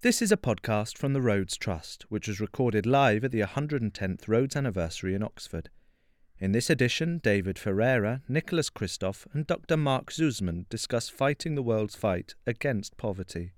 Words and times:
This 0.00 0.22
is 0.22 0.30
a 0.30 0.36
podcast 0.36 0.96
from 0.96 1.12
the 1.12 1.20
Rhodes 1.20 1.56
Trust, 1.56 2.06
which 2.08 2.28
was 2.28 2.40
recorded 2.40 2.86
live 2.86 3.24
at 3.24 3.32
the 3.32 3.40
110th 3.40 4.28
Rhodes 4.28 4.54
anniversary 4.54 5.12
in 5.12 5.24
Oxford. 5.24 5.70
In 6.38 6.52
this 6.52 6.70
edition, 6.70 7.18
David 7.18 7.58
Ferreira, 7.58 8.22
Nicholas 8.28 8.70
Kristof, 8.70 9.26
and 9.34 9.44
Dr. 9.44 9.76
Mark 9.76 10.12
Suzman 10.12 10.66
discuss 10.70 11.08
fighting 11.08 11.56
the 11.56 11.64
world's 11.64 11.96
fight 11.96 12.36
against 12.46 12.96
poverty. 12.96 13.50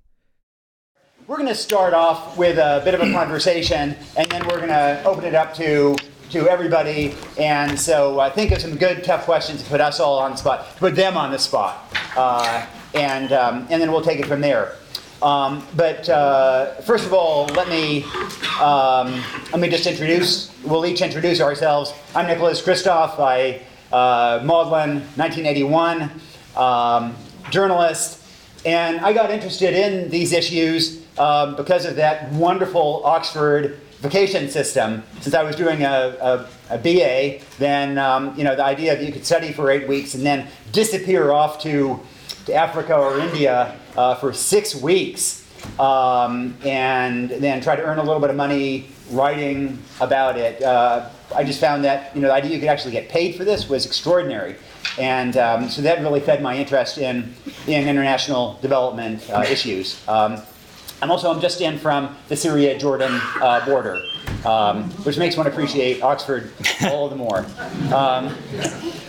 We're 1.26 1.36
going 1.36 1.48
to 1.48 1.54
start 1.54 1.92
off 1.92 2.38
with 2.38 2.56
a 2.56 2.80
bit 2.86 2.94
of 2.94 3.02
a 3.02 3.12
conversation, 3.12 3.94
and 4.16 4.30
then 4.30 4.48
we're 4.48 4.66
going 4.66 4.68
to 4.68 5.02
open 5.04 5.26
it 5.26 5.34
up 5.34 5.52
to 5.56 5.94
to 6.30 6.48
everybody. 6.48 7.14
And 7.38 7.78
so 7.78 8.18
uh, 8.18 8.30
think 8.30 8.52
of 8.52 8.62
some 8.62 8.76
good, 8.76 9.04
tough 9.04 9.26
questions 9.26 9.62
to 9.62 9.68
put 9.68 9.82
us 9.82 10.00
all 10.00 10.18
on 10.18 10.30
the 10.30 10.36
spot, 10.38 10.72
to 10.72 10.78
put 10.78 10.96
them 10.96 11.18
on 11.18 11.32
the 11.32 11.38
spot, 11.38 11.94
uh, 12.16 12.64
and 12.94 13.30
um, 13.30 13.66
and 13.68 13.82
then 13.82 13.92
we'll 13.92 14.00
take 14.00 14.20
it 14.20 14.26
from 14.26 14.40
there. 14.40 14.76
Um, 15.22 15.66
but 15.76 16.08
uh, 16.08 16.76
first 16.80 17.04
of 17.04 17.12
all, 17.12 17.44
let 17.48 17.68
me 17.68 18.04
um, 18.58 19.22
let 19.52 19.60
me 19.60 19.68
just 19.68 19.86
introduce. 19.86 20.50
We'll 20.64 20.86
each 20.86 21.02
introduce 21.02 21.40
ourselves. 21.42 21.92
I'm 22.14 22.26
Nicholas 22.26 22.62
Kristof. 22.62 23.18
I 23.18 23.60
uh, 23.92 24.40
Magdalen, 24.42 25.00
1981, 25.16 26.10
um, 26.56 27.14
journalist, 27.50 28.24
and 28.64 29.00
I 29.00 29.12
got 29.12 29.30
interested 29.30 29.74
in 29.74 30.08
these 30.08 30.32
issues 30.32 31.04
um, 31.18 31.54
because 31.56 31.84
of 31.84 31.96
that 31.96 32.32
wonderful 32.32 33.02
Oxford 33.04 33.78
vacation 33.98 34.48
system. 34.48 35.02
Since 35.20 35.34
I 35.34 35.42
was 35.42 35.54
doing 35.54 35.82
a, 35.82 36.16
a, 36.70 36.76
a 36.76 36.78
BA, 36.78 37.44
then 37.58 37.98
um, 37.98 38.34
you 38.38 38.44
know 38.44 38.56
the 38.56 38.64
idea 38.64 38.96
that 38.96 39.04
you 39.04 39.12
could 39.12 39.26
study 39.26 39.52
for 39.52 39.70
eight 39.70 39.86
weeks 39.86 40.14
and 40.14 40.24
then 40.24 40.46
disappear 40.72 41.30
off 41.30 41.60
to, 41.60 42.00
to 42.46 42.54
Africa 42.54 42.96
or 42.96 43.18
India 43.18 43.76
uh, 43.96 44.14
for 44.16 44.32
six 44.32 44.74
weeks, 44.74 45.46
um, 45.78 46.56
and 46.64 47.30
then 47.30 47.60
try 47.60 47.76
to 47.76 47.82
earn 47.82 47.98
a 47.98 48.02
little 48.02 48.20
bit 48.20 48.30
of 48.30 48.36
money 48.36 48.88
writing 49.10 49.78
about 50.00 50.38
it. 50.38 50.62
Uh, 50.62 51.08
I 51.34 51.44
just 51.44 51.60
found 51.60 51.84
that 51.84 52.14
you 52.14 52.22
know 52.22 52.28
the 52.28 52.34
idea 52.34 52.52
you 52.52 52.60
could 52.60 52.68
actually 52.68 52.92
get 52.92 53.08
paid 53.08 53.36
for 53.36 53.44
this 53.44 53.68
was 53.68 53.86
extraordinary. 53.86 54.56
And 54.98 55.36
um, 55.36 55.68
so 55.68 55.82
that 55.82 56.00
really 56.00 56.20
fed 56.20 56.42
my 56.42 56.56
interest 56.56 56.98
in, 56.98 57.32
in 57.66 57.88
international 57.88 58.58
development 58.60 59.28
uh, 59.30 59.44
issues. 59.48 60.06
Um, 60.08 60.42
I'm 61.02 61.10
also 61.10 61.32
I'm 61.32 61.40
just 61.40 61.60
in 61.60 61.78
from 61.78 62.14
the 62.28 62.36
Syria-Jordan 62.36 63.20
uh, 63.40 63.64
border, 63.64 64.02
um, 64.44 64.90
which 65.04 65.16
makes 65.16 65.36
one 65.36 65.46
appreciate 65.46 66.02
Oxford 66.02 66.52
all 66.84 67.08
the 67.08 67.16
more. 67.16 67.46
Um, 67.94 68.34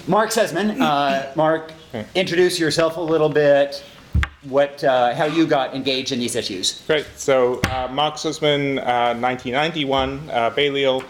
Mark 0.08 0.32
Suzman, 0.32 0.82
uh, 0.82 1.34
Mark, 1.36 1.74
introduce 2.16 2.58
yourself 2.60 2.96
a 2.96 3.02
little 3.02 3.28
bit. 3.28 3.84
What, 4.44 4.84
uh, 4.84 5.14
how 5.14 5.26
you 5.26 5.46
got 5.46 5.76
engaged 5.76 6.12
in 6.12 6.20
these 6.20 6.36
issues? 6.36 6.82
Great. 6.88 7.06
So 7.16 7.62
uh, 7.70 7.88
Mark 7.92 8.18
Suzman, 8.18 8.78
1991, 8.78 10.30
uh, 10.30 10.50
Balliol. 10.50 11.04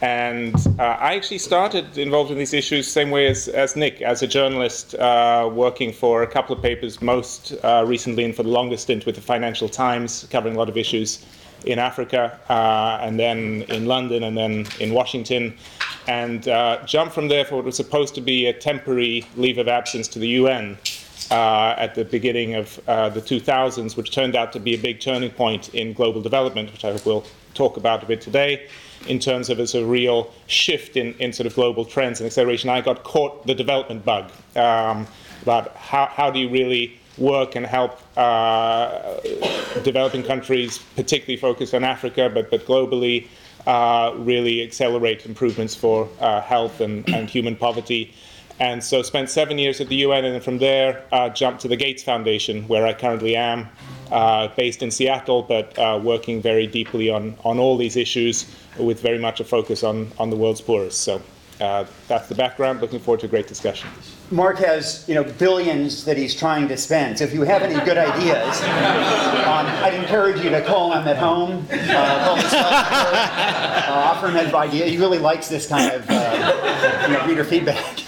And 0.00 0.54
uh, 0.78 0.82
I 0.82 1.16
actually 1.16 1.38
started 1.38 1.98
involved 1.98 2.30
in 2.30 2.38
these 2.38 2.54
issues 2.54 2.86
same 2.86 3.10
way 3.10 3.26
as, 3.26 3.48
as 3.48 3.74
Nick, 3.74 4.00
as 4.00 4.22
a 4.22 4.28
journalist 4.28 4.94
uh, 4.94 5.50
working 5.52 5.92
for 5.92 6.22
a 6.22 6.26
couple 6.26 6.54
of 6.54 6.62
papers, 6.62 7.02
most 7.02 7.52
uh, 7.64 7.84
recently 7.86 8.24
and 8.24 8.34
for 8.34 8.44
the 8.44 8.48
longest 8.48 8.84
stint 8.84 9.06
with 9.06 9.16
the 9.16 9.20
Financial 9.20 9.68
Times, 9.68 10.26
covering 10.30 10.54
a 10.54 10.58
lot 10.58 10.68
of 10.68 10.76
issues 10.76 11.26
in 11.64 11.80
Africa, 11.80 12.38
uh, 12.48 13.04
and 13.04 13.18
then 13.18 13.62
in 13.68 13.86
London, 13.86 14.22
and 14.22 14.36
then 14.36 14.66
in 14.78 14.94
Washington. 14.94 15.56
And 16.06 16.46
uh, 16.46 16.84
jumped 16.86 17.12
from 17.12 17.26
there 17.26 17.44
for 17.44 17.56
what 17.56 17.64
was 17.64 17.76
supposed 17.76 18.14
to 18.14 18.20
be 18.20 18.46
a 18.46 18.52
temporary 18.52 19.26
leave 19.36 19.58
of 19.58 19.66
absence 19.66 20.06
to 20.08 20.20
the 20.20 20.28
UN. 20.28 20.78
Uh, 21.30 21.74
at 21.76 21.94
the 21.94 22.06
beginning 22.06 22.54
of 22.54 22.76
the 22.86 23.20
2000s, 23.20 23.96
which 23.98 24.10
turned 24.12 24.34
out 24.34 24.50
to 24.50 24.58
be 24.58 24.74
a 24.74 24.78
big 24.78 24.98
turning 24.98 25.30
point 25.30 25.68
in 25.74 25.92
global 25.92 26.22
development, 26.22 26.72
which 26.72 26.86
I 26.86 26.92
hope 26.92 27.04
we'll 27.04 27.26
talk 27.52 27.76
about 27.76 28.02
a 28.02 28.06
bit 28.06 28.20
today 28.20 28.66
in 29.06 29.18
terms 29.18 29.50
of 29.50 29.60
as 29.60 29.74
a 29.74 29.84
real 29.84 30.32
shift 30.46 30.96
in, 30.96 31.14
in 31.14 31.32
sort 31.32 31.46
of 31.46 31.54
global 31.54 31.84
trends 31.84 32.20
and 32.20 32.26
acceleration. 32.26 32.70
I 32.70 32.80
got 32.80 33.04
caught 33.04 33.46
the 33.46 33.54
development 33.54 34.04
bug 34.04 34.30
um, 34.56 35.06
about 35.42 35.76
how, 35.76 36.06
how 36.06 36.30
do 36.30 36.38
you 36.38 36.48
really 36.48 36.98
work 37.16 37.56
and 37.56 37.66
help 37.66 38.00
uh, 38.16 39.20
developing 39.82 40.22
countries, 40.22 40.78
particularly 40.96 41.36
focused 41.36 41.74
on 41.74 41.84
Africa, 41.84 42.30
but, 42.32 42.50
but 42.50 42.64
globally, 42.66 43.26
uh, 43.66 44.14
really 44.16 44.62
accelerate 44.62 45.26
improvements 45.26 45.74
for 45.74 46.08
uh, 46.20 46.40
health 46.40 46.80
and, 46.80 47.08
and 47.08 47.28
human 47.28 47.56
poverty. 47.56 48.14
And 48.60 48.82
so 48.82 49.02
spent 49.02 49.30
seven 49.30 49.58
years 49.58 49.80
at 49.80 49.88
the 49.88 49.96
UN, 49.96 50.24
and 50.24 50.34
then 50.34 50.40
from 50.40 50.58
there 50.58 51.04
uh, 51.12 51.28
jumped 51.28 51.62
to 51.62 51.68
the 51.68 51.76
Gates 51.76 52.02
Foundation, 52.02 52.66
where 52.66 52.86
I 52.86 52.92
currently 52.92 53.36
am, 53.36 53.68
uh, 54.10 54.48
based 54.56 54.82
in 54.82 54.90
Seattle, 54.90 55.42
but 55.42 55.78
uh, 55.78 56.00
working 56.02 56.42
very 56.42 56.66
deeply 56.66 57.08
on, 57.08 57.36
on 57.44 57.58
all 57.58 57.76
these 57.76 57.96
issues 57.96 58.46
with 58.78 59.00
very 59.00 59.18
much 59.18 59.38
a 59.38 59.44
focus 59.44 59.84
on, 59.84 60.10
on 60.18 60.30
the 60.30 60.36
world's 60.36 60.60
poorest. 60.60 61.02
So 61.02 61.22
uh, 61.60 61.84
that's 62.08 62.28
the 62.28 62.34
background. 62.34 62.80
Looking 62.80 63.00
forward 63.00 63.20
to 63.20 63.26
a 63.26 63.28
great 63.28 63.46
discussion. 63.46 63.88
Mark 64.30 64.58
has 64.58 65.04
you 65.08 65.14
know 65.14 65.24
billions 65.24 66.04
that 66.04 66.16
he's 66.16 66.34
trying 66.34 66.68
to 66.68 66.76
spend. 66.76 67.18
So 67.18 67.24
if 67.24 67.32
you 67.32 67.42
have 67.42 67.62
any 67.62 67.82
good 67.84 67.96
ideas, 67.96 68.60
um, 68.62 69.66
I'd 69.82 69.94
encourage 69.94 70.42
you 70.42 70.50
to 70.50 70.62
call 70.64 70.92
him 70.92 71.08
at 71.08 71.16
home, 71.16 71.66
uh, 71.70 72.24
call 72.24 72.36
his 72.36 72.52
uh, 72.52 73.88
offer 73.88 74.28
him 74.28 74.36
an 74.36 74.54
idea. 74.54 74.86
He 74.86 74.98
really 74.98 75.18
likes 75.18 75.48
this 75.48 75.66
kind 75.66 75.92
of 75.92 76.04
uh, 76.10 77.06
you 77.06 77.14
know, 77.14 77.26
reader 77.26 77.44
feedback. 77.44 78.02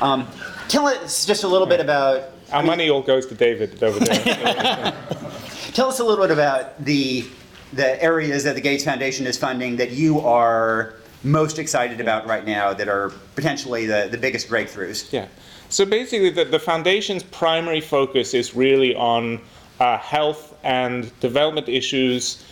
um, 0.02 0.26
tell 0.68 0.86
us 0.86 1.26
just 1.26 1.44
a 1.44 1.48
little 1.48 1.66
bit 1.66 1.80
about. 1.80 2.32
Our 2.50 2.58
I 2.58 2.58
mean, 2.58 2.66
money 2.68 2.90
all 2.90 3.02
goes 3.02 3.26
to 3.26 3.34
David 3.34 3.82
over 3.82 3.98
there. 3.98 4.14
tell 5.74 5.88
us 5.88 6.00
a 6.00 6.04
little 6.04 6.24
bit 6.24 6.32
about 6.32 6.82
the 6.82 7.26
the 7.72 8.02
areas 8.02 8.44
that 8.44 8.54
the 8.54 8.60
Gates 8.60 8.84
Foundation 8.84 9.26
is 9.26 9.36
funding 9.36 9.76
that 9.76 9.90
you 9.90 10.20
are 10.20 10.94
most 11.26 11.58
excited 11.58 12.00
about 12.00 12.26
right 12.26 12.46
now 12.46 12.72
that 12.72 12.88
are 12.88 13.10
potentially 13.34 13.86
the, 13.86 14.08
the 14.10 14.16
biggest 14.18 14.48
breakthroughs? 14.48 15.12
Yeah. 15.12 15.26
So 15.68 15.84
basically, 15.84 16.30
the, 16.30 16.44
the 16.44 16.60
foundation's 16.60 17.22
primary 17.24 17.80
focus 17.80 18.32
is 18.34 18.54
really 18.54 18.94
on 18.94 19.40
uh, 19.80 19.98
health 19.98 20.56
and 20.62 21.18
development 21.20 21.68
issues, 21.68 22.44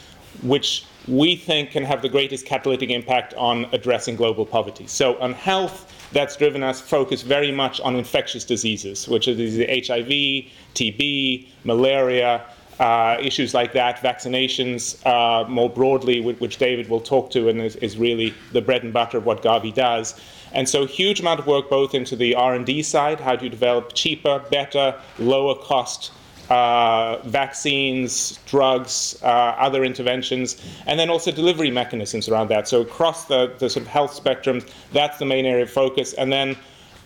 which 0.42 0.84
we 1.06 1.36
think 1.36 1.70
can 1.70 1.84
have 1.84 2.02
the 2.02 2.08
greatest 2.08 2.46
catalytic 2.46 2.90
impact 2.90 3.34
on 3.34 3.66
addressing 3.72 4.16
global 4.16 4.44
poverty. 4.44 4.86
So, 4.86 5.18
on 5.20 5.32
health, 5.32 5.92
that's 6.12 6.36
driven 6.36 6.62
us 6.62 6.80
focus 6.80 7.22
very 7.22 7.52
much 7.52 7.80
on 7.80 7.96
infectious 7.96 8.44
diseases, 8.44 9.08
which 9.08 9.28
are 9.28 9.34
the 9.34 9.66
HIV, 9.66 10.50
TB, 10.74 11.48
malaria, 11.64 12.44
uh, 12.80 13.16
issues 13.20 13.54
like 13.54 13.72
that, 13.72 13.98
vaccinations 13.98 15.04
uh, 15.06 15.48
more 15.48 15.70
broadly, 15.70 16.20
which 16.20 16.56
David 16.58 16.88
will 16.88 17.00
talk 17.00 17.30
to 17.30 17.48
and 17.48 17.60
is, 17.60 17.76
is, 17.76 17.96
really 17.96 18.34
the 18.52 18.60
bread 18.60 18.82
and 18.82 18.92
butter 18.92 19.18
of 19.18 19.26
what 19.26 19.42
Gavi 19.42 19.72
does. 19.72 20.20
And 20.52 20.68
so 20.68 20.86
huge 20.86 21.20
amount 21.20 21.40
of 21.40 21.46
work 21.46 21.70
both 21.70 21.94
into 21.94 22.16
the 22.16 22.34
R&D 22.34 22.82
side, 22.82 23.20
how 23.20 23.36
do 23.36 23.44
you 23.44 23.50
develop 23.50 23.92
cheaper, 23.94 24.40
better, 24.50 25.00
lower 25.18 25.54
cost 25.54 26.12
uh, 26.50 27.18
vaccines, 27.24 28.38
drugs, 28.46 29.18
uh, 29.22 29.26
other 29.26 29.84
interventions, 29.84 30.60
and 30.86 31.00
then 31.00 31.08
also 31.08 31.30
delivery 31.30 31.70
mechanisms 31.70 32.28
around 32.28 32.48
that. 32.48 32.68
So 32.68 32.82
across 32.82 33.24
the, 33.26 33.54
the 33.58 33.70
sort 33.70 33.86
of 33.86 33.88
health 33.88 34.12
spectrum, 34.12 34.62
that's 34.92 35.18
the 35.18 35.24
main 35.24 35.46
area 35.46 35.62
of 35.62 35.70
focus. 35.70 36.12
And 36.14 36.32
then 36.32 36.56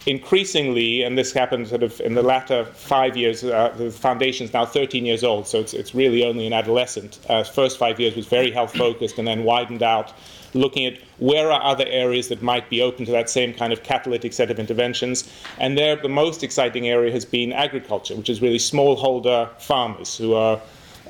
increasingly, 0.06 1.02
and 1.02 1.18
this 1.18 1.32
happened 1.32 1.68
sort 1.68 1.82
of 1.82 2.00
in 2.00 2.14
the 2.14 2.22
latter 2.22 2.64
five 2.64 3.16
years, 3.16 3.44
uh, 3.44 3.74
the 3.76 3.90
foundation 3.90 4.46
is 4.46 4.52
now 4.52 4.64
13 4.64 5.04
years 5.04 5.24
old, 5.24 5.46
so 5.46 5.60
it's, 5.60 5.74
it's 5.74 5.94
really 5.94 6.24
only 6.24 6.46
an 6.46 6.52
adolescent. 6.52 7.18
Uh, 7.28 7.42
first 7.44 7.78
five 7.78 7.98
years 8.00 8.16
was 8.16 8.26
very 8.26 8.50
health 8.50 8.74
focused 8.76 9.18
and 9.18 9.26
then 9.26 9.44
widened 9.44 9.82
out, 9.82 10.12
looking 10.54 10.86
at 10.86 10.98
where 11.18 11.50
are 11.50 11.62
other 11.62 11.84
areas 11.88 12.28
that 12.28 12.42
might 12.42 12.70
be 12.70 12.80
open 12.80 13.04
to 13.04 13.12
that 13.12 13.28
same 13.28 13.52
kind 13.52 13.72
of 13.72 13.82
catalytic 13.82 14.32
set 14.32 14.50
of 14.50 14.58
interventions. 14.58 15.30
And 15.58 15.76
there, 15.76 15.96
the 15.96 16.08
most 16.08 16.42
exciting 16.42 16.88
area 16.88 17.12
has 17.12 17.24
been 17.24 17.52
agriculture, 17.52 18.16
which 18.16 18.30
is 18.30 18.40
really 18.40 18.58
smallholder 18.58 19.50
farmers 19.60 20.16
who 20.16 20.34
are 20.34 20.60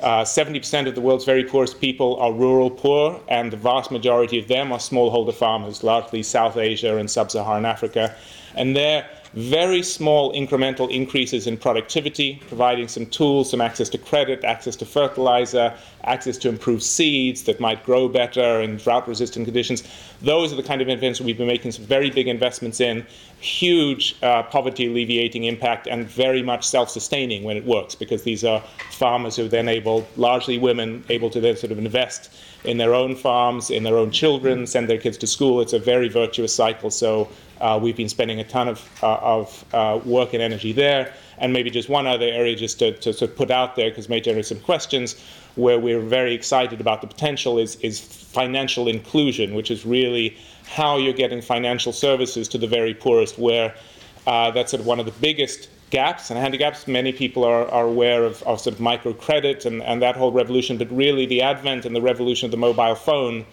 uh, 0.01 0.23
70% 0.23 0.87
of 0.87 0.95
the 0.95 1.01
world's 1.01 1.25
very 1.25 1.43
poorest 1.43 1.81
people 1.81 2.15
are 2.17 2.31
rural 2.31 2.69
poor, 2.69 3.19
and 3.27 3.51
the 3.51 3.57
vast 3.57 3.91
majority 3.91 4.39
of 4.39 4.47
them 4.47 4.71
are 4.71 4.79
smallholder 4.79 5.33
farmers, 5.33 5.83
largely 5.83 6.23
South 6.23 6.55
Asia 6.55 6.97
and 6.97 7.11
sub 7.11 7.29
Saharan 7.31 7.65
Africa. 7.65 8.15
And 8.55 8.75
they're 8.75 9.07
very 9.33 9.83
small 9.83 10.33
incremental 10.33 10.89
increases 10.89 11.45
in 11.45 11.55
productivity, 11.55 12.41
providing 12.47 12.87
some 12.87 13.05
tools, 13.05 13.51
some 13.51 13.61
access 13.61 13.87
to 13.89 13.97
credit, 13.97 14.43
access 14.43 14.75
to 14.77 14.85
fertilizer, 14.85 15.73
access 16.03 16.37
to 16.37 16.49
improved 16.49 16.81
seeds 16.81 17.43
that 17.43 17.59
might 17.59 17.83
grow 17.83 18.07
better 18.07 18.61
in 18.61 18.77
drought 18.77 19.07
resistant 19.07 19.45
conditions. 19.45 19.83
Those 20.21 20.51
are 20.51 20.55
the 20.55 20.63
kind 20.63 20.81
of 20.81 20.89
investments 20.89 21.21
we've 21.21 21.37
been 21.37 21.47
making 21.47 21.71
some 21.73 21.85
very 21.85 22.09
big 22.09 22.27
investments 22.27 22.79
in, 22.79 23.05
huge 23.39 24.15
uh, 24.23 24.43
poverty 24.43 24.87
alleviating 24.87 25.43
impact, 25.43 25.87
and 25.87 26.07
very 26.07 26.41
much 26.41 26.67
self 26.67 26.89
sustaining 26.89 27.43
when 27.43 27.55
it 27.55 27.65
works, 27.65 27.93
because 27.93 28.23
these 28.23 28.43
are 28.43 28.63
farmers 28.91 29.35
who 29.35 29.45
are 29.45 29.49
then 29.49 29.69
able, 29.69 30.07
largely 30.17 30.57
women, 30.57 31.03
able 31.09 31.29
to 31.29 31.39
then 31.39 31.55
sort 31.55 31.71
of 31.71 31.77
invest 31.77 32.33
in 32.63 32.77
their 32.77 32.93
own 32.93 33.15
farms, 33.15 33.69
in 33.69 33.83
their 33.83 33.97
own 33.97 34.11
children, 34.11 34.67
send 34.67 34.89
their 34.89 34.97
kids 34.97 35.17
to 35.17 35.27
school. 35.27 35.61
It's 35.61 35.73
a 35.73 35.79
very 35.79 36.09
virtuous 36.09 36.53
cycle. 36.53 36.89
So 36.89 37.29
Uh, 37.59 37.79
we've 37.81 37.97
been 37.97 38.09
spending 38.09 38.39
a 38.39 38.43
ton 38.43 38.67
of, 38.67 38.89
uh, 39.03 39.15
of 39.15 39.65
uh, 39.73 39.99
work 40.05 40.33
and 40.33 40.41
energy 40.41 40.71
there. 40.71 41.13
And 41.37 41.53
maybe 41.53 41.69
just 41.69 41.89
one 41.89 42.07
other 42.07 42.25
area 42.25 42.55
just 42.55 42.79
to, 42.79 42.91
to, 42.99 43.13
to 43.13 43.27
put 43.27 43.51
out 43.51 43.75
there, 43.75 43.89
because 43.89 44.09
may 44.09 44.19
generate 44.19 44.45
some 44.45 44.59
questions, 44.59 45.15
where 45.55 45.79
we're 45.79 46.01
very 46.01 46.33
excited 46.33 46.81
about 46.81 47.01
the 47.01 47.07
potential 47.07 47.57
is, 47.57 47.75
is 47.77 47.99
financial 47.99 48.87
inclusion, 48.87 49.53
which 49.53 49.71
is 49.71 49.85
really 49.85 50.37
how 50.67 50.97
you're 50.97 51.13
getting 51.13 51.41
financial 51.41 51.93
services 51.93 52.47
to 52.49 52.57
the 52.57 52.67
very 52.67 52.93
poorest, 52.93 53.39
where 53.39 53.73
uh, 54.27 54.51
that's 54.51 54.71
sort 54.71 54.81
of 54.81 54.87
one 54.87 54.99
of 54.99 55.05
the 55.05 55.13
biggest 55.19 55.69
gaps 55.89 56.29
and 56.29 56.39
handicaps. 56.39 56.87
Many 56.87 57.11
people 57.11 57.43
are, 57.43 57.67
are 57.69 57.85
aware 57.85 58.23
of, 58.23 58.43
of 58.43 58.59
sort 58.59 58.75
of 58.75 58.81
microcredit 58.81 59.65
and, 59.65 59.81
and 59.81 60.01
that 60.01 60.15
whole 60.15 60.31
revolution, 60.31 60.77
but 60.77 60.91
really 60.91 61.25
the 61.25 61.41
advent 61.41 61.85
and 61.85 61.95
the 61.95 62.01
revolution 62.01 62.45
of 62.45 62.51
the 62.51 62.57
mobile 62.57 62.95
phone 62.95 63.45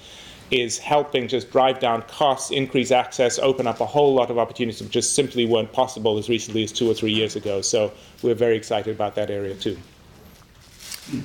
is 0.50 0.78
helping 0.78 1.28
just 1.28 1.50
drive 1.50 1.81
down 1.81 2.02
costs, 2.02 2.50
increase 2.50 2.90
access, 2.90 3.38
open 3.38 3.66
up 3.66 3.81
a 3.81 3.87
whole 3.87 4.14
lot 4.14 4.31
of 4.31 4.38
opportunities 4.38 4.81
which 4.81 4.90
just 4.90 5.14
simply 5.14 5.46
weren't 5.46 5.72
possible 5.72 6.19
as 6.19 6.28
recently 6.28 6.62
as 6.62 6.72
two 6.72 6.90
or 6.90 6.94
three 6.94 7.12
years 7.12 7.37
ago. 7.37 7.60
So 7.60 7.93
we're 8.22 8.34
very 8.34 8.56
excited 8.56 8.94
about 8.94 9.14
that 9.16 9.31
area 9.31 9.54
too. 9.54 9.76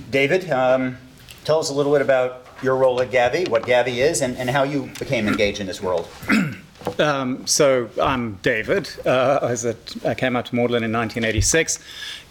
David, 0.10 0.50
um, 0.50 0.98
tell 1.44 1.60
us 1.60 1.70
a 1.70 1.74
little 1.74 1.92
bit 1.92 2.02
about 2.02 2.46
your 2.62 2.76
role 2.76 3.02
at 3.02 3.12
Gavi, 3.12 3.48
what 3.48 3.64
Gavi 3.64 3.98
is, 3.98 4.22
and, 4.22 4.38
and 4.38 4.50
how 4.50 4.64
you 4.64 4.92
became 5.00 5.28
engaged 5.28 5.60
in 5.60 5.68
this 5.68 5.82
world. 5.82 6.08
Um, 6.98 7.46
so 7.46 7.90
I'm 8.02 8.36
David. 8.42 8.90
Uh, 9.06 9.56
I 10.04 10.14
came 10.16 10.36
out 10.36 10.48
to 10.48 10.56
Magdalen 10.56 10.84
in 10.84 10.92
1986. 10.92 11.80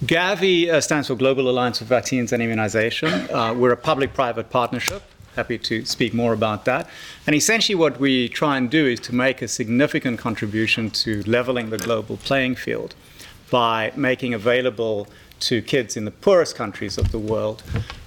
Gavi 0.05 0.69
uh, 0.69 0.81
stands 0.81 1.09
for 1.09 1.15
Global 1.15 1.49
Alliance 1.49 1.79
for 1.79 1.85
Vaccines 1.85 2.33
and 2.33 2.43
Immunization. 2.43 3.31
Uh, 3.31 3.55
we're 3.55 3.73
a 3.73 3.77
public-private 3.77 4.51
partnership. 4.51 5.03
Happy 5.41 5.59
to 5.59 5.87
speak 5.87 6.13
more 6.13 6.35
about 6.35 6.67
that. 6.67 6.87
And 7.27 7.35
essentially, 7.35 7.75
what 7.75 7.99
we 7.99 8.29
try 8.29 8.59
and 8.59 8.69
do 8.69 8.85
is 8.87 9.01
to 9.09 9.15
make 9.15 9.41
a 9.41 9.49
significant 9.49 10.19
contribution 10.19 10.91
to 11.05 11.23
leveling 11.37 11.71
the 11.71 11.79
global 11.79 12.19
playing 12.19 12.57
field 12.57 12.95
by 13.51 13.91
making 13.97 14.35
available 14.35 15.09
to 15.49 15.63
kids 15.63 15.97
in 15.97 16.05
the 16.05 16.11
poorest 16.11 16.55
countries 16.55 16.99
of 16.99 17.11
the 17.11 17.19
world 17.19 17.63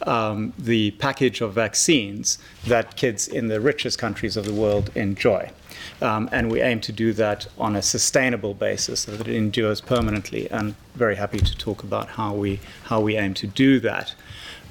um, 0.06 0.54
the 0.60 0.92
package 0.92 1.42
of 1.42 1.54
vaccines 1.54 2.38
that 2.68 2.96
kids 2.96 3.28
in 3.28 3.48
the 3.48 3.60
richest 3.60 3.98
countries 3.98 4.38
of 4.38 4.46
the 4.46 4.54
world 4.54 4.92
enjoy. 4.96 5.50
Um, 6.02 6.30
and 6.32 6.52
we 6.52 6.62
aim 6.62 6.80
to 6.82 6.92
do 6.92 7.14
that 7.14 7.48
on 7.58 7.76
a 7.76 7.82
sustainable 7.82 8.54
basis 8.54 9.02
so 9.02 9.12
that 9.16 9.28
it 9.28 9.36
endures 9.36 9.82
permanently. 9.82 10.50
And 10.52 10.76
very 10.96 11.16
happy 11.16 11.40
to 11.40 11.58
talk 11.58 11.84
about 11.84 12.10
how 12.10 12.34
we 12.34 12.60
how 12.84 13.00
we 13.02 13.18
aim 13.18 13.34
to 13.36 13.48
do 13.48 13.80
that. 13.80 14.14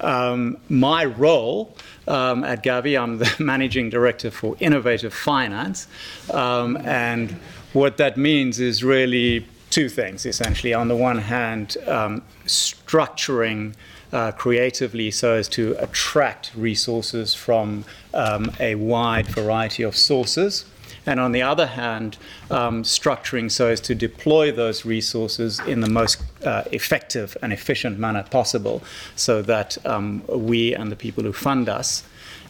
Um, 0.01 0.57
my 0.69 1.05
role 1.05 1.75
um, 2.07 2.43
at 2.43 2.63
Gavi, 2.63 2.99
I'm 2.99 3.17
the 3.17 3.33
managing 3.39 3.89
director 3.89 4.31
for 4.31 4.55
innovative 4.59 5.13
finance, 5.13 5.87
um, 6.31 6.77
and 6.77 7.31
what 7.73 7.97
that 7.97 8.17
means 8.17 8.59
is 8.59 8.83
really 8.83 9.47
two 9.69 9.89
things 9.89 10.25
essentially. 10.25 10.73
On 10.73 10.87
the 10.87 10.95
one 10.95 11.19
hand, 11.19 11.77
um, 11.87 12.23
structuring. 12.45 13.73
Uh, 14.11 14.31
creatively 14.31 15.09
so 15.09 15.33
as 15.33 15.49
to 15.49 15.75
attract 15.79 16.51
resources 16.55 17.33
from 17.33 17.83
um, 18.13 18.51
a 18.59 18.75
wide 18.75 19.25
variety 19.25 19.81
of 19.81 19.97
sources 19.97 20.65
and 21.05 21.19
on 21.19 21.31
the 21.31 21.41
other 21.41 21.67
hand, 21.67 22.17
um, 22.49 22.83
structuring 22.83 23.51
so 23.51 23.67
as 23.67 23.81
to 23.81 23.95
deploy 23.95 24.51
those 24.51 24.85
resources 24.85 25.59
in 25.61 25.81
the 25.81 25.89
most 25.89 26.21
uh, 26.45 26.63
effective 26.71 27.35
and 27.41 27.51
efficient 27.51 27.99
manner 27.99 28.23
possible 28.23 28.81
so 29.15 29.41
that 29.41 29.83
um, 29.85 30.23
we 30.27 30.73
and 30.73 30.91
the 30.91 30.95
people 30.95 31.23
who 31.23 31.33
fund 31.33 31.67
us 31.69 32.03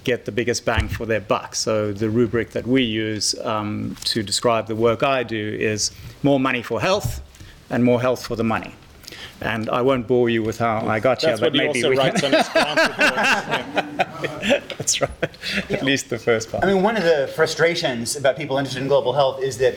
get 0.03 0.25
the 0.25 0.31
biggest 0.31 0.65
bang 0.65 0.87
for 0.87 1.05
their 1.05 1.21
buck. 1.21 1.55
So 1.55 1.93
the 1.93 2.09
rubric 2.09 2.51
that 2.51 2.67
we 2.67 2.83
use 2.83 3.35
um, 3.39 3.95
to 4.05 4.21
describe 4.21 4.67
the 4.67 4.75
work 4.75 5.01
I 5.01 5.23
do 5.23 5.57
is 5.59 5.91
more 6.21 6.39
money 6.39 6.61
for 6.61 6.81
health 6.81 7.21
and 7.69 7.83
more 7.83 8.01
health 8.01 8.25
for 8.25 8.35
the 8.35 8.43
money. 8.43 8.75
And 9.43 9.69
I 9.69 9.81
won't 9.81 10.07
bore 10.07 10.29
you 10.29 10.41
with 10.41 10.59
how 10.59 10.87
I 10.87 10.99
got 10.99 11.19
That's 11.19 11.39
here, 11.39 11.49
but 11.49 11.53
maybe 11.53 11.83
we 11.83 11.97
can. 11.97 12.13
That's 14.77 15.01
right. 15.01 15.09
At 15.69 15.83
least 15.83 16.09
the 16.09 16.17
first 16.17 16.51
part. 16.51 16.63
I 16.63 16.73
mean, 16.73 16.81
one 16.81 16.95
of 16.95 17.03
the 17.03 17.29
frustrations 17.35 18.15
about 18.15 18.37
people 18.37 18.57
interested 18.57 18.81
in 18.81 18.87
global 18.87 19.13
health 19.13 19.41
is 19.41 19.57
that 19.57 19.75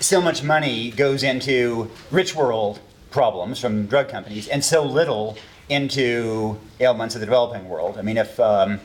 so 0.00 0.20
much 0.20 0.42
money 0.42 0.90
goes 0.90 1.22
into 1.22 1.90
rich 2.10 2.34
world 2.34 2.80
problems 3.10 3.58
from 3.58 3.86
drug 3.86 4.08
companies 4.08 4.48
and 4.48 4.64
so 4.64 4.84
little 4.84 5.36
into 5.68 6.58
ailments 6.80 7.14
of 7.14 7.20
the 7.20 7.26
developing 7.26 7.68
world. 7.68 7.98
I 7.98 8.02
mean, 8.02 8.16
if 8.16 8.38
um, 8.38 8.80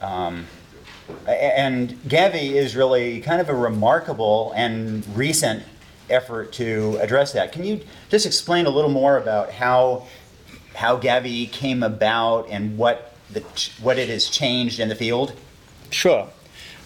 um, 0.00 0.46
and 1.26 1.90
Gavi 2.04 2.52
is 2.52 2.76
really 2.76 3.20
kind 3.20 3.40
of 3.40 3.48
a 3.48 3.54
remarkable 3.54 4.52
and 4.54 5.06
recent 5.16 5.62
effort 6.10 6.52
to 6.54 6.98
address 7.00 7.32
that. 7.32 7.52
Can 7.52 7.64
you 7.64 7.80
just 8.08 8.26
explain 8.26 8.66
a 8.66 8.70
little 8.70 8.90
more 8.90 9.16
about 9.16 9.50
how 9.50 10.06
how 10.74 10.96
Gavi 10.96 11.50
came 11.50 11.82
about 11.82 12.48
and 12.50 12.78
what 12.78 13.12
the, 13.30 13.40
what 13.82 13.98
it 13.98 14.08
has 14.08 14.28
changed 14.28 14.78
in 14.78 14.88
the 14.88 14.94
field? 14.94 15.32
Sure. 15.90 16.28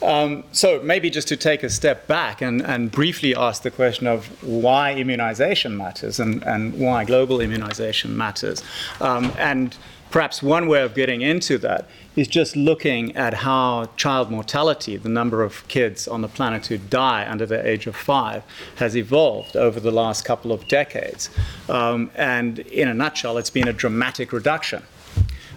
Um, 0.02 0.44
so 0.52 0.80
maybe 0.82 1.10
just 1.10 1.28
to 1.28 1.36
take 1.36 1.62
a 1.62 1.70
step 1.70 2.06
back 2.06 2.40
and, 2.40 2.60
and 2.62 2.90
briefly 2.90 3.36
ask 3.36 3.62
the 3.62 3.70
question 3.70 4.06
of 4.06 4.26
why 4.42 4.94
immunization 4.94 5.76
matters 5.76 6.18
and, 6.18 6.42
and 6.42 6.78
why 6.78 7.04
global 7.04 7.40
immunization 7.40 8.16
matters. 8.16 8.62
Um, 9.00 9.32
and 9.38 9.76
perhaps 10.12 10.42
one 10.42 10.68
way 10.68 10.82
of 10.82 10.94
getting 10.94 11.22
into 11.22 11.56
that 11.58 11.88
is 12.14 12.28
just 12.28 12.54
looking 12.54 13.16
at 13.16 13.32
how 13.32 13.86
child 13.96 14.30
mortality, 14.30 14.96
the 14.98 15.08
number 15.08 15.42
of 15.42 15.66
kids 15.68 16.06
on 16.06 16.20
the 16.20 16.28
planet 16.28 16.66
who 16.66 16.76
die 16.76 17.26
under 17.28 17.46
the 17.46 17.66
age 17.66 17.86
of 17.86 17.96
five, 17.96 18.42
has 18.76 18.94
evolved 18.94 19.56
over 19.56 19.80
the 19.80 19.90
last 19.90 20.24
couple 20.24 20.52
of 20.52 20.68
decades. 20.68 21.30
Um, 21.68 22.10
and 22.14 22.58
in 22.58 22.88
a 22.88 22.94
nutshell, 22.94 23.38
it's 23.38 23.50
been 23.50 23.66
a 23.66 23.72
dramatic 23.72 24.32
reduction. 24.32 24.82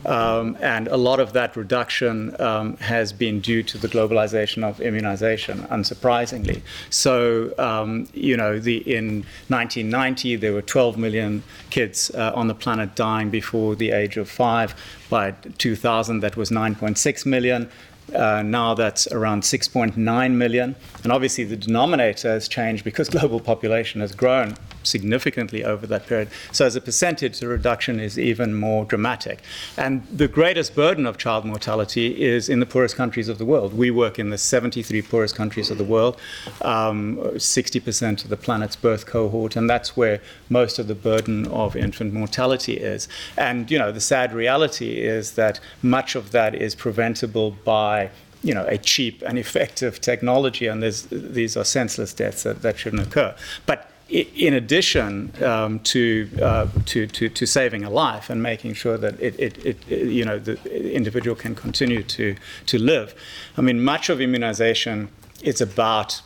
Um, 0.06 0.57
and 0.62 0.88
a 0.88 0.98
lot 0.98 1.19
of 1.19 1.34
that 1.34 1.56
reduction 1.56 2.40
um, 2.40 2.78
has 2.78 3.12
been 3.12 3.40
due 3.40 3.63
to 3.63 3.78
the 3.78 3.88
globalization 3.88 4.63
of 4.63 4.80
immunization, 4.80 5.63
unsurprisingly. 5.63 6.62
So, 6.90 7.54
um, 7.57 8.07
you 8.13 8.38
know, 8.38 8.60
the, 8.60 8.78
in 8.78 9.25
1990, 9.48 10.36
there 10.38 10.54
were 10.54 10.62
12 10.62 10.98
million 10.98 11.44
kids 11.69 12.12
uh, 12.12 12.31
on 12.36 12.48
the 12.48 12.56
planet 12.56 12.96
dying 12.96 13.30
before 13.30 13.75
the 13.75 13.92
age 13.92 14.18
of 14.18 14.30
five. 14.30 14.75
By 15.10 15.31
2000, 15.31 16.19
that 16.19 16.38
was 16.38 16.50
9.6 16.50 17.25
million. 17.25 17.69
Uh, 18.13 18.44
now 18.44 18.75
that's 18.75 19.07
around 19.07 19.42
6.9 19.42 20.31
million. 20.34 20.75
And 21.04 21.12
obviously, 21.12 21.44
the 21.44 21.57
denominator 21.57 22.30
has 22.30 22.48
changed 22.48 22.84
because 22.84 23.10
global 23.18 23.40
population 23.40 24.02
has 24.02 24.13
grown 24.13 24.56
significantly 24.85 25.63
over 25.63 25.87
that 25.87 26.07
period. 26.07 26.29
So, 26.51 26.65
as 26.65 26.75
a 26.75 26.81
percentage, 26.81 27.39
the 27.39 27.47
reduction 27.47 27.99
is 27.99 28.17
even 28.17 28.55
more 28.55 28.85
dramatic. 28.85 29.41
And 29.77 30.05
the 30.07 30.27
greatest 30.27 30.75
burden 30.75 31.05
of 31.05 31.17
child 31.17 31.45
mortality 31.45 32.23
is 32.23 32.49
in 32.49 32.59
the 32.59 32.65
poorest 32.65 32.95
countries 32.95 33.30
of 33.30 33.37
the 33.37 33.45
world. 33.45 33.73
We 33.73 33.92
work 33.92 34.19
in 34.19 34.30
the 34.30 34.37
73 34.37 35.01
poorest 35.01 35.35
countries 35.35 35.69
of 35.69 35.77
the 35.77 35.83
world, 35.83 36.19
um, 36.61 37.18
60% 37.18 38.23
of 38.23 38.30
the 38.30 38.37
planet's 38.37 38.75
birth 38.75 39.06
cohort, 39.06 39.56
and 39.56 39.69
that's 39.69 39.95
where 39.97 40.21
most 40.49 40.80
of 40.80 40.87
the 40.87 40.95
burden 40.95 41.47
of 41.47 41.75
infant 41.75 42.13
mortality 42.13 42.75
is. 42.77 43.07
And, 43.37 43.69
you 43.69 43.80
know, 43.80 43.92
the 43.92 44.01
sad 44.01 44.33
reality 44.33 44.99
is 44.99 45.31
that 45.33 45.59
much 45.81 46.15
of 46.15 46.31
that 46.31 46.56
is 46.56 46.75
preventable 46.75 47.51
by 47.51 48.09
you 48.45 48.54
know, 48.54 48.65
a 48.68 48.77
cheap 48.77 49.23
and 49.25 49.39
effective 49.39 49.99
technology, 49.99 50.68
and 50.68 50.83
these 50.83 51.57
are 51.57 51.63
senseless 51.63 52.13
deaths 52.13 52.44
that, 52.44 52.61
that 52.61 52.77
shouldn't 52.77 53.01
occur. 53.01 53.33
But 53.65 53.89
in 54.16 54.54
addition 54.54 55.31
um, 55.44 55.80
to, 55.80 56.30
uh, 56.42 56.68
to, 56.86 57.07
to, 57.07 57.30
to, 57.30 57.45
saving 57.45 57.84
a 57.84 57.90
life 57.90 58.30
and 58.30 58.42
making 58.42 58.74
sure 58.74 58.98
that 58.98 59.19
it, 59.19 59.40
it, 59.40 59.66
it, 59.66 59.88
you 59.88 60.24
know, 60.24 60.40
the 60.40 60.57
individual 60.94 61.36
can 61.36 61.56
continue 61.56 62.04
to, 62.04 62.36
to 62.66 62.78
live, 62.78 63.14
I 63.57 63.62
mean, 63.62 63.84
much 63.84 64.10
of 64.10 64.22
immunization 64.22 65.10
is 65.42 65.62
about 65.62 66.22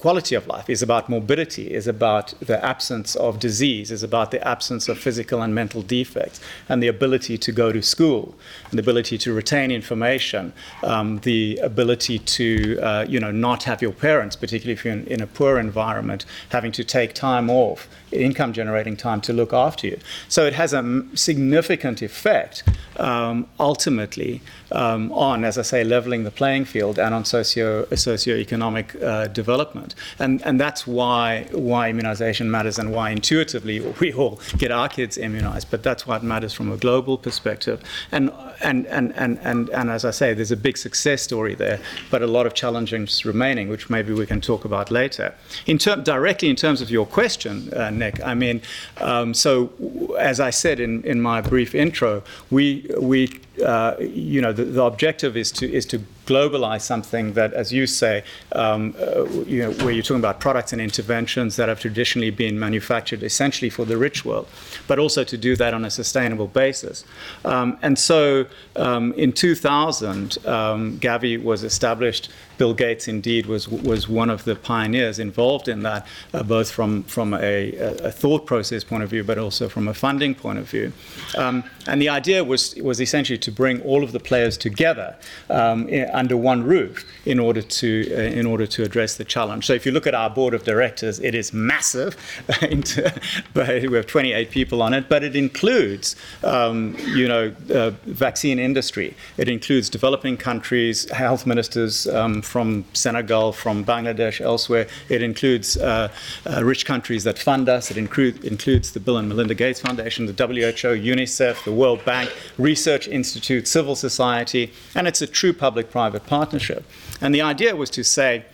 quality 0.00 0.34
of 0.34 0.46
life, 0.46 0.68
is 0.70 0.82
about 0.82 1.08
morbidity, 1.08 1.72
is 1.72 1.86
about 1.86 2.32
the 2.40 2.62
absence 2.64 3.14
of 3.16 3.38
disease, 3.38 3.90
is 3.90 4.02
about 4.02 4.30
the 4.30 4.46
absence 4.46 4.88
of 4.88 4.98
physical 4.98 5.42
and 5.42 5.54
mental 5.54 5.82
defects, 5.82 6.40
and 6.68 6.82
the 6.82 6.88
ability 6.88 7.36
to 7.38 7.52
go 7.52 7.70
to 7.70 7.82
school, 7.82 8.34
and 8.70 8.78
the 8.78 8.82
ability 8.82 9.18
to 9.18 9.32
retain 9.32 9.70
information, 9.70 10.52
um, 10.82 11.18
the 11.20 11.58
ability 11.62 12.18
to 12.18 12.78
uh, 12.80 13.04
you 13.08 13.20
know 13.20 13.30
not 13.30 13.64
have 13.64 13.82
your 13.82 13.92
parents, 13.92 14.36
particularly 14.36 14.72
if 14.72 14.84
you're 14.84 14.94
in, 14.94 15.06
in 15.06 15.20
a 15.20 15.26
poor 15.26 15.58
environment, 15.58 16.24
having 16.50 16.72
to 16.72 16.82
take 16.82 17.14
time 17.14 17.50
off, 17.50 17.88
income 18.12 18.52
generating 18.52 18.96
time 18.96 19.20
to 19.20 19.32
look 19.32 19.52
after 19.52 19.86
you. 19.86 19.98
So 20.28 20.46
it 20.46 20.54
has 20.54 20.72
a 20.72 21.04
significant 21.14 22.02
effect 22.02 22.62
um, 22.96 23.46
ultimately 23.58 24.42
um, 24.72 25.12
on, 25.12 25.44
as 25.44 25.58
I 25.58 25.62
say, 25.62 25.84
leveling 25.84 26.24
the 26.24 26.30
playing 26.30 26.64
field 26.64 26.98
and 26.98 27.14
on 27.14 27.24
socio 27.24 27.84
socioeconomic 27.86 29.02
uh, 29.02 29.26
development. 29.28 29.89
And, 30.18 30.42
and 30.42 30.60
that's 30.60 30.86
why, 30.86 31.46
why 31.52 31.90
immunization 31.90 32.50
matters 32.50 32.78
and 32.78 32.92
why 32.92 33.10
intuitively 33.10 33.80
we 34.00 34.12
all 34.12 34.40
get 34.58 34.70
our 34.70 34.88
kids 34.88 35.18
immunized. 35.18 35.70
But 35.70 35.82
that's 35.82 36.06
why 36.06 36.16
it 36.16 36.22
matters 36.22 36.52
from 36.52 36.70
a 36.72 36.76
global 36.76 37.18
perspective. 37.18 37.82
And, 38.12 38.32
and, 38.60 38.86
and, 38.86 39.12
and, 39.16 39.38
and, 39.42 39.68
and 39.70 39.90
as 39.90 40.04
I 40.04 40.10
say, 40.10 40.34
there's 40.34 40.52
a 40.52 40.56
big 40.56 40.76
success 40.76 41.22
story 41.22 41.54
there, 41.54 41.80
but 42.10 42.22
a 42.22 42.26
lot 42.26 42.46
of 42.46 42.54
challenges 42.54 43.24
remaining, 43.24 43.68
which 43.68 43.90
maybe 43.90 44.12
we 44.12 44.26
can 44.26 44.40
talk 44.40 44.64
about 44.64 44.90
later. 44.90 45.34
In 45.66 45.78
ter- 45.78 45.96
directly 45.96 46.48
in 46.48 46.56
terms 46.56 46.80
of 46.80 46.90
your 46.90 47.06
question, 47.06 47.72
uh, 47.74 47.90
Nick, 47.90 48.22
I 48.24 48.34
mean, 48.34 48.62
um, 48.98 49.34
so 49.34 49.70
as 50.18 50.40
I 50.40 50.50
said 50.50 50.80
in, 50.80 51.02
in 51.04 51.20
my 51.20 51.40
brief 51.40 51.74
intro, 51.74 52.22
we, 52.50 52.90
we 52.98 53.40
uh, 53.64 53.96
you 54.00 54.40
know, 54.40 54.52
the, 54.52 54.64
the, 54.64 54.82
objective 54.82 55.36
is 55.36 55.52
to 55.52 55.70
is 55.70 55.84
to 55.86 56.00
globalize 56.30 56.82
something 56.82 57.32
that, 57.34 57.52
as 57.52 57.72
you 57.72 57.86
say, 57.86 58.22
um, 58.52 58.94
uh, 58.98 59.24
you 59.54 59.62
know, 59.62 59.72
where 59.82 59.92
you're 59.94 60.08
talking 60.10 60.24
about 60.26 60.38
products 60.40 60.72
and 60.72 60.80
interventions 60.80 61.56
that 61.56 61.68
have 61.68 61.80
traditionally 61.80 62.30
been 62.30 62.56
manufactured 62.58 63.22
essentially 63.22 63.70
for 63.70 63.84
the 63.84 63.96
rich 63.96 64.24
world, 64.24 64.46
but 64.86 64.98
also 64.98 65.24
to 65.24 65.36
do 65.36 65.56
that 65.56 65.72
on 65.74 65.84
a 65.84 65.90
sustainable 65.90 66.46
basis. 66.46 67.04
Um, 67.44 67.78
and 67.82 67.98
so, 67.98 68.46
um, 68.76 69.12
in 69.14 69.32
2000, 69.32 70.38
um, 70.46 70.98
Gavi 71.00 71.42
was 71.42 71.64
established 71.64 72.30
Bill 72.60 72.74
Gates 72.74 73.08
indeed 73.08 73.46
was 73.46 73.66
was 73.68 74.06
one 74.06 74.28
of 74.28 74.44
the 74.44 74.54
pioneers 74.54 75.18
involved 75.18 75.66
in 75.66 75.82
that, 75.84 76.06
uh, 76.34 76.42
both 76.42 76.70
from 76.70 77.04
from 77.04 77.32
a, 77.32 77.74
a, 78.08 78.12
thought 78.12 78.44
process 78.44 78.84
point 78.84 79.02
of 79.02 79.08
view, 79.08 79.24
but 79.24 79.38
also 79.38 79.66
from 79.66 79.88
a 79.88 79.94
funding 79.94 80.34
point 80.34 80.58
of 80.58 80.68
view. 80.68 80.92
Um, 81.38 81.64
and 81.86 82.02
the 82.02 82.10
idea 82.10 82.44
was 82.44 82.74
was 82.74 83.00
essentially 83.00 83.38
to 83.38 83.50
bring 83.50 83.80
all 83.80 84.04
of 84.04 84.12
the 84.12 84.20
players 84.20 84.58
together 84.58 85.16
um, 85.48 85.88
in, 85.88 86.10
under 86.10 86.36
one 86.36 86.62
roof 86.62 87.06
in 87.24 87.38
order 87.38 87.62
to 87.62 87.88
uh, 88.12 88.40
in 88.40 88.44
order 88.44 88.66
to 88.66 88.82
address 88.82 89.16
the 89.16 89.24
challenge. 89.24 89.64
So 89.64 89.72
if 89.72 89.86
you 89.86 89.92
look 89.92 90.06
at 90.06 90.14
our 90.14 90.28
board 90.28 90.52
of 90.52 90.62
directors, 90.64 91.18
it 91.20 91.34
is 91.34 91.54
massive. 91.54 92.14
we 92.62 93.96
have 93.96 94.06
28 94.06 94.50
people 94.50 94.82
on 94.82 94.92
it, 94.92 95.08
but 95.08 95.24
it 95.24 95.34
includes 95.34 96.14
um, 96.44 96.94
you 97.14 97.26
know 97.26 97.54
uh, 97.74 97.92
vaccine 98.04 98.58
industry. 98.58 99.16
It 99.38 99.48
includes 99.48 99.88
developing 99.88 100.36
countries, 100.36 101.10
health 101.10 101.46
ministers 101.46 102.06
um, 102.06 102.42
from 102.50 102.84
Senegal, 102.92 103.52
from 103.52 103.84
Bangladesh, 103.84 104.40
elsewhere. 104.40 104.88
It 105.08 105.22
includes 105.22 105.76
uh, 105.76 106.10
uh, 106.44 106.64
rich 106.64 106.84
countries 106.84 107.22
that 107.24 107.38
fund 107.38 107.68
us. 107.68 107.90
It 107.90 107.96
include, 107.96 108.44
includes 108.44 108.90
the 108.92 109.00
Bill 109.00 109.18
and 109.18 109.28
Melinda 109.28 109.54
Gates 109.54 109.80
Foundation, 109.80 110.26
the 110.26 110.32
WHO, 110.32 110.94
UNICEF, 111.14 111.64
the 111.64 111.72
World 111.72 112.04
Bank, 112.04 112.30
research 112.58 113.06
institutes, 113.06 113.70
civil 113.70 113.94
society, 113.94 114.72
and 114.96 115.06
it's 115.06 115.22
a 115.22 115.26
true 115.26 115.52
public-private 115.52 116.26
partnership. 116.26 116.84
And 117.20 117.32
the 117.34 117.42
idea 117.42 117.76
was 117.76 117.90
to 117.90 118.02
say, 118.02 118.44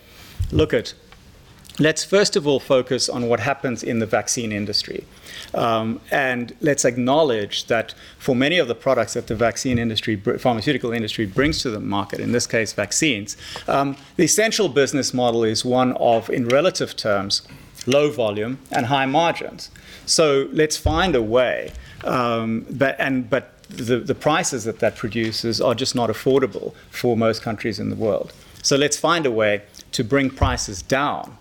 look 0.51 0.73
at 0.73 0.93
let's 1.79 2.03
first 2.03 2.35
of 2.35 2.47
all 2.47 2.59
focus 2.59 3.09
on 3.09 3.27
what 3.27 3.39
happens 3.39 3.83
in 3.83 3.99
the 3.99 4.05
vaccine 4.05 4.51
industry. 4.51 5.05
Um, 5.53 6.01
and 6.11 6.55
let's 6.61 6.85
acknowledge 6.85 7.67
that 7.67 7.93
for 8.17 8.35
many 8.35 8.57
of 8.57 8.67
the 8.67 8.75
products 8.75 9.13
that 9.13 9.27
the 9.27 9.35
vaccine 9.35 9.77
industry, 9.77 10.15
pharmaceutical 10.15 10.91
industry 10.91 11.25
brings 11.25 11.61
to 11.61 11.69
the 11.69 11.79
market, 11.79 12.19
in 12.19 12.31
this 12.31 12.47
case 12.47 12.73
vaccines, 12.73 13.37
um, 13.67 13.95
the 14.15 14.23
essential 14.23 14.69
business 14.69 15.13
model 15.13 15.43
is 15.43 15.63
one 15.63 15.93
of, 15.93 16.29
in 16.29 16.47
relative 16.47 16.95
terms, 16.95 17.47
low 17.85 18.09
volume 18.09 18.59
and 18.71 18.87
high 18.87 19.05
margins. 19.05 19.71
So 20.05 20.49
let's 20.51 20.77
find 20.77 21.15
a 21.15 21.21
way, 21.21 21.73
um, 22.03 22.65
but, 22.69 22.95
and, 22.99 23.29
but 23.29 23.61
the, 23.69 23.99
the 23.99 24.15
prices 24.15 24.63
that 24.63 24.79
that 24.79 24.95
produces 24.95 25.61
are 25.61 25.75
just 25.75 25.95
not 25.95 26.09
affordable 26.09 26.73
for 26.89 27.15
most 27.15 27.41
countries 27.41 27.79
in 27.79 27.89
the 27.89 27.95
world. 27.95 28.33
So 28.63 28.75
let's 28.75 28.97
find 28.97 29.25
a 29.25 29.31
way 29.31 29.61
to 29.91 30.03
bring 30.03 30.29
prices 30.29 30.81
down 30.81 31.37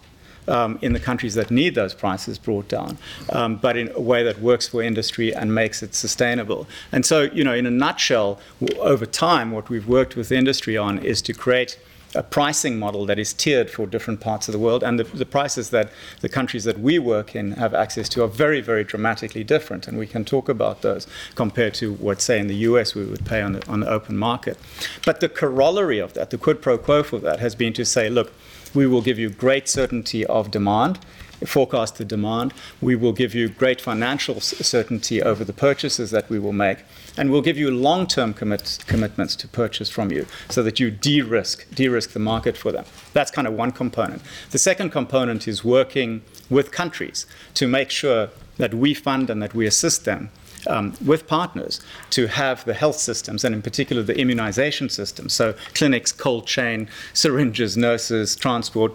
um, 0.49 0.79
in 0.83 0.93
the 0.93 1.00
countries 1.00 1.35
that 1.35 1.50
need 1.50 1.75
those 1.75 1.95
prices 1.95 2.38
brought 2.38 2.69
down, 2.69 2.99
um, 3.31 3.57
but 3.57 3.76
in 3.76 3.91
a 3.95 4.00
way 4.00 4.23
that 4.23 4.41
works 4.41 4.69
for 4.69 4.83
industry 4.83 5.35
and 5.35 5.55
makes 5.55 5.83
it 5.83 5.95
sustainable. 5.95 6.67
And 6.93 7.05
so, 7.05 7.23
you 7.23 7.45
know, 7.45 7.55
in 7.55 7.67
a 7.67 7.71
nutshell, 7.71 8.38
w- 8.61 8.81
over 8.81 9.07
time, 9.07 9.50
what 9.50 9.69
we've 9.69 9.88
worked 9.88 10.17
with 10.17 10.33
industry 10.33 10.76
on 10.76 10.99
is 10.99 11.23
to 11.23 11.33
create 11.33 11.79
a 12.15 12.23
pricing 12.23 12.79
model 12.79 13.05
that 13.07 13.19
is 13.19 13.33
tiered 13.33 13.71
for 13.71 13.87
different 13.87 14.21
parts 14.21 14.49
of 14.49 14.53
the 14.53 14.59
world, 14.59 14.83
and 14.83 14.99
the, 14.99 15.05
the, 15.05 15.26
prices 15.26 15.71
that 15.71 15.91
the 16.21 16.29
countries 16.29 16.65
that 16.65 16.79
we 16.79 16.99
work 16.99 17.35
in 17.35 17.53
have 17.53 17.75
access 17.75 18.09
to 18.09 18.23
are 18.23 18.29
very, 18.29 18.61
very 18.61 18.85
dramatically 18.85 19.45
different, 19.45 19.87
and 19.87 19.99
we 19.99 20.07
can 20.07 20.25
talk 20.25 20.49
about 20.49 20.83
those 20.83 21.07
compared 21.35 21.75
to 21.75 21.93
what, 21.95 22.23
say, 22.23 22.38
in 22.38 22.47
the 22.47 22.57
US 22.57 22.95
we 22.95 23.05
would 23.05 23.26
pay 23.26 23.43
on 23.43 23.53
the, 23.53 23.67
on 23.69 23.81
the 23.81 23.88
open 23.88 24.17
market. 24.17 24.57
But 25.05 25.21
the 25.21 25.29
corollary 25.29 25.99
of 25.99 26.15
that, 26.15 26.31
the 26.31 26.38
quid 26.38 26.62
pro 26.62 26.79
quo 26.79 27.03
for 27.03 27.19
that, 27.19 27.41
has 27.41 27.55
been 27.55 27.73
to 27.75 27.85
say, 27.85 28.09
look, 28.09 28.33
we 28.76 28.87
will 28.87 29.00
give 29.00 29.18
you 29.18 29.30
great 29.30 29.68
certainty 29.68 30.25
of 30.26 30.50
demand, 30.50 30.99
forecast 31.45 31.97
the 31.97 32.04
demand. 32.04 32.52
We 32.80 32.95
will 32.95 33.12
give 33.12 33.35
you 33.35 33.49
great 33.49 33.80
financial 33.80 34.40
certainty 34.40 35.23
over 35.23 35.45
the 35.45 35.52
purchases 35.52 36.11
that 36.11 36.28
we 36.28 36.38
will 36.38 36.52
make. 36.52 36.85
And 37.16 37.30
we'll 37.30 37.42
give 37.42 37.56
you 37.56 37.71
long 37.71 38.06
term 38.06 38.35
commit- 38.35 38.85
commitments 38.87 39.35
to 39.37 39.49
purchase 39.49 39.88
from 39.88 40.12
you 40.12 40.26
so 40.50 40.62
that 40.62 40.78
you 40.78 40.90
de 40.90 41.23
risk 41.23 41.75
de-risk 41.75 42.12
the 42.12 42.18
market 42.18 42.56
for 42.56 42.71
them. 42.71 42.85
That's 43.14 43.30
kind 43.30 43.47
of 43.49 43.54
one 43.54 43.73
component. 43.73 44.23
The 44.50 44.59
second 44.59 44.90
component 44.90 45.49
is 45.49 45.64
working 45.64 46.23
with 46.50 46.71
countries 46.71 47.26
to 47.54 47.66
make 47.66 47.90
sure 47.90 48.28
that 48.59 48.75
we 48.75 48.95
fund 48.95 49.30
and 49.30 49.42
that 49.42 49.54
we 49.54 49.66
assist 49.66 50.04
them 50.04 50.30
um, 50.66 50.94
with 51.04 51.26
partners 51.26 51.80
to 52.11 52.26
have 52.26 52.64
the 52.64 52.75
health 52.75 52.96
systems, 52.96 53.44
and 53.44 53.54
in 53.54 53.62
particular 53.62 54.02
the 54.02 54.18
immunization 54.18 54.88
system, 54.88 55.28
so 55.28 55.54
clinics, 55.75 56.12
cold 56.12 56.46
chain, 56.46 56.88
syringes, 57.12 57.76
nurses, 57.76 58.37
transport, 58.37 58.92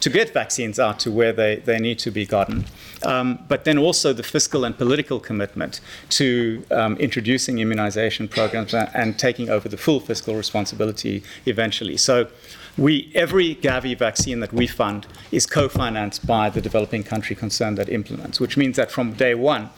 to 0.00 0.10
get 0.10 0.32
vaccines 0.32 0.78
out 0.78 0.98
to 1.00 1.10
where 1.10 1.32
they, 1.32 1.56
they 1.56 1.78
need 1.78 1.98
to 1.98 2.10
be 2.10 2.26
gotten. 2.26 2.64
Um, 3.02 3.38
but 3.48 3.64
then 3.64 3.78
also 3.78 4.12
the 4.12 4.22
fiscal 4.22 4.64
and 4.64 4.76
political 4.76 5.20
commitment 5.20 5.80
to 6.10 6.64
um, 6.70 6.96
introducing 6.96 7.58
immunization 7.58 8.28
programs 8.28 8.74
and, 8.74 8.88
and, 8.94 9.18
taking 9.18 9.48
over 9.48 9.68
the 9.68 9.76
full 9.76 10.00
fiscal 10.00 10.34
responsibility 10.34 11.22
eventually. 11.46 11.96
So 11.96 12.28
we, 12.76 13.10
every 13.14 13.56
Gavi 13.56 13.96
vaccine 13.96 14.40
that 14.40 14.52
we 14.52 14.66
fund 14.66 15.06
is 15.30 15.46
co-financed 15.46 16.26
by 16.26 16.50
the 16.50 16.60
developing 16.60 17.02
country 17.02 17.36
concerned 17.36 17.78
that 17.78 17.88
implements, 17.88 18.40
which 18.40 18.56
means 18.56 18.76
that 18.76 18.90
from 18.90 19.12
day 19.12 19.34
one, 19.34 19.70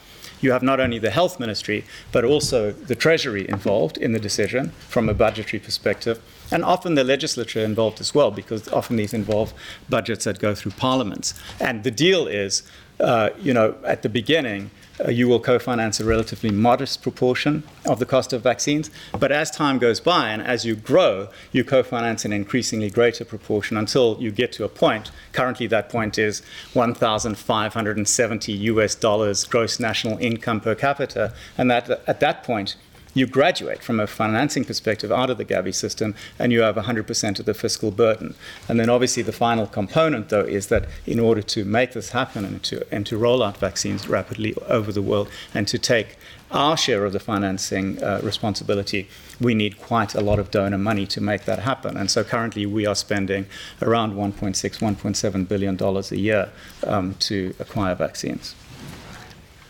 you 0.42 0.52
have 0.52 0.62
not 0.62 0.80
only 0.80 0.99
the 0.99 1.11
health 1.11 1.40
ministry, 1.40 1.84
but 2.11 2.25
also 2.25 2.72
the 2.72 2.94
treasury 2.94 3.49
involved 3.49 3.96
in 3.96 4.12
the 4.12 4.18
decision 4.18 4.70
from 4.88 5.08
a 5.08 5.14
budgetary 5.14 5.61
perspective, 5.61 6.20
and 6.50 6.64
often 6.64 6.94
the 6.94 7.04
legislature 7.04 7.61
involved 7.61 8.00
as 8.00 8.14
well, 8.14 8.30
because 8.30 8.68
often 8.68 8.96
these 8.96 9.14
involve 9.14 9.54
budgets 9.88 10.25
that 10.25 10.38
go 10.38 10.54
through 10.54 10.72
parliaments. 10.72 11.34
And 11.61 11.84
the 11.84 11.90
deal 11.90 12.26
is, 12.26 12.62
uh, 13.00 13.30
you 13.40 13.54
know, 13.54 13.75
at 13.84 14.02
the 14.02 14.08
beginning, 14.08 14.70
Uh, 15.00 15.11
you 15.11 15.26
will 15.26 15.40
co-finance 15.40 16.00
a 16.00 16.04
relatively 16.04 16.50
modest 16.50 17.02
proportion 17.02 17.62
of 17.87 17.99
the 17.99 18.06
cost 18.06 18.32
of 18.32 18.42
vaccines. 18.42 18.90
But 19.18 19.32
as 19.32 19.50
time 19.50 19.78
goes 19.78 20.00
by 20.00 20.28
and 20.30 20.42
as 20.42 20.64
you 20.64 20.76
grow, 20.76 21.28
you 21.50 21.64
co-finance 21.64 22.25
an 22.25 22.32
increasingly 22.32 22.90
greater 22.90 23.25
proportion 23.25 23.76
until 23.76 24.16
you 24.20 24.30
get 24.30 24.52
to 24.52 24.64
a 24.64 24.68
point. 24.68 25.11
Currently, 25.32 25.66
that 25.68 25.88
point 25.88 26.18
is 26.18 26.42
1,570 26.75 28.52
US 28.52 28.94
dollars 28.94 29.44
gross 29.44 29.80
national 29.80 30.18
income 30.18 30.61
per 30.61 30.75
capita, 30.75 31.32
and 31.56 31.70
that 31.70 31.88
at 32.06 32.20
that 32.20 32.42
point 32.42 32.76
you 33.14 33.26
graduate 33.26 33.83
from 33.83 34.00
a 34.00 34.07
financing 34.07 34.64
perspective 34.64 35.12
out 35.12 35.31
of 35.31 35.38
the 35.38 35.45
Gavi 35.45 35.75
system 35.75 36.14
and 36.38 36.52
you 36.52 36.61
have 36.62 36.76
100% 36.76 37.38
of 37.38 37.47
the 37.47 37.54
fiscal 37.54 37.90
burden. 37.90 38.35
And 38.69 38.81
then 38.81 38.88
obviously 38.88 39.23
the 39.23 39.33
final 39.33 39.66
component, 39.66 40.28
though, 40.28 40.45
is 40.45 40.69
that 40.69 40.87
in 41.07 41.21
order 41.21 41.42
to 41.42 41.64
make 41.64 41.92
this 41.92 42.11
happen 42.11 42.45
and 42.45 42.62
to, 42.64 42.87
and 42.90 43.07
to 43.07 43.16
roll 43.16 43.42
out 43.42 43.57
vaccines 43.57 44.09
rapidly 44.09 44.54
over 44.69 44.92
the 44.92 45.02
world 45.02 45.28
and 45.54 45.69
to 45.69 45.78
take 45.78 46.16
our 46.50 46.76
share 46.76 47.04
of 47.07 47.12
the 47.12 47.21
financing 47.21 48.02
uh, 48.02 48.21
responsibility, 48.23 49.09
we 49.40 49.54
need 49.54 49.81
quite 49.81 50.14
a 50.14 50.21
lot 50.21 50.38
of 50.38 50.50
donor 50.50 50.78
money 50.78 51.07
to 51.07 51.21
make 51.21 51.45
that 51.47 51.61
happen. 51.61 51.97
And 51.97 52.11
so 52.11 52.23
currently 52.23 52.66
we 52.66 52.87
are 52.87 52.95
spending 52.95 53.47
around 53.81 54.14
1.6, 54.14 54.54
1.7 54.54 55.49
billion 55.49 55.76
dollars 55.76 56.12
a 56.12 56.19
year 56.19 56.50
um, 56.87 57.14
to 57.21 57.54
acquire 57.59 57.95
vaccines 57.95 58.54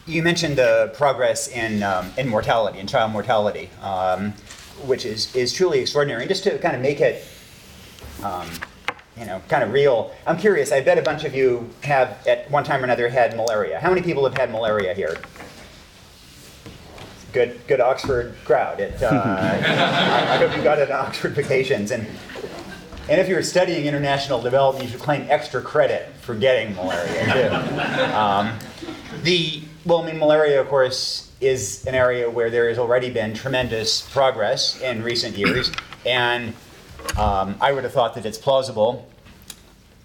you 0.06 0.22
mentioned 0.22 0.56
the 0.56 0.92
progress 0.96 1.48
in, 1.48 1.82
um, 1.82 2.10
in 2.18 2.28
mortality, 2.28 2.78
in 2.78 2.86
child 2.86 3.12
mortality, 3.12 3.70
um, 3.82 4.32
which 4.84 5.04
is, 5.04 5.34
is 5.34 5.52
truly 5.52 5.80
extraordinary. 5.80 6.22
And 6.22 6.28
just 6.28 6.44
to 6.44 6.58
kind 6.58 6.74
of 6.74 6.82
make 6.82 7.00
it, 7.00 7.24
um, 8.24 8.48
you 9.16 9.26
know, 9.26 9.40
kind 9.48 9.62
of 9.62 9.72
real, 9.72 10.12
I'm 10.26 10.38
curious. 10.38 10.72
I 10.72 10.80
bet 10.80 10.98
a 10.98 11.02
bunch 11.02 11.24
of 11.24 11.34
you 11.34 11.70
have, 11.82 12.26
at 12.26 12.50
one 12.50 12.64
time 12.64 12.80
or 12.80 12.84
another, 12.84 13.08
had 13.08 13.36
malaria. 13.36 13.78
How 13.78 13.90
many 13.90 14.02
people 14.02 14.24
have 14.24 14.36
had 14.36 14.50
malaria 14.50 14.94
here? 14.94 15.16
Good, 17.32 17.60
good 17.66 17.80
Oxford 17.80 18.34
crowd. 18.44 18.80
It, 18.80 19.02
uh, 19.02 19.08
I, 19.10 20.34
I 20.34 20.36
hope 20.36 20.56
you 20.56 20.62
got 20.62 20.78
it 20.78 20.90
on 20.90 21.06
Oxford 21.06 21.32
vacations. 21.32 21.92
And, 21.92 22.06
and 23.08 23.20
if 23.20 23.28
you're 23.28 23.42
studying 23.42 23.86
international 23.86 24.40
development, 24.40 24.84
you 24.84 24.90
should 24.90 25.00
claim 25.00 25.26
extra 25.28 25.62
credit 25.62 26.12
for 26.20 26.34
getting 26.34 26.74
malaria 26.74 27.24
too. 27.32 27.82
Um, 28.12 28.58
the 29.22 29.62
well, 29.84 30.02
I 30.02 30.06
mean, 30.06 30.18
malaria, 30.18 30.60
of 30.60 30.68
course, 30.68 31.30
is 31.40 31.84
an 31.86 31.94
area 31.94 32.30
where 32.30 32.50
there 32.50 32.68
has 32.68 32.78
already 32.78 33.10
been 33.10 33.34
tremendous 33.34 34.02
progress 34.10 34.80
in 34.80 35.02
recent 35.02 35.36
years, 35.36 35.70
and 36.06 36.54
um, 37.18 37.56
I 37.60 37.72
would 37.72 37.84
have 37.84 37.92
thought 37.92 38.14
that 38.14 38.24
it's 38.24 38.38
plausible 38.38 39.08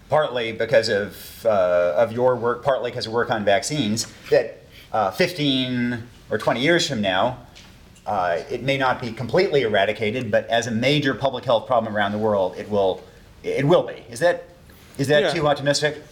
partly 0.08 0.52
because 0.52 0.88
of, 0.88 1.44
uh, 1.44 1.94
of 1.96 2.12
your 2.12 2.34
work, 2.34 2.64
partly 2.64 2.90
because 2.90 3.06
of 3.06 3.12
work 3.12 3.30
on 3.30 3.44
vaccines, 3.44 4.06
that 4.30 4.64
uh, 4.92 5.10
15 5.10 6.02
or 6.30 6.38
20 6.38 6.60
years 6.60 6.88
from 6.88 7.00
now, 7.00 7.38
uh, 8.06 8.40
it 8.50 8.62
may 8.62 8.78
not 8.78 9.00
be 9.02 9.12
completely 9.12 9.62
eradicated, 9.62 10.30
but 10.30 10.46
as 10.48 10.66
a 10.66 10.70
major 10.70 11.14
public 11.14 11.44
health 11.44 11.66
problem 11.66 11.94
around 11.94 12.12
the 12.12 12.18
world, 12.18 12.56
it 12.56 12.68
will, 12.70 13.02
it 13.42 13.66
will 13.66 13.82
be. 13.82 14.02
Is 14.10 14.18
that, 14.20 14.48
is 14.96 15.08
that 15.08 15.24
Yeah. 15.24 15.32
too 15.34 15.46
optimistic? 15.46 16.02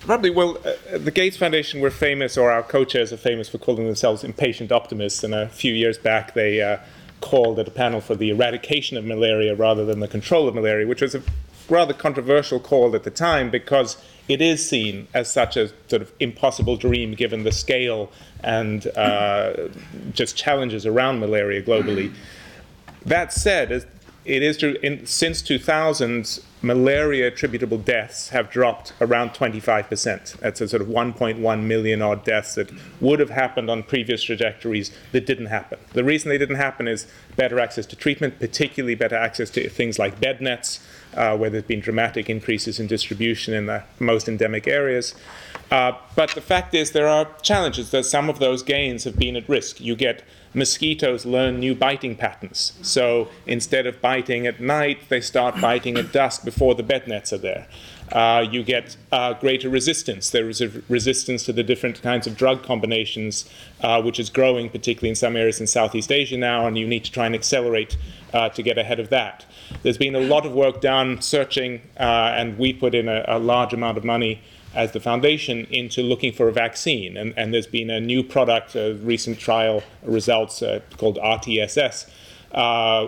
Probably, 0.00 0.30
well, 0.30 0.58
uh, 0.64 0.98
the 0.98 1.10
Gates 1.10 1.36
Foundation 1.36 1.80
were 1.80 1.90
famous, 1.90 2.36
or 2.36 2.50
our 2.50 2.62
co-chairs 2.62 3.12
are 3.12 3.18
famous 3.18 3.48
for 3.48 3.58
calling 3.58 3.84
themselves 3.84 4.24
impatient 4.24 4.72
optimists. 4.72 5.22
And 5.22 5.34
a 5.34 5.48
few 5.48 5.74
years 5.74 5.98
back, 5.98 6.34
they 6.34 6.62
uh, 6.62 6.78
called 7.20 7.58
at 7.58 7.68
a 7.68 7.70
panel 7.70 8.00
for 8.00 8.14
the 8.14 8.30
eradication 8.30 8.96
of 8.96 9.04
malaria 9.04 9.54
rather 9.54 9.84
than 9.84 10.00
the 10.00 10.08
control 10.08 10.48
of 10.48 10.54
malaria, 10.54 10.86
which 10.86 11.02
was 11.02 11.14
a 11.14 11.22
rather 11.68 11.92
controversial 11.92 12.58
call 12.58 12.96
at 12.96 13.04
the 13.04 13.10
time 13.10 13.50
because 13.50 13.96
it 14.28 14.40
is 14.40 14.66
seen 14.66 15.06
as 15.14 15.30
such 15.30 15.56
a 15.56 15.68
sort 15.88 16.02
of 16.02 16.12
impossible 16.18 16.76
dream 16.76 17.14
given 17.14 17.44
the 17.44 17.52
scale 17.52 18.10
and 18.42 18.86
uh, 18.96 19.68
just 20.12 20.36
challenges 20.36 20.86
around 20.86 21.20
malaria 21.20 21.62
globally. 21.62 22.12
That 23.04 23.32
said, 23.32 23.70
it 24.24 24.42
is 24.42 24.58
true, 24.58 24.76
in, 24.82 25.06
since 25.06 25.42
2000, 25.42 26.40
malaria 26.62 27.26
attributable 27.26 27.78
deaths 27.78 28.28
have 28.30 28.50
dropped 28.50 28.92
around 29.00 29.30
25%. 29.30 30.38
That's 30.38 30.60
a 30.60 30.68
sort 30.68 30.82
of 30.82 30.88
1.1 30.88 31.62
million 31.62 32.02
odd 32.02 32.24
deaths 32.24 32.54
that 32.56 32.70
would 33.00 33.18
have 33.20 33.30
happened 33.30 33.70
on 33.70 33.82
previous 33.82 34.22
trajectories 34.22 34.90
that 35.12 35.26
didn't 35.26 35.46
happen. 35.46 35.78
The 35.92 36.04
reason 36.04 36.28
they 36.28 36.38
didn't 36.38 36.56
happen 36.56 36.86
is 36.86 37.06
better 37.36 37.58
access 37.58 37.86
to 37.86 37.96
treatment, 37.96 38.38
particularly 38.38 38.94
better 38.94 39.16
access 39.16 39.50
to 39.50 39.68
things 39.68 39.98
like 39.98 40.20
bed 40.20 40.40
nets, 40.40 40.80
uh, 41.14 41.36
where 41.36 41.50
there's 41.50 41.64
been 41.64 41.80
dramatic 41.80 42.28
increases 42.28 42.78
in 42.78 42.86
distribution 42.86 43.54
in 43.54 43.66
the 43.66 43.82
most 43.98 44.28
endemic 44.28 44.68
areas. 44.68 45.14
Uh, 45.70 45.92
but 46.16 46.30
the 46.30 46.40
fact 46.40 46.74
is, 46.74 46.90
there 46.90 47.06
are 47.06 47.28
challenges 47.42 47.90
that 47.92 48.04
some 48.04 48.28
of 48.28 48.40
those 48.40 48.62
gains 48.62 49.04
have 49.04 49.16
been 49.16 49.36
at 49.36 49.48
risk. 49.48 49.80
You 49.80 49.94
get 49.94 50.24
mosquitoes 50.52 51.24
learn 51.24 51.60
new 51.60 51.74
biting 51.74 52.16
patterns. 52.16 52.72
So 52.82 53.28
instead 53.46 53.86
of 53.86 54.00
biting 54.00 54.46
at 54.46 54.60
night, 54.60 55.08
they 55.08 55.20
start 55.20 55.60
biting 55.60 55.96
at 55.96 56.12
dusk 56.12 56.44
before 56.44 56.74
the 56.74 56.82
bed 56.82 57.06
nets 57.06 57.32
are 57.32 57.38
there. 57.38 57.68
Uh, 58.12 58.44
you 58.50 58.62
get 58.64 58.96
uh, 59.12 59.34
greater 59.34 59.68
resistance. 59.68 60.30
There 60.30 60.48
is 60.48 60.60
a 60.60 60.68
resistance 60.88 61.44
to 61.44 61.52
the 61.52 61.62
different 61.62 62.02
kinds 62.02 62.26
of 62.26 62.36
drug 62.36 62.62
combinations, 62.62 63.48
uh, 63.82 64.02
which 64.02 64.18
is 64.18 64.30
growing, 64.30 64.68
particularly 64.68 65.10
in 65.10 65.14
some 65.14 65.36
areas 65.36 65.60
in 65.60 65.66
Southeast 65.66 66.10
Asia 66.10 66.36
now, 66.36 66.66
and 66.66 66.76
you 66.76 66.86
need 66.88 67.04
to 67.04 67.12
try 67.12 67.26
and 67.26 67.34
accelerate 67.34 67.96
uh, 68.34 68.48
to 68.48 68.62
get 68.62 68.78
ahead 68.78 68.98
of 68.98 69.10
that. 69.10 69.44
There's 69.82 69.98
been 69.98 70.16
a 70.16 70.20
lot 70.20 70.44
of 70.44 70.52
work 70.52 70.80
done 70.80 71.20
searching, 71.20 71.82
uh, 71.98 72.34
and 72.36 72.58
we 72.58 72.72
put 72.72 72.94
in 72.94 73.08
a, 73.08 73.24
a 73.28 73.38
large 73.38 73.72
amount 73.72 73.96
of 73.96 74.04
money 74.04 74.42
as 74.74 74.92
the 74.92 75.00
foundation 75.00 75.66
into 75.70 76.02
looking 76.02 76.32
for 76.32 76.48
a 76.48 76.52
vaccine. 76.52 77.16
And, 77.16 77.34
and 77.36 77.54
there's 77.54 77.66
been 77.66 77.90
a 77.90 78.00
new 78.00 78.22
product, 78.22 78.74
uh, 78.74 78.94
recent 79.02 79.38
trial 79.38 79.82
results 80.02 80.62
uh, 80.62 80.80
called 80.96 81.18
RTSS, 81.18 82.08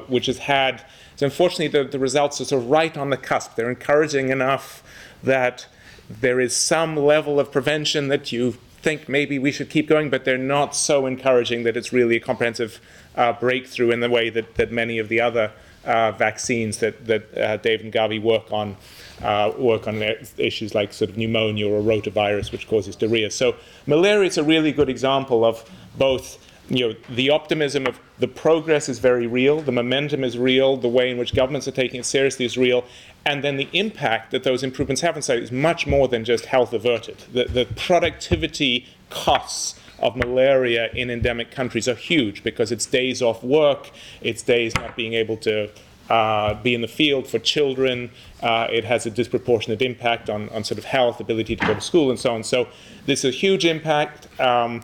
which 0.08 0.26
has 0.26 0.38
had, 0.38 0.84
so 1.22 1.26
unfortunately, 1.26 1.68
the, 1.68 1.88
the 1.88 2.00
results 2.00 2.40
are 2.40 2.44
sort 2.44 2.64
of 2.64 2.68
right 2.68 2.96
on 2.96 3.10
the 3.10 3.16
cusp. 3.16 3.54
They're 3.54 3.70
encouraging 3.70 4.30
enough 4.30 4.82
that 5.22 5.66
there 6.10 6.40
is 6.40 6.56
some 6.56 6.96
level 6.96 7.38
of 7.38 7.52
prevention 7.52 8.08
that 8.08 8.32
you 8.32 8.56
think 8.80 9.08
maybe 9.08 9.38
we 9.38 9.52
should 9.52 9.70
keep 9.70 9.88
going, 9.88 10.10
but 10.10 10.24
they're 10.24 10.36
not 10.36 10.74
so 10.74 11.06
encouraging 11.06 11.62
that 11.62 11.76
it's 11.76 11.92
really 11.92 12.16
a 12.16 12.20
comprehensive 12.20 12.80
uh, 13.14 13.32
breakthrough 13.34 13.92
in 13.92 14.00
the 14.00 14.10
way 14.10 14.30
that, 14.30 14.56
that 14.56 14.72
many 14.72 14.98
of 14.98 15.08
the 15.08 15.20
other 15.20 15.52
uh, 15.84 16.10
vaccines 16.10 16.78
that, 16.78 17.06
that 17.06 17.38
uh, 17.38 17.56
Dave 17.58 17.82
and 17.82 17.92
Gavi 17.92 18.20
work 18.20 18.50
on 18.50 18.76
uh, 19.22 19.52
work 19.56 19.86
on 19.86 20.02
issues 20.38 20.74
like 20.74 20.92
sort 20.92 21.08
of 21.08 21.16
pneumonia 21.16 21.68
or 21.68 21.80
rotavirus, 21.80 22.50
which 22.50 22.66
causes 22.66 22.96
diarrhea. 22.96 23.30
So 23.30 23.54
malaria 23.86 24.26
is 24.26 24.38
a 24.38 24.42
really 24.42 24.72
good 24.72 24.88
example 24.88 25.44
of 25.44 25.64
both 25.96 26.44
you 26.72 26.88
know, 26.88 26.94
the 27.10 27.28
optimism 27.28 27.86
of 27.86 28.00
the 28.18 28.26
progress 28.26 28.88
is 28.88 28.98
very 28.98 29.26
real, 29.26 29.60
the 29.60 29.72
momentum 29.72 30.24
is 30.24 30.38
real, 30.38 30.78
the 30.78 30.88
way 30.88 31.10
in 31.10 31.18
which 31.18 31.34
governments 31.34 31.68
are 31.68 31.72
taking 31.72 32.00
it 32.00 32.06
seriously 32.06 32.46
is 32.46 32.56
real, 32.56 32.82
and 33.26 33.44
then 33.44 33.58
the 33.58 33.68
impact 33.74 34.30
that 34.30 34.42
those 34.42 34.62
improvements 34.62 35.02
have 35.02 35.14
on 35.14 35.20
society 35.20 35.44
is 35.44 35.52
much 35.52 35.86
more 35.86 36.08
than 36.08 36.24
just 36.24 36.46
health 36.46 36.72
averted. 36.72 37.18
The, 37.30 37.44
the 37.44 37.66
productivity 37.76 38.86
costs 39.10 39.78
of 39.98 40.16
malaria 40.16 40.90
in 40.94 41.10
endemic 41.10 41.50
countries 41.50 41.86
are 41.88 41.94
huge 41.94 42.42
because 42.42 42.72
it's 42.72 42.86
days 42.86 43.20
off 43.20 43.44
work, 43.44 43.90
it's 44.22 44.42
days 44.42 44.74
not 44.76 44.96
being 44.96 45.12
able 45.12 45.36
to 45.36 45.68
uh, 46.08 46.54
be 46.62 46.74
in 46.74 46.80
the 46.80 46.88
field 46.88 47.28
for 47.28 47.38
children. 47.38 48.10
Uh, 48.42 48.66
it 48.70 48.84
has 48.84 49.04
a 49.04 49.10
disproportionate 49.10 49.82
impact 49.82 50.30
on, 50.30 50.48
on 50.48 50.64
sort 50.64 50.78
of 50.78 50.84
health, 50.84 51.20
ability 51.20 51.54
to 51.54 51.66
go 51.66 51.74
to 51.74 51.80
school, 51.82 52.08
and 52.08 52.18
so 52.18 52.34
on. 52.34 52.42
So 52.42 52.66
this 53.04 53.24
is 53.24 53.34
a 53.34 53.36
huge 53.36 53.66
impact. 53.66 54.28
Um, 54.40 54.82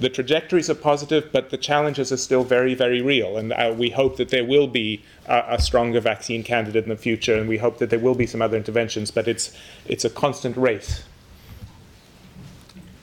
the 0.00 0.08
trajectories 0.08 0.70
are 0.70 0.74
positive, 0.74 1.30
but 1.30 1.50
the 1.50 1.58
challenges 1.58 2.10
are 2.10 2.16
still 2.16 2.42
very, 2.42 2.74
very 2.74 3.02
real. 3.02 3.36
And 3.36 3.52
uh, 3.52 3.74
we 3.76 3.90
hope 3.90 4.16
that 4.16 4.30
there 4.30 4.44
will 4.44 4.66
be 4.66 5.04
a, 5.26 5.44
a, 5.50 5.60
stronger 5.60 6.00
vaccine 6.00 6.42
candidate 6.42 6.84
in 6.84 6.90
the 6.90 6.96
future, 6.96 7.36
and 7.38 7.48
we 7.48 7.58
hope 7.58 7.78
that 7.78 7.90
there 7.90 7.98
will 7.98 8.14
be 8.14 8.26
some 8.26 8.40
other 8.40 8.56
interventions. 8.56 9.10
But 9.10 9.28
it's 9.28 9.56
it's 9.86 10.04
a 10.04 10.10
constant 10.10 10.56
race. 10.56 11.04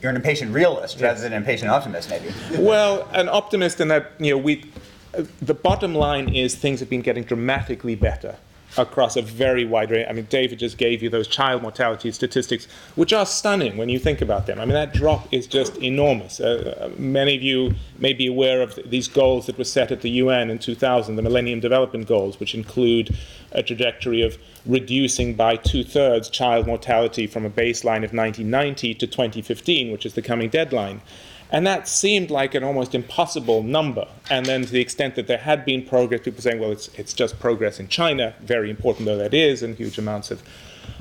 You're 0.02 0.10
an 0.10 0.16
impatient 0.16 0.52
realist 0.52 1.00
rather 1.00 1.20
than 1.20 1.32
an 1.32 1.38
impatient 1.38 1.70
optimist, 1.70 2.10
maybe. 2.10 2.32
Well, 2.58 3.08
an 3.12 3.28
optimist 3.28 3.80
in 3.80 3.88
that 3.88 4.12
you 4.18 4.32
know 4.32 4.38
we. 4.38 4.70
Uh, 5.14 5.22
the 5.40 5.54
bottom 5.54 5.94
line 5.94 6.28
is 6.34 6.54
things 6.54 6.80
have 6.80 6.90
been 6.90 7.00
getting 7.00 7.24
dramatically 7.24 7.94
better 7.94 8.36
across 8.76 9.16
a 9.16 9.22
very 9.22 9.64
wide 9.64 9.90
range. 9.90 10.06
I 10.08 10.12
mean, 10.12 10.26
David 10.26 10.58
just 10.58 10.78
gave 10.78 11.02
you 11.02 11.08
those 11.08 11.26
child 11.26 11.62
mortality 11.62 12.12
statistics, 12.12 12.66
which 12.94 13.12
are 13.12 13.26
stunning 13.26 13.76
when 13.76 13.88
you 13.88 13.98
think 13.98 14.20
about 14.20 14.46
them. 14.46 14.60
I 14.60 14.64
mean, 14.64 14.74
that 14.74 14.92
drop 14.92 15.32
is 15.32 15.46
just 15.46 15.76
enormous. 15.78 16.40
Uh, 16.40 16.90
many 16.96 17.34
of 17.34 17.42
you 17.42 17.74
may 17.98 18.12
be 18.12 18.26
aware 18.26 18.62
of 18.62 18.78
these 18.84 19.08
goals 19.08 19.46
that 19.46 19.56
were 19.56 19.64
set 19.64 19.90
at 19.90 20.02
the 20.02 20.10
UN 20.10 20.50
in 20.50 20.58
2000, 20.58 21.16
the 21.16 21.22
Millennium 21.22 21.60
Development 21.60 22.06
Goals, 22.06 22.38
which 22.38 22.54
include 22.54 23.16
a 23.52 23.62
trajectory 23.62 24.22
of 24.22 24.36
reducing 24.66 25.34
by 25.34 25.56
two 25.56 25.82
thirds 25.82 26.28
child 26.28 26.66
mortality 26.66 27.26
from 27.26 27.44
a 27.44 27.50
baseline 27.50 28.04
of 28.04 28.12
1990 28.12 28.94
to 28.94 29.06
2015, 29.06 29.90
which 29.90 30.04
is 30.04 30.14
the 30.14 30.22
coming 30.22 30.50
deadline. 30.50 31.00
And 31.50 31.66
that 31.66 31.88
seemed 31.88 32.30
like 32.30 32.54
an 32.54 32.62
almost 32.62 32.94
impossible 32.94 33.62
number. 33.62 34.06
And 34.28 34.44
then, 34.44 34.66
to 34.66 34.70
the 34.70 34.80
extent 34.80 35.14
that 35.14 35.26
there 35.26 35.38
had 35.38 35.64
been 35.64 35.84
progress, 35.84 36.20
people 36.22 36.42
saying, 36.42 36.60
well, 36.60 36.72
it's, 36.72 36.88
it's 36.88 37.14
just 37.14 37.38
progress 37.40 37.80
in 37.80 37.88
China, 37.88 38.34
very 38.40 38.68
important 38.68 39.06
though 39.06 39.16
that 39.16 39.32
is, 39.32 39.62
and 39.62 39.74
huge 39.74 39.98
amounts 39.98 40.30
of, 40.30 40.42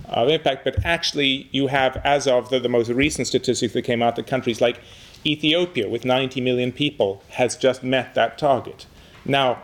of 0.06 0.30
impact. 0.30 0.64
But 0.64 0.86
actually, 0.86 1.50
you 1.52 1.68
have, 1.68 1.98
as 1.98 2.28
of 2.28 2.50
the, 2.50 2.60
the 2.60 2.70
most 2.70 2.90
recent 2.90 3.28
statistics 3.28 3.74
that 3.74 3.82
came 3.82 4.02
out, 4.02 4.16
that 4.16 4.28
countries 4.28 4.62
like 4.62 4.80
Ethiopia, 5.26 5.90
with 5.90 6.06
90 6.06 6.40
million 6.40 6.72
people, 6.72 7.22
has 7.32 7.58
just 7.58 7.84
met 7.84 8.16
that 8.16 8.38
target. 8.38 8.86
Now, 9.26 9.62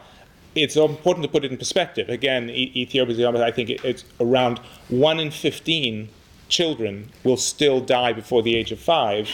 it's 0.55 0.75
important 0.75 1.23
to 1.23 1.31
put 1.31 1.45
it 1.45 1.51
in 1.51 1.57
perspective. 1.57 2.09
Again, 2.09 2.49
e- 2.49 2.71
Ethiopia, 2.75 3.29
I 3.43 3.51
think 3.51 3.69
it's 3.69 4.03
around 4.19 4.59
1 4.89 5.19
in 5.19 5.31
15 5.31 6.09
children 6.53 7.09
will 7.23 7.35
still 7.35 7.81
die 7.81 8.13
before 8.13 8.43
the 8.43 8.55
age 8.55 8.71
of 8.71 8.79
five, 8.79 9.27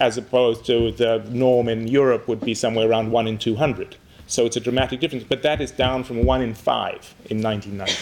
as 0.00 0.18
opposed 0.18 0.66
to 0.66 0.90
the 0.90 1.24
norm 1.30 1.68
in 1.68 1.86
Europe 1.86 2.26
would 2.26 2.40
be 2.40 2.54
somewhere 2.54 2.90
around 2.90 3.12
1 3.12 3.28
in 3.28 3.38
200. 3.38 3.94
So 4.26 4.44
it's 4.44 4.56
a 4.56 4.60
dramatic 4.60 4.98
difference, 4.98 5.22
but 5.22 5.42
that 5.42 5.60
is 5.60 5.70
down 5.70 6.02
from 6.02 6.24
1 6.24 6.42
in 6.42 6.54
5 6.54 7.14
in 7.30 7.40
1990. 7.40 7.94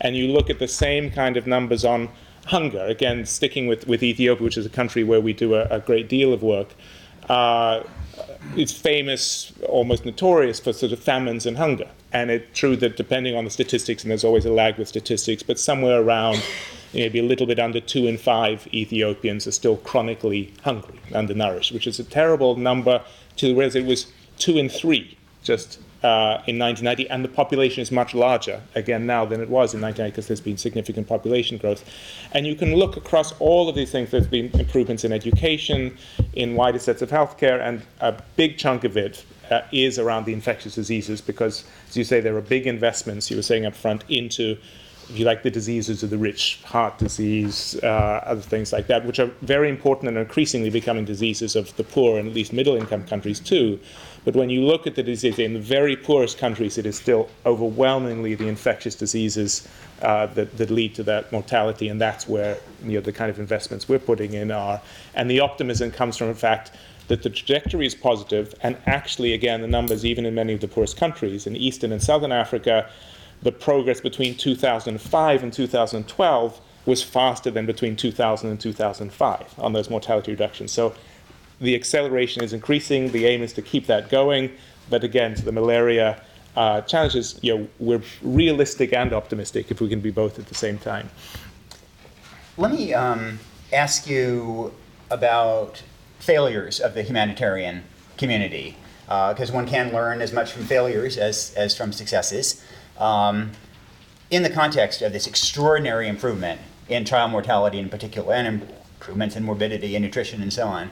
And 0.00 0.16
you 0.16 0.28
look 0.28 0.48
at 0.48 0.60
the 0.60 0.68
same 0.68 1.10
kind 1.10 1.36
of 1.36 1.48
numbers 1.48 1.84
on 1.84 2.08
hunger, 2.46 2.84
again, 2.86 3.26
sticking 3.26 3.66
with, 3.66 3.88
with 3.88 4.04
Ethiopia, 4.04 4.44
which 4.44 4.56
is 4.56 4.64
a 4.64 4.70
country 4.70 5.02
where 5.02 5.20
we 5.20 5.32
do 5.32 5.54
a, 5.54 5.64
a 5.64 5.80
great 5.80 6.08
deal 6.08 6.32
of 6.32 6.44
work. 6.44 6.68
Uh, 7.28 7.82
it's 8.54 8.72
famous, 8.72 9.52
almost 9.68 10.04
notorious 10.04 10.60
for 10.60 10.72
sort 10.72 10.92
of 10.92 11.00
famines 11.00 11.46
and 11.46 11.56
hunger. 11.56 11.88
And 12.12 12.30
it's 12.30 12.56
true 12.56 12.76
that 12.76 12.96
depending 12.96 13.34
on 13.34 13.44
the 13.44 13.50
statistics, 13.50 14.04
and 14.04 14.10
there's 14.12 14.24
always 14.24 14.46
a 14.46 14.52
lag 14.52 14.78
with 14.78 14.86
statistics, 14.86 15.42
but 15.42 15.58
somewhere 15.58 16.00
around 16.00 16.40
maybe 16.94 17.18
a 17.18 17.22
little 17.22 17.46
bit 17.46 17.58
under 17.58 17.80
two 17.80 18.06
in 18.06 18.18
five 18.18 18.66
Ethiopians 18.72 19.46
are 19.46 19.52
still 19.52 19.76
chronically 19.78 20.52
hungry, 20.62 21.00
undernourished, 21.14 21.72
which 21.72 21.86
is 21.86 21.98
a 21.98 22.04
terrible 22.04 22.56
number 22.56 23.02
to 23.36 23.54
whereas 23.54 23.74
it 23.74 23.84
was 23.84 24.12
two 24.38 24.58
in 24.58 24.68
three 24.68 25.16
just 25.42 25.80
uh, 26.02 26.42
in 26.46 26.58
1990, 26.58 27.10
and 27.10 27.24
the 27.24 27.28
population 27.28 27.82
is 27.82 27.90
much 27.90 28.14
larger 28.14 28.62
again 28.76 29.04
now 29.04 29.24
than 29.24 29.40
it 29.40 29.48
was 29.48 29.74
in 29.74 29.80
1990 29.80 30.10
because 30.10 30.28
there's 30.28 30.40
been 30.40 30.56
significant 30.56 31.08
population 31.08 31.58
growth. 31.58 31.84
And 32.32 32.46
you 32.46 32.54
can 32.54 32.74
look 32.74 32.96
across 32.96 33.32
all 33.40 33.68
of 33.68 33.74
these 33.74 33.90
things. 33.90 34.10
There's 34.10 34.28
been 34.28 34.50
improvements 34.60 35.04
in 35.04 35.12
education, 35.12 35.96
in 36.34 36.54
wider 36.54 36.78
sets 36.78 37.02
of 37.02 37.10
healthcare, 37.10 37.60
and 37.60 37.82
a 38.00 38.14
big 38.36 38.58
chunk 38.58 38.84
of 38.84 38.96
it 38.96 39.24
uh, 39.50 39.62
is 39.72 39.98
around 39.98 40.24
the 40.24 40.32
infectious 40.32 40.76
diseases 40.76 41.20
because, 41.20 41.64
as 41.88 41.96
you 41.96 42.04
say, 42.04 42.20
there 42.20 42.36
are 42.36 42.42
big 42.42 42.68
investments, 42.68 43.28
you 43.30 43.36
were 43.36 43.42
saying 43.42 43.66
up 43.66 43.74
front, 43.74 44.04
into 44.08 44.56
if 45.08 45.18
you 45.18 45.24
like, 45.24 45.42
the 45.42 45.50
diseases 45.50 46.02
of 46.02 46.10
the 46.10 46.18
rich, 46.18 46.60
heart 46.64 46.98
disease, 46.98 47.78
uh, 47.82 48.22
other 48.26 48.40
things 48.40 48.72
like 48.72 48.86
that, 48.88 49.06
which 49.06 49.18
are 49.18 49.30
very 49.40 49.70
important 49.70 50.08
and 50.08 50.18
increasingly 50.18 50.68
becoming 50.68 51.04
diseases 51.04 51.56
of 51.56 51.74
the 51.76 51.84
poor 51.84 52.18
and 52.18 52.28
at 52.28 52.34
least 52.34 52.52
middle 52.52 52.76
income 52.76 53.04
countries 53.06 53.40
too. 53.40 53.80
But 54.24 54.36
when 54.36 54.50
you 54.50 54.62
look 54.62 54.86
at 54.86 54.94
the 54.94 55.02
disease 55.02 55.38
in 55.38 55.54
the 55.54 55.60
very 55.60 55.96
poorest 55.96 56.36
countries, 56.36 56.76
it 56.76 56.84
is 56.84 56.96
still 56.96 57.30
overwhelmingly 57.46 58.34
the 58.34 58.48
infectious 58.48 58.94
diseases 58.94 59.66
uh, 60.02 60.26
that, 60.26 60.56
that 60.58 60.70
lead 60.70 60.94
to 60.96 61.02
that 61.04 61.32
mortality, 61.32 61.88
and 61.88 61.98
that's 61.98 62.28
where 62.28 62.58
you 62.84 62.92
know, 62.92 63.00
the 63.00 63.12
kind 63.12 63.30
of 63.30 63.38
investments 63.38 63.88
we're 63.88 63.98
putting 63.98 64.34
in 64.34 64.50
are. 64.50 64.80
And 65.14 65.30
the 65.30 65.40
optimism 65.40 65.90
comes 65.90 66.18
from 66.18 66.28
the 66.28 66.34
fact 66.34 66.72
that 67.06 67.22
the 67.22 67.30
trajectory 67.30 67.86
is 67.86 67.94
positive, 67.94 68.54
and 68.62 68.76
actually, 68.86 69.32
again, 69.32 69.62
the 69.62 69.68
numbers, 69.68 70.04
even 70.04 70.26
in 70.26 70.34
many 70.34 70.52
of 70.52 70.60
the 70.60 70.68
poorest 70.68 70.98
countries, 70.98 71.46
in 71.46 71.56
Eastern 71.56 71.92
and 71.92 72.02
Southern 72.02 72.32
Africa, 72.32 72.90
the 73.42 73.52
progress 73.52 74.00
between 74.00 74.36
2005 74.36 75.42
and 75.42 75.52
2012 75.52 76.60
was 76.86 77.02
faster 77.02 77.50
than 77.50 77.66
between 77.66 77.96
2000 77.96 78.50
and 78.50 78.60
2005 78.60 79.54
on 79.58 79.72
those 79.72 79.90
mortality 79.90 80.30
reductions. 80.30 80.72
So 80.72 80.94
the 81.60 81.74
acceleration 81.74 82.42
is 82.42 82.52
increasing. 82.52 83.10
The 83.12 83.26
aim 83.26 83.42
is 83.42 83.52
to 83.54 83.62
keep 83.62 83.86
that 83.86 84.08
going. 84.08 84.50
But 84.88 85.04
again, 85.04 85.34
to 85.34 85.44
the 85.44 85.52
malaria 85.52 86.22
uh, 86.56 86.80
challenges, 86.82 87.38
you 87.42 87.56
know, 87.56 87.68
we're 87.78 88.02
realistic 88.22 88.92
and 88.92 89.12
optimistic 89.12 89.70
if 89.70 89.80
we 89.80 89.88
can 89.88 90.00
be 90.00 90.10
both 90.10 90.38
at 90.38 90.46
the 90.46 90.54
same 90.54 90.78
time. 90.78 91.10
Let 92.56 92.72
me 92.72 92.94
um, 92.94 93.38
ask 93.72 94.08
you 94.08 94.72
about 95.10 95.82
failures 96.18 96.80
of 96.80 96.94
the 96.94 97.02
humanitarian 97.02 97.84
community, 98.16 98.76
because 99.04 99.50
uh, 99.50 99.54
one 99.54 99.66
can 99.66 99.92
learn 99.92 100.20
as 100.20 100.32
much 100.32 100.52
from 100.52 100.64
failures 100.64 101.16
as, 101.16 101.54
as 101.54 101.76
from 101.76 101.92
successes. 101.92 102.62
Um, 102.98 103.52
in 104.30 104.42
the 104.42 104.50
context 104.50 105.00
of 105.02 105.12
this 105.12 105.26
extraordinary 105.26 106.08
improvement 106.08 106.60
in 106.88 107.04
child 107.04 107.30
mortality 107.30 107.78
in 107.78 107.88
particular, 107.88 108.34
and 108.34 108.62
improvements 108.62 109.36
in 109.36 109.44
morbidity 109.44 109.94
and 109.94 110.04
nutrition 110.04 110.42
and 110.42 110.52
so 110.52 110.66
on, 110.66 110.90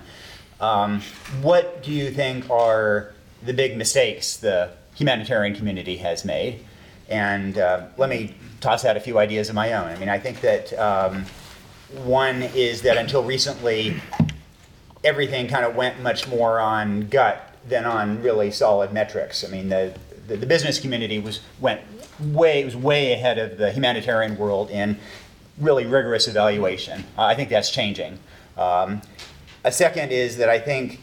um, 0.60 1.02
what 1.42 1.82
do 1.82 1.92
you 1.92 2.10
think 2.10 2.48
are 2.48 3.12
the 3.44 3.52
big 3.52 3.76
mistakes 3.76 4.36
the 4.36 4.70
humanitarian 4.94 5.54
community 5.54 5.98
has 5.98 6.24
made? 6.24 6.64
And 7.08 7.58
uh, 7.58 7.86
let 7.98 8.08
me 8.08 8.34
toss 8.60 8.84
out 8.84 8.96
a 8.96 9.00
few 9.00 9.18
ideas 9.18 9.48
of 9.48 9.54
my 9.54 9.72
own. 9.74 9.88
I 9.88 9.98
mean, 9.98 10.08
I 10.08 10.18
think 10.18 10.40
that 10.40 10.72
um, 10.78 11.26
one 12.04 12.42
is 12.42 12.82
that 12.82 12.96
until 12.96 13.22
recently, 13.22 14.00
everything 15.04 15.46
kind 15.46 15.64
of 15.64 15.76
went 15.76 16.00
much 16.00 16.26
more 16.26 16.58
on 16.58 17.08
gut 17.08 17.54
than 17.68 17.84
on 17.84 18.22
really 18.22 18.50
solid 18.50 18.92
metrics. 18.92 19.44
I 19.44 19.48
mean, 19.48 19.68
the, 19.68 19.94
the, 20.26 20.36
the 20.36 20.46
business 20.46 20.80
community 20.80 21.18
was 21.18 21.40
went 21.60 21.80
way 22.20 22.60
it 22.60 22.64
was 22.64 22.76
way 22.76 23.12
ahead 23.12 23.38
of 23.38 23.58
the 23.58 23.70
humanitarian 23.72 24.36
world 24.36 24.70
in 24.70 24.98
really 25.58 25.86
rigorous 25.86 26.28
evaluation. 26.28 27.04
Uh, 27.16 27.24
I 27.24 27.34
think 27.34 27.48
that's 27.48 27.70
changing. 27.70 28.18
Um, 28.56 29.02
a 29.64 29.72
second 29.72 30.12
is 30.12 30.36
that 30.36 30.48
I 30.48 30.58
think 30.58 31.00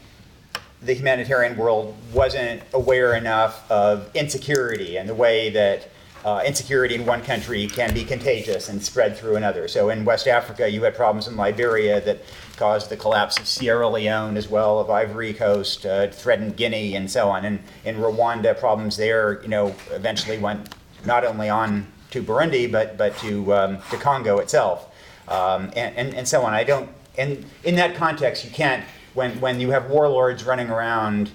the 0.82 0.94
humanitarian 0.94 1.56
world 1.56 1.96
wasn't 2.12 2.62
aware 2.72 3.14
enough 3.14 3.70
of 3.70 4.10
insecurity 4.14 4.96
and 4.96 5.08
the 5.08 5.14
way 5.14 5.50
that 5.50 5.88
uh, 6.24 6.42
insecurity 6.46 6.94
in 6.94 7.04
one 7.04 7.22
country 7.22 7.66
can 7.66 7.92
be 7.92 8.04
contagious 8.04 8.68
and 8.70 8.82
spread 8.82 9.16
through 9.16 9.36
another. 9.36 9.68
So 9.68 9.90
in 9.90 10.04
West 10.04 10.26
Africa, 10.26 10.68
you 10.68 10.82
had 10.82 10.94
problems 10.94 11.28
in 11.28 11.36
Liberia 11.36 12.00
that 12.00 12.20
caused 12.56 12.88
the 12.88 12.96
collapse 12.96 13.38
of 13.38 13.46
Sierra 13.46 13.88
Leone 13.88 14.36
as 14.38 14.48
well, 14.48 14.78
of 14.78 14.88
Ivory 14.88 15.34
Coast, 15.34 15.84
uh, 15.84 16.08
threatened 16.08 16.56
Guinea, 16.56 16.94
and 16.94 17.10
so 17.10 17.28
on. 17.28 17.44
And 17.44 17.58
in 17.84 17.96
Rwanda, 17.96 18.58
problems 18.58 18.96
there, 18.96 19.42
you 19.42 19.48
know, 19.48 19.74
eventually 19.90 20.38
went 20.38 20.74
not 21.06 21.24
only 21.24 21.48
on 21.48 21.86
to 22.10 22.22
Burundi, 22.22 22.70
but 22.70 22.96
but 22.96 23.16
to 23.18 23.54
um, 23.54 23.78
to 23.90 23.96
Congo 23.96 24.38
itself, 24.38 24.88
um, 25.28 25.70
and, 25.76 25.96
and 25.96 26.14
and 26.14 26.28
so 26.28 26.42
on. 26.42 26.54
I 26.54 26.64
don't. 26.64 26.88
And 27.16 27.44
in 27.62 27.76
that 27.76 27.94
context, 27.94 28.44
you 28.44 28.50
can't 28.50 28.84
when 29.14 29.40
when 29.40 29.60
you 29.60 29.70
have 29.70 29.90
warlords 29.90 30.44
running 30.44 30.70
around, 30.70 31.30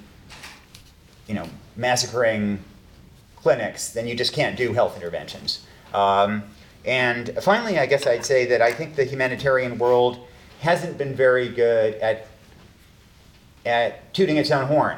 you 1.28 1.34
know, 1.34 1.48
massacring 1.76 2.60
clinics, 3.36 3.90
then 3.90 4.08
you 4.08 4.16
just 4.16 4.34
can't 4.34 4.58
do 4.58 4.74
health 4.74 4.96
interventions. 4.96 5.66
Um, 5.94 6.44
and 6.86 7.38
finally, 7.42 7.80
I 7.80 7.86
guess 7.86 8.06
I'd 8.06 8.26
say 8.26 8.46
that 8.48 8.62
I 8.62 8.72
think 8.72 8.96
the 8.96 9.04
humanitarian 9.04 9.78
world 9.78 10.28
hasn't 10.60 10.98
been 10.98 11.16
very 11.16 11.50
good 11.50 11.96
at, 11.96 12.28
at 13.66 14.14
tooting 14.14 14.38
its 14.38 14.52
own 14.52 14.66
horn. 14.66 14.98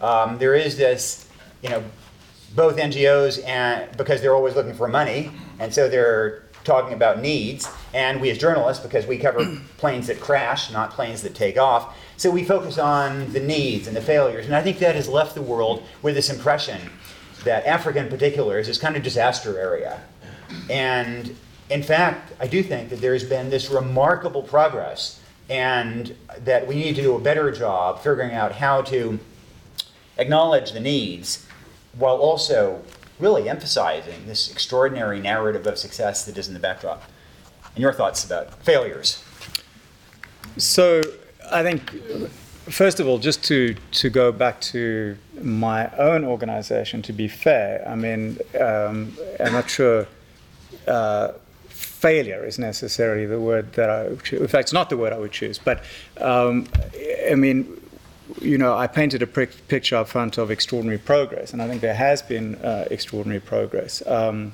Um, 0.00 0.38
there 0.38 0.54
is 0.54 0.76
this, 0.76 1.28
you 1.62 1.68
know, 1.68 1.82
both 2.54 2.76
NGOs 2.76 3.44
and 3.46 3.94
because 3.96 4.20
they're 4.20 4.34
always 4.34 4.54
looking 4.54 4.74
for 4.74 4.88
money, 4.88 5.30
and 5.58 5.72
so 5.72 5.88
they're 5.88 6.42
talking 6.64 6.94
about 6.94 7.20
needs, 7.20 7.68
and 7.92 8.20
we 8.20 8.30
as 8.30 8.38
journalists, 8.38 8.82
because 8.82 9.06
we 9.06 9.18
cover 9.18 9.58
planes 9.78 10.06
that 10.06 10.20
crash, 10.20 10.70
not 10.70 10.90
planes 10.90 11.22
that 11.22 11.34
take 11.34 11.58
off, 11.58 11.96
so 12.16 12.30
we 12.30 12.44
focus 12.44 12.78
on 12.78 13.32
the 13.32 13.40
needs 13.40 13.86
and 13.86 13.96
the 13.96 14.00
failures. 14.00 14.46
And 14.46 14.54
I 14.54 14.62
think 14.62 14.78
that 14.78 14.94
has 14.94 15.08
left 15.08 15.34
the 15.34 15.42
world 15.42 15.82
with 16.02 16.14
this 16.14 16.30
impression 16.30 16.80
that 17.44 17.66
Africa 17.66 17.98
in 17.98 18.08
particular 18.08 18.58
is 18.58 18.68
this 18.68 18.78
kind 18.78 18.96
of 18.96 19.02
disaster 19.02 19.58
area. 19.58 20.00
And 20.70 21.34
in 21.70 21.82
fact, 21.82 22.32
I 22.38 22.46
do 22.46 22.62
think 22.62 22.90
that 22.90 23.00
there's 23.00 23.24
been 23.24 23.50
this 23.50 23.70
remarkable 23.70 24.42
progress 24.42 25.20
and 25.48 26.14
that 26.38 26.66
we 26.66 26.76
need 26.76 26.94
to 26.96 27.02
do 27.02 27.16
a 27.16 27.20
better 27.20 27.50
job 27.50 28.00
figuring 28.00 28.32
out 28.32 28.52
how 28.52 28.82
to 28.82 29.18
acknowledge 30.18 30.72
the 30.72 30.80
needs 30.80 31.46
while 31.98 32.16
also 32.16 32.82
really 33.18 33.48
emphasizing 33.48 34.26
this 34.26 34.50
extraordinary 34.50 35.20
narrative 35.20 35.66
of 35.66 35.78
success 35.78 36.24
that 36.24 36.36
is 36.36 36.48
in 36.48 36.54
the 36.54 36.60
backdrop. 36.60 37.04
And 37.74 37.82
your 37.82 37.92
thoughts 37.92 38.24
about 38.24 38.52
failures? 38.62 39.22
So, 40.56 41.00
I 41.50 41.62
think 41.62 41.90
first 42.68 43.00
of 43.00 43.06
all, 43.06 43.18
just 43.18 43.42
to, 43.44 43.74
to 43.92 44.10
go 44.10 44.32
back 44.32 44.60
to 44.60 45.16
my 45.40 45.90
own 45.96 46.24
organization, 46.24 47.02
to 47.02 47.12
be 47.12 47.28
fair, 47.28 47.86
I 47.88 47.94
mean, 47.94 48.38
um, 48.60 49.16
I'm 49.40 49.52
not 49.52 49.68
sure 49.70 50.06
uh, 50.86 51.32
failure 51.68 52.44
is 52.44 52.58
necessarily 52.58 53.26
the 53.26 53.40
word 53.40 53.72
that 53.74 53.90
I 53.90 54.08
would 54.08 54.24
choose. 54.24 54.40
In 54.40 54.48
fact, 54.48 54.66
it's 54.66 54.72
not 54.72 54.90
the 54.90 54.96
word 54.96 55.12
I 55.12 55.18
would 55.18 55.32
choose. 55.32 55.58
But, 55.58 55.84
um, 56.20 56.66
I 57.30 57.34
mean, 57.34 57.80
you 58.40 58.58
know, 58.58 58.74
I 58.74 58.86
painted 58.86 59.22
a 59.22 59.26
picture 59.26 59.96
up 59.96 60.08
front 60.08 60.38
of 60.38 60.50
extraordinary 60.50 60.98
progress, 60.98 61.52
and 61.52 61.62
I 61.62 61.68
think 61.68 61.80
there 61.80 61.94
has 61.94 62.22
been 62.22 62.56
uh, 62.56 62.86
extraordinary 62.90 63.40
progress. 63.40 64.02
Um, 64.06 64.52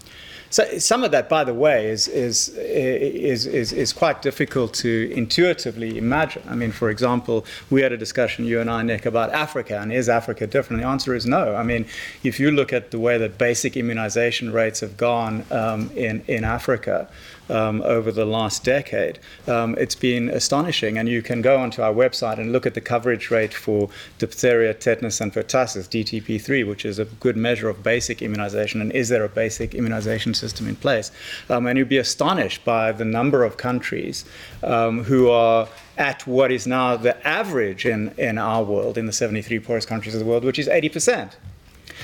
so 0.51 0.79
some 0.79 1.05
of 1.05 1.11
that, 1.11 1.29
by 1.29 1.45
the 1.45 1.53
way, 1.53 1.91
is, 1.91 2.09
is, 2.09 2.49
is, 2.57 3.45
is, 3.45 3.73
is 3.73 3.93
quite 3.93 4.23
difficult 4.23 4.73
to 4.75 5.13
intuitively 5.15 5.99
imagine. 5.99 6.43
I 6.49 6.55
mean, 6.55 6.73
for 6.73 6.89
example, 6.89 7.45
we 7.69 7.83
had 7.83 7.93
a 7.93 7.99
discussion, 7.99 8.47
you 8.47 8.59
and 8.61 8.71
I, 8.71 8.83
Nick, 8.83 9.05
about 9.05 9.31
Africa, 9.31 9.79
and 9.79 9.93
is 9.93 10.09
Africa 10.09 10.47
different? 10.47 10.81
The 10.81 10.89
answer 10.89 11.15
is 11.15 11.27
no. 11.27 11.55
I 11.55 11.63
mean, 11.63 11.85
if 12.25 12.41
you 12.41 12.51
look 12.51 12.73
at 12.73 12.93
the 12.93 12.99
way 12.99 13.19
that 13.19 13.37
basic 13.37 13.77
immunization 13.77 14.51
rates 14.51 14.81
have 14.81 14.97
gone 14.97 15.45
um, 15.51 15.91
in, 15.95 16.25
in 16.29 16.45
Africa, 16.45 17.09
um, 17.49 17.83
over 17.83 18.13
the 18.13 18.25
last 18.25 18.65
decade. 18.65 19.19
Um, 19.47 19.75
it's 19.79 19.95
been 19.95 20.29
astonishing, 20.29 20.99
and 20.99 21.09
you 21.09 21.23
can 21.23 21.43
go 21.43 21.59
onto 21.59 21.83
our 21.83 21.93
website 21.93 22.39
and 22.39 22.53
look 22.53 22.67
at 22.67 22.75
the 22.75 22.81
coverage 22.81 23.31
rate 23.31 23.55
for 23.55 23.89
diphtheria, 24.19 24.75
tetanus, 24.75 25.21
and 25.21 25.33
pertussis, 25.33 25.89
DTP3, 25.89 26.67
which 26.67 26.85
is 26.85 26.99
a 26.99 27.05
good 27.05 27.37
measure 27.37 27.69
of 27.69 27.83
basic 27.83 28.23
immunization, 28.23 28.81
and 28.81 28.93
is 28.93 29.09
there 29.09 29.25
a 29.25 29.29
basic 29.29 29.75
immunization 29.75 30.35
system 30.35 30.67
in 30.69 30.77
place? 30.77 31.11
Um, 31.49 31.67
and 31.67 31.79
you'd 31.79 31.89
be 31.89 31.99
astonished 31.99 32.65
by 32.65 32.93
the 32.93 33.05
number 33.05 33.45
of 33.45 33.57
countries 33.57 34.25
um, 34.63 35.05
who 35.05 35.31
are 35.31 35.69
at 35.97 36.27
what 36.27 36.53
is 36.53 36.67
now 36.67 36.97
the 36.97 37.27
average 37.27 37.85
in, 37.85 38.15
in 38.17 38.39
our 38.39 38.63
world, 38.63 38.97
in 38.97 39.07
the 39.07 39.13
73 39.13 39.59
poorest 39.59 39.89
countries 39.89 40.15
of 40.15 40.21
the 40.21 40.27
world, 40.27 40.45
which 40.45 40.59
is 40.59 40.69
80%. 40.69 41.33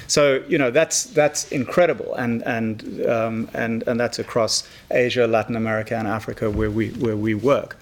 So 0.07 0.43
you 0.49 0.59
know 0.59 0.71
that's 0.71 1.05
that's 1.05 1.51
incredible, 1.51 2.15
and 2.15 2.43
and 2.43 3.07
um, 3.07 3.49
and 3.55 3.83
and 3.87 3.99
that's 3.99 4.19
across 4.19 4.69
Asia, 4.91 5.27
Latin 5.27 5.57
America, 5.57 5.97
and 5.97 6.09
Africa 6.09 6.51
where 6.51 6.71
we 6.71 6.91
where 6.91 7.17
we 7.17 7.35
work. 7.35 7.77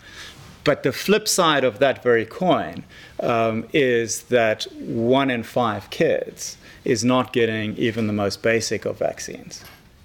But 0.65 0.83
the 0.83 0.93
flip 0.93 1.27
side 1.27 1.65
of 1.65 1.79
that 1.81 2.03
very 2.03 2.25
coin 2.25 2.85
um, 3.21 3.67
is 3.73 4.23
that 4.25 4.65
one 4.79 5.31
in 5.31 5.43
five 5.43 5.91
kids 5.91 6.57
is 6.85 7.05
not 7.05 7.33
getting 7.33 7.77
even 7.77 8.07
the 8.07 8.13
most 8.13 8.43
basic 8.43 8.85
of 8.85 8.99
vaccines. 8.99 9.65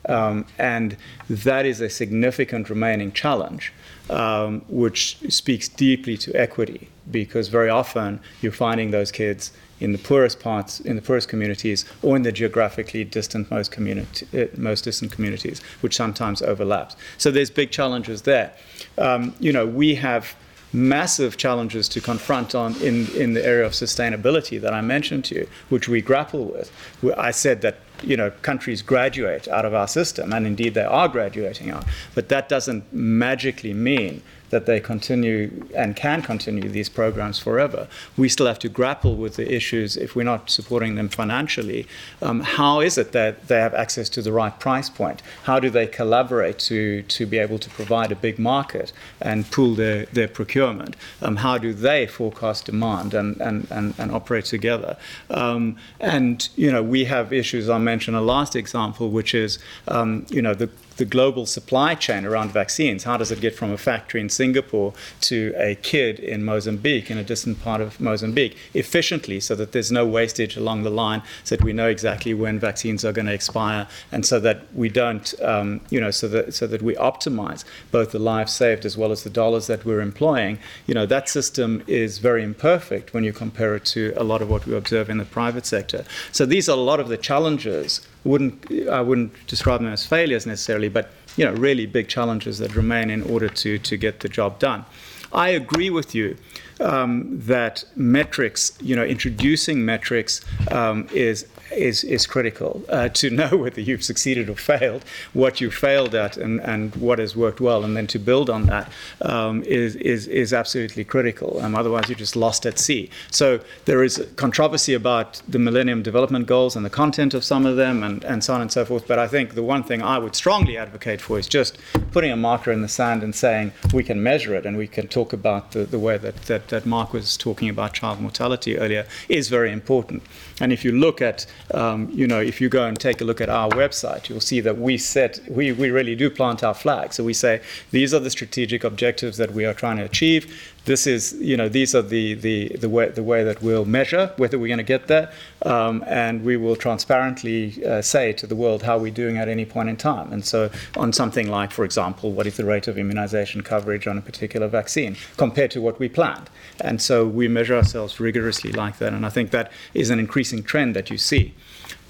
Um, 0.09 0.45
and 0.57 0.95
that 1.29 1.65
is 1.65 1.81
a 1.81 1.89
significant 1.89 2.69
remaining 2.69 3.11
challenge, 3.11 3.73
um, 4.09 4.61
which 4.69 5.17
speaks 5.29 5.67
deeply 5.67 6.17
to 6.17 6.33
equity, 6.33 6.87
because 7.11 7.49
very 7.49 7.69
often 7.69 8.21
you're 8.41 8.51
finding 8.51 8.91
those 8.91 9.11
kids 9.11 9.51
in 9.79 9.91
the 9.91 9.97
poorest 9.97 10.39
parts, 10.39 10.79
in 10.79 10.95
the 10.95 11.01
poorest 11.01 11.29
communities, 11.29 11.85
or 12.01 12.15
in 12.15 12.23
the 12.23 12.31
geographically 12.31 13.03
distant 13.03 13.49
most, 13.51 13.71
community, 13.71 14.27
uh, 14.39 14.47
most 14.57 14.83
distant 14.83 15.11
communities, 15.11 15.61
which 15.81 15.95
sometimes 15.95 16.41
overlaps. 16.41 16.95
So 17.17 17.31
there's 17.31 17.49
big 17.49 17.71
challenges 17.71 18.23
there. 18.23 18.53
Um, 18.97 19.35
you 19.39 19.51
know, 19.51 19.65
we 19.65 19.95
have 19.95 20.35
massive 20.73 21.37
challenges 21.37 21.87
to 21.89 22.01
confront 22.01 22.53
on 22.53 22.75
in, 22.81 23.07
in 23.15 23.33
the 23.33 23.45
area 23.45 23.65
of 23.65 23.71
sustainability 23.71 24.59
that 24.59 24.73
I 24.73 24.81
mentioned 24.81 25.25
to 25.25 25.35
you, 25.35 25.49
which 25.69 25.87
we 25.87 26.01
grapple 26.01 26.45
with. 26.45 26.71
I 27.17 27.31
said 27.31 27.61
that 27.61 27.77
you 28.03 28.15
know 28.15 28.29
countries 28.41 28.81
graduate 28.81 29.47
out 29.47 29.65
of 29.65 29.73
our 29.73 29.87
system, 29.87 30.33
and 30.33 30.45
indeed 30.45 30.73
they 30.73 30.83
are 30.83 31.07
graduating 31.07 31.71
out, 31.71 31.85
but 32.13 32.29
that 32.29 32.49
doesn't 32.49 32.91
magically 32.93 33.73
mean 33.73 34.21
that 34.49 34.65
they 34.65 34.79
continue 34.79 35.67
and 35.75 35.95
can 35.95 36.21
continue 36.21 36.69
these 36.69 36.89
programs 36.89 37.39
forever. 37.39 37.87
We 38.15 38.29
still 38.29 38.47
have 38.47 38.59
to 38.59 38.69
grapple 38.69 39.15
with 39.15 39.35
the 39.35 39.53
issues 39.53 39.97
if 39.97 40.15
we're 40.15 40.23
not 40.23 40.49
supporting 40.49 40.95
them 40.95 41.09
financially. 41.09 41.87
Um, 42.21 42.41
how 42.41 42.79
is 42.79 42.97
it 42.97 43.11
that 43.11 43.47
they 43.47 43.59
have 43.59 43.73
access 43.73 44.09
to 44.09 44.21
the 44.21 44.31
right 44.31 44.57
price 44.59 44.89
point? 44.89 45.21
How 45.43 45.59
do 45.59 45.69
they 45.69 45.87
collaborate 45.87 46.59
to, 46.59 47.01
to 47.03 47.25
be 47.25 47.37
able 47.37 47.59
to 47.59 47.69
provide 47.69 48.11
a 48.11 48.15
big 48.15 48.39
market 48.39 48.93
and 49.21 49.49
pool 49.51 49.75
their, 49.75 50.05
their 50.07 50.27
procurement? 50.27 50.95
Um, 51.21 51.37
how 51.37 51.57
do 51.57 51.73
they 51.73 52.07
forecast 52.07 52.65
demand 52.65 53.13
and, 53.13 53.39
and, 53.41 53.67
and, 53.71 53.93
and 53.97 54.11
operate 54.11 54.45
together? 54.45 54.97
Um, 55.29 55.77
and, 55.99 56.47
you 56.55 56.71
know, 56.71 56.83
we 56.83 57.05
have 57.05 57.33
issues, 57.33 57.69
I 57.69 57.77
mentioned 57.77 58.15
a 58.17 58.21
last 58.21 58.55
example, 58.55 59.09
which 59.09 59.33
is, 59.33 59.59
um, 59.87 60.25
you 60.29 60.41
know, 60.41 60.53
the 60.53 60.69
the 60.97 61.05
global 61.05 61.45
supply 61.45 61.95
chain 61.95 62.25
around 62.25 62.51
vaccines. 62.51 63.03
How 63.03 63.17
does 63.17 63.31
it 63.31 63.39
get 63.39 63.55
from 63.55 63.71
a 63.71 63.77
factory 63.77 64.19
in 64.19 64.29
Singapore 64.29 64.93
to 65.21 65.53
a 65.55 65.75
kid 65.75 66.19
in 66.19 66.43
Mozambique, 66.43 67.09
in 67.09 67.17
a 67.17 67.23
distant 67.23 67.61
part 67.61 67.81
of 67.81 67.99
Mozambique, 67.99 68.57
efficiently 68.73 69.39
so 69.39 69.55
that 69.55 69.71
there's 69.71 69.91
no 69.91 70.05
wastage 70.05 70.57
along 70.57 70.83
the 70.83 70.89
line, 70.89 71.21
so 71.43 71.55
that 71.55 71.63
we 71.63 71.73
know 71.73 71.87
exactly 71.87 72.33
when 72.33 72.59
vaccines 72.59 73.05
are 73.05 73.13
going 73.13 73.27
to 73.27 73.33
expire, 73.33 73.87
and 74.11 74.25
so 74.25 74.39
that 74.39 74.63
we 74.73 74.89
don't, 74.89 75.33
um, 75.41 75.81
you 75.89 76.01
know, 76.01 76.11
so 76.11 76.27
that, 76.27 76.53
so 76.53 76.67
that 76.67 76.81
we 76.81 76.95
optimize 76.95 77.63
both 77.91 78.11
the 78.11 78.19
lives 78.19 78.53
saved 78.53 78.85
as 78.85 78.97
well 78.97 79.11
as 79.11 79.23
the 79.23 79.29
dollars 79.29 79.67
that 79.67 79.85
we're 79.85 80.01
employing. 80.01 80.59
You 80.87 80.93
know, 80.93 81.05
that 81.05 81.29
system 81.29 81.83
is 81.87 82.17
very 82.17 82.43
imperfect 82.43 83.13
when 83.13 83.23
you 83.23 83.33
compare 83.33 83.75
it 83.75 83.85
to 83.85 84.13
a 84.17 84.23
lot 84.23 84.41
of 84.41 84.49
what 84.49 84.65
we 84.65 84.75
observe 84.75 85.09
in 85.09 85.17
the 85.17 85.25
private 85.25 85.65
sector. 85.65 86.05
So 86.31 86.45
these 86.45 86.67
are 86.67 86.77
a 86.77 86.81
lot 86.81 86.99
of 86.99 87.07
the 87.07 87.17
challenges 87.17 88.01
wouldn't 88.27 88.71
I 88.89 89.01
wouldn't 89.01 89.31
describe 89.47 89.81
them 89.81 89.91
as 89.91 90.05
failures 90.05 90.45
necessarily, 90.45 90.89
but 90.89 91.09
you 91.37 91.45
know, 91.45 91.53
really 91.53 91.85
big 91.85 92.07
challenges 92.07 92.57
that 92.59 92.75
remain 92.75 93.09
in 93.09 93.23
order 93.23 93.49
to 93.49 93.77
to 93.77 93.97
get 93.97 94.19
the 94.19 94.29
job 94.29 94.59
done. 94.59 94.85
I 95.33 95.49
agree 95.49 95.89
with 95.89 96.15
you 96.15 96.37
um, 96.79 97.39
that 97.41 97.83
metrics, 97.95 98.77
you 98.81 98.95
know, 98.95 99.03
introducing 99.03 99.83
metrics 99.83 100.41
um, 100.71 101.07
is 101.13 101.45
is, 101.71 102.03
is 102.03 102.25
critical 102.25 102.83
uh, 102.89 103.09
to 103.09 103.29
know 103.39 103.57
whether 103.57 103.81
you've 103.81 104.03
succeeded 104.03 104.49
or 104.49 104.55
failed, 104.55 105.03
what 105.33 105.61
you 105.61 105.71
failed 105.71 106.15
at, 106.15 106.37
and, 106.37 106.59
and 106.61 106.95
what 106.95 107.19
has 107.19 107.35
worked 107.35 107.61
well, 107.61 107.83
and 107.83 107.95
then 107.95 108.07
to 108.07 108.19
build 108.19 108.49
on 108.49 108.65
that 108.65 108.91
um, 109.21 109.63
is 109.63 109.95
is, 109.95 110.27
is 110.27 110.53
absolutely 110.53 111.03
critical. 111.03 111.59
Um, 111.61 111.75
otherwise, 111.75 112.09
you're 112.09 112.17
just 112.17 112.35
lost 112.35 112.65
at 112.65 112.79
sea. 112.79 113.09
So 113.31 113.59
there 113.85 114.03
is 114.03 114.25
controversy 114.35 114.93
about 114.93 115.41
the 115.47 115.59
Millennium 115.59 116.01
Development 116.03 116.45
Goals 116.45 116.75
and 116.75 116.85
the 116.85 116.89
content 116.89 117.33
of 117.33 117.43
some 117.43 117.65
of 117.65 117.75
them, 117.75 118.03
and, 118.03 118.23
and 118.23 118.43
so 118.43 118.53
on 118.53 118.61
and 118.61 118.71
so 118.71 118.85
forth. 118.85 119.07
But 119.07 119.19
I 119.19 119.27
think 119.27 119.55
the 119.55 119.63
one 119.63 119.83
thing 119.83 120.01
I 120.01 120.17
would 120.17 120.35
strongly 120.35 120.77
advocate 120.77 121.21
for 121.21 121.39
is 121.39 121.47
just 121.47 121.77
putting 122.11 122.31
a 122.31 122.37
marker 122.37 122.71
in 122.71 122.81
the 122.81 122.87
sand 122.87 123.23
and 123.23 123.35
saying 123.35 123.71
we 123.93 124.03
can 124.03 124.21
measure 124.21 124.55
it, 124.55 124.65
and 124.65 124.77
we 124.77 124.87
can 124.87 125.07
talk 125.07 125.33
about 125.33 125.71
the, 125.71 125.85
the 125.85 125.99
way 125.99 126.17
that, 126.17 126.35
that, 126.43 126.69
that 126.69 126.85
Mark 126.85 127.13
was 127.13 127.37
talking 127.37 127.69
about 127.69 127.93
child 127.93 128.19
mortality 128.19 128.77
earlier 128.77 129.05
is 129.29 129.49
very 129.49 129.71
important. 129.71 130.23
And 130.59 130.73
if 130.73 130.83
you 130.83 130.91
look 130.91 131.21
at 131.21 131.45
um, 131.73 132.09
you 132.11 132.27
know, 132.27 132.39
if 132.39 132.59
you 132.61 132.69
go 132.69 132.85
and 132.85 132.99
take 132.99 133.21
a 133.21 133.23
look 133.23 133.41
at 133.41 133.49
our 133.49 133.69
website, 133.69 134.29
you'll 134.29 134.39
see 134.39 134.61
that 134.61 134.77
we 134.77 134.97
set, 134.97 135.39
we, 135.49 135.71
we 135.71 135.89
really 135.91 136.15
do 136.15 136.29
plant 136.29 136.63
our 136.63 136.73
flag. 136.73 137.13
So 137.13 137.23
we 137.23 137.33
say, 137.33 137.61
these 137.91 138.13
are 138.13 138.19
the 138.19 138.29
strategic 138.29 138.83
objectives 138.83 139.37
that 139.37 139.51
we 139.51 139.65
are 139.65 139.73
trying 139.73 139.97
to 139.97 140.03
achieve. 140.03 140.73
This 140.87 141.05
is, 141.05 141.33
you 141.41 141.57
know, 141.57 141.67
these 141.67 141.93
are 141.93 142.01
the, 142.01 142.33
the, 142.35 142.69
the, 142.69 142.87
way, 142.87 143.09
the 143.09 143.21
way 143.21 143.43
that 143.43 143.61
we'll 143.61 143.83
measure 143.83 144.31
whether 144.37 144.57
we're 144.57 144.69
going 144.69 144.77
to 144.77 144.83
get 144.83 145.07
there. 145.07 145.29
Um, 145.63 146.01
and 146.07 146.45
we 146.45 146.55
will 146.55 146.77
transparently 146.77 147.85
uh, 147.85 148.01
say 148.01 148.31
to 148.31 148.47
the 148.47 148.55
world 148.55 148.83
how 148.83 148.97
we're 148.97 149.11
doing 149.11 149.37
at 149.37 149.49
any 149.49 149.65
point 149.65 149.89
in 149.89 149.97
time. 149.97 150.31
And 150.31 150.45
so 150.45 150.71
on 150.95 151.11
something 151.11 151.49
like, 151.49 151.71
for 151.73 151.83
example, 151.83 152.31
what 152.31 152.47
is 152.47 152.55
the 152.55 152.63
rate 152.63 152.87
of 152.87 152.97
immunization 152.97 153.63
coverage 153.63 154.07
on 154.07 154.17
a 154.17 154.21
particular 154.21 154.69
vaccine 154.69 155.17
compared 155.35 155.71
to 155.71 155.81
what 155.81 155.99
we 155.99 156.07
planned? 156.07 156.49
And 156.79 157.01
so 157.01 157.27
we 157.27 157.49
measure 157.49 157.75
ourselves 157.75 158.21
rigorously 158.21 158.71
like 158.71 158.97
that. 158.99 159.11
And 159.11 159.25
I 159.25 159.29
think 159.29 159.51
that 159.51 159.73
is 159.93 160.09
an 160.09 160.19
increasing 160.19 160.63
trend 160.63 160.95
that 160.95 161.09
you 161.09 161.17
see. 161.17 161.53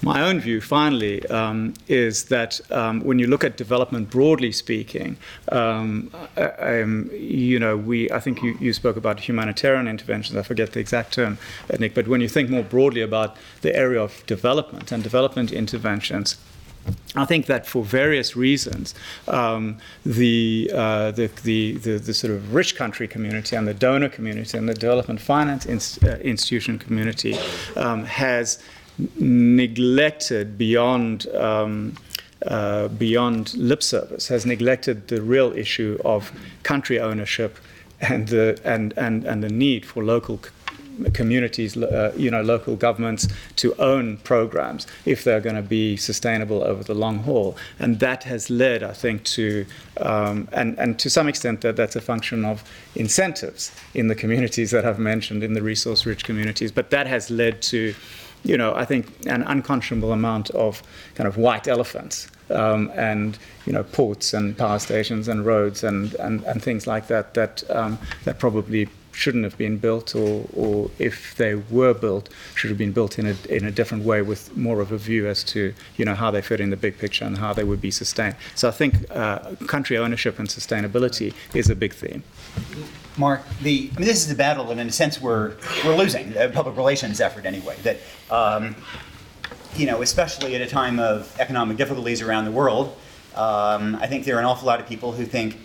My 0.00 0.22
own 0.22 0.38
view, 0.38 0.60
finally, 0.60 1.26
um, 1.26 1.74
is 1.88 2.26
that 2.26 2.60
um, 2.70 3.00
when 3.00 3.18
you 3.18 3.26
look 3.26 3.42
at 3.42 3.56
development 3.56 4.10
broadly 4.10 4.52
speaking, 4.52 5.16
um, 5.50 6.10
um, 6.36 7.10
you 7.12 7.58
know, 7.58 7.76
we, 7.76 8.08
I 8.12 8.20
think 8.20 8.42
you, 8.42 8.56
you, 8.60 8.72
spoke 8.72 8.96
about 8.96 9.18
humanitarian 9.18 9.88
interventions. 9.88 10.36
I 10.36 10.42
forget 10.42 10.72
the 10.72 10.78
exact 10.78 11.14
term, 11.14 11.38
Nick, 11.80 11.94
but 11.94 12.06
when 12.06 12.20
you 12.20 12.28
think 12.28 12.48
more 12.48 12.62
broadly 12.62 13.00
about 13.00 13.36
the 13.62 13.74
area 13.74 14.00
of 14.00 14.24
development 14.26 14.92
and 14.92 15.02
development 15.02 15.52
interventions, 15.52 16.36
I 17.14 17.24
think 17.24 17.46
that 17.46 17.66
for 17.66 17.84
various 17.84 18.36
reasons, 18.36 18.94
um, 19.26 19.78
the, 20.06 20.70
uh, 20.74 21.10
the, 21.10 21.26
the, 21.42 21.72
the, 21.78 21.98
the, 21.98 22.14
sort 22.14 22.32
of 22.32 22.54
rich 22.54 22.76
country 22.76 23.08
community 23.08 23.56
and 23.56 23.66
the 23.66 23.74
donor 23.74 24.08
community 24.08 24.56
and 24.56 24.68
the 24.68 24.74
development 24.74 25.20
finance 25.20 25.66
uh, 26.02 26.18
institution 26.22 26.78
community 26.78 27.36
um, 27.76 28.04
has 28.04 28.62
neglected 29.18 30.58
beyond. 30.58 31.26
Um, 31.34 31.96
uh, 32.46 32.86
beyond 32.86 33.52
lip 33.54 33.82
service, 33.82 34.28
has 34.28 34.46
neglected 34.46 35.08
the 35.08 35.20
real 35.20 35.52
issue 35.54 35.98
of 36.04 36.30
country 36.62 37.00
ownership 37.00 37.58
and 38.00 38.28
the, 38.28 38.56
and, 38.62 38.96
and, 38.96 39.24
and 39.24 39.42
the 39.42 39.48
need 39.48 39.84
for 39.84 40.04
local 40.04 40.40
communities, 41.14 41.76
uh, 41.76 42.12
you 42.16 42.30
know, 42.30 42.42
local 42.42 42.76
governments 42.76 43.28
to 43.56 43.74
own 43.80 44.16
programs 44.18 44.86
if 45.04 45.24
they're 45.24 45.40
going 45.40 45.56
to 45.56 45.62
be 45.62 45.96
sustainable 45.96 46.62
over 46.62 46.82
the 46.84 46.94
long 46.94 47.18
haul. 47.20 47.56
And 47.78 48.00
that 48.00 48.24
has 48.24 48.50
led, 48.50 48.82
I 48.82 48.92
think, 48.92 49.24
to, 49.24 49.66
um, 49.98 50.48
and, 50.52 50.78
and 50.78 50.98
to 50.98 51.10
some 51.10 51.28
extent, 51.28 51.60
that, 51.62 51.76
that's 51.76 51.96
a 51.96 52.00
function 52.00 52.44
of 52.44 52.62
incentives 52.94 53.72
in 53.94 54.08
the 54.08 54.14
communities 54.14 54.70
that 54.70 54.84
I've 54.84 54.98
mentioned, 54.98 55.42
in 55.42 55.54
the 55.54 55.62
resource 55.62 56.06
rich 56.06 56.24
communities. 56.24 56.72
But 56.72 56.90
that 56.90 57.06
has 57.06 57.30
led 57.30 57.62
to, 57.62 57.94
you 58.48 58.56
know, 58.56 58.74
I 58.74 58.84
think 58.84 59.26
an 59.26 59.42
unconscionable 59.42 60.12
amount 60.12 60.50
of 60.50 60.82
kind 61.14 61.28
of 61.28 61.36
white 61.36 61.68
elephants. 61.68 62.28
Um, 62.50 62.90
and 62.94 63.38
you 63.66 63.74
know 63.74 63.84
ports 63.84 64.32
and 64.32 64.56
power 64.56 64.78
stations 64.78 65.28
and 65.28 65.44
roads 65.44 65.84
and, 65.84 66.14
and, 66.14 66.42
and 66.44 66.62
things 66.62 66.86
like 66.86 67.08
that 67.08 67.34
that 67.34 67.62
um, 67.68 67.98
that 68.24 68.38
probably 68.38 68.88
shouldn't 69.18 69.42
have 69.42 69.58
been 69.58 69.78
built, 69.78 70.14
or, 70.14 70.46
or 70.54 70.90
if 70.98 71.34
they 71.36 71.54
were 71.56 71.92
built, 71.92 72.28
should 72.54 72.70
have 72.70 72.78
been 72.78 72.92
built 72.92 73.18
in 73.18 73.26
a, 73.26 73.36
in 73.48 73.64
a 73.64 73.70
different 73.70 74.04
way 74.04 74.22
with 74.22 74.56
more 74.56 74.80
of 74.80 74.92
a 74.92 74.98
view 74.98 75.26
as 75.26 75.42
to 75.42 75.74
you 75.96 76.04
know 76.04 76.14
how 76.14 76.30
they 76.30 76.40
fit 76.40 76.60
in 76.60 76.70
the 76.70 76.76
big 76.76 76.96
picture 76.98 77.24
and 77.24 77.38
how 77.38 77.52
they 77.52 77.64
would 77.64 77.80
be 77.80 77.90
sustained. 77.90 78.36
So 78.54 78.68
I 78.68 78.70
think 78.70 78.94
uh, 79.10 79.56
country 79.66 79.98
ownership 79.98 80.38
and 80.38 80.48
sustainability 80.48 81.34
is 81.52 81.68
a 81.68 81.74
big 81.74 81.92
theme. 81.92 82.22
Mark, 83.16 83.42
the 83.62 83.90
I 83.96 83.98
mean, 83.98 84.06
this 84.06 84.24
is 84.24 84.30
a 84.30 84.36
battle 84.36 84.70
and 84.70 84.80
in 84.80 84.86
a 84.86 84.92
sense, 84.92 85.20
we're 85.20 85.56
we're 85.84 85.96
losing 85.96 86.36
a 86.36 86.48
public 86.48 86.76
relations 86.76 87.20
effort 87.20 87.44
anyway. 87.44 87.76
That 87.82 87.96
um, 88.30 88.76
you 89.76 89.86
know, 89.86 90.02
especially 90.02 90.54
at 90.54 90.60
a 90.60 90.66
time 90.66 90.98
of 91.00 91.34
economic 91.40 91.76
difficulties 91.76 92.22
around 92.22 92.44
the 92.44 92.52
world, 92.52 92.96
um, 93.34 93.96
I 93.96 94.06
think 94.06 94.24
there 94.24 94.36
are 94.36 94.40
an 94.40 94.44
awful 94.44 94.66
lot 94.66 94.80
of 94.80 94.86
people 94.86 95.12
who 95.12 95.24
think, 95.24 95.58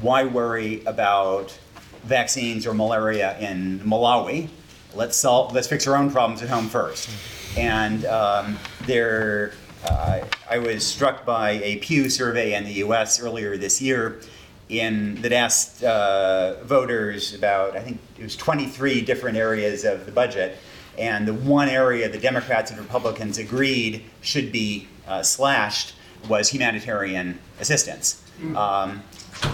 why 0.00 0.24
worry 0.24 0.84
about 0.84 1.58
vaccines 2.04 2.66
or 2.66 2.74
malaria 2.74 3.38
in 3.38 3.80
Malawi. 3.80 4.48
Let's 4.94 5.16
solve. 5.16 5.54
Let's 5.54 5.68
fix 5.68 5.86
our 5.86 5.96
own 5.96 6.10
problems 6.10 6.42
at 6.42 6.48
home 6.48 6.68
first. 6.68 7.10
And 7.56 8.04
um, 8.06 8.58
there, 8.86 9.52
uh, 9.84 10.20
I 10.48 10.58
was 10.58 10.86
struck 10.86 11.24
by 11.24 11.52
a 11.52 11.76
Pew 11.76 12.08
survey 12.08 12.54
in 12.54 12.64
the 12.64 12.72
U.S. 12.74 13.20
earlier 13.20 13.56
this 13.56 13.80
year, 13.80 14.20
in 14.68 15.20
that 15.22 15.32
asked 15.32 15.82
uh, 15.82 16.62
voters 16.64 17.34
about 17.34 17.76
I 17.76 17.80
think 17.80 17.98
it 18.18 18.22
was 18.22 18.36
23 18.36 19.00
different 19.00 19.36
areas 19.36 19.84
of 19.84 20.04
the 20.06 20.12
budget, 20.12 20.58
and 20.98 21.26
the 21.26 21.34
one 21.34 21.68
area 21.68 22.08
the 22.08 22.18
Democrats 22.18 22.70
and 22.70 22.78
Republicans 22.80 23.38
agreed 23.38 24.04
should 24.20 24.52
be 24.52 24.88
uh, 25.06 25.22
slashed 25.22 25.94
was 26.28 26.50
humanitarian 26.50 27.38
assistance. 27.60 28.22
Um, 28.56 29.02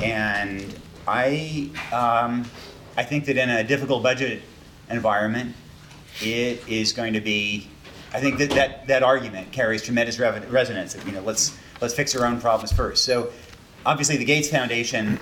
and 0.02 0.78
I, 1.06 1.70
um, 1.92 2.44
I 2.96 3.02
think 3.02 3.26
that 3.26 3.36
in 3.36 3.50
a 3.50 3.64
difficult 3.64 4.02
budget 4.02 4.42
environment, 4.90 5.54
it 6.20 6.66
is 6.68 6.92
going 6.92 7.12
to 7.14 7.20
be. 7.20 7.68
I 8.12 8.20
think 8.20 8.38
that 8.38 8.50
that, 8.50 8.86
that 8.86 9.02
argument 9.02 9.50
carries 9.50 9.82
tremendous 9.82 10.18
resonance. 10.20 10.96
You 11.04 11.12
know, 11.12 11.22
let's 11.22 11.58
let's 11.80 11.94
fix 11.94 12.14
our 12.14 12.26
own 12.26 12.40
problems 12.40 12.72
first. 12.72 13.04
So, 13.04 13.32
obviously, 13.84 14.16
the 14.16 14.24
Gates 14.24 14.48
Foundation, 14.48 15.18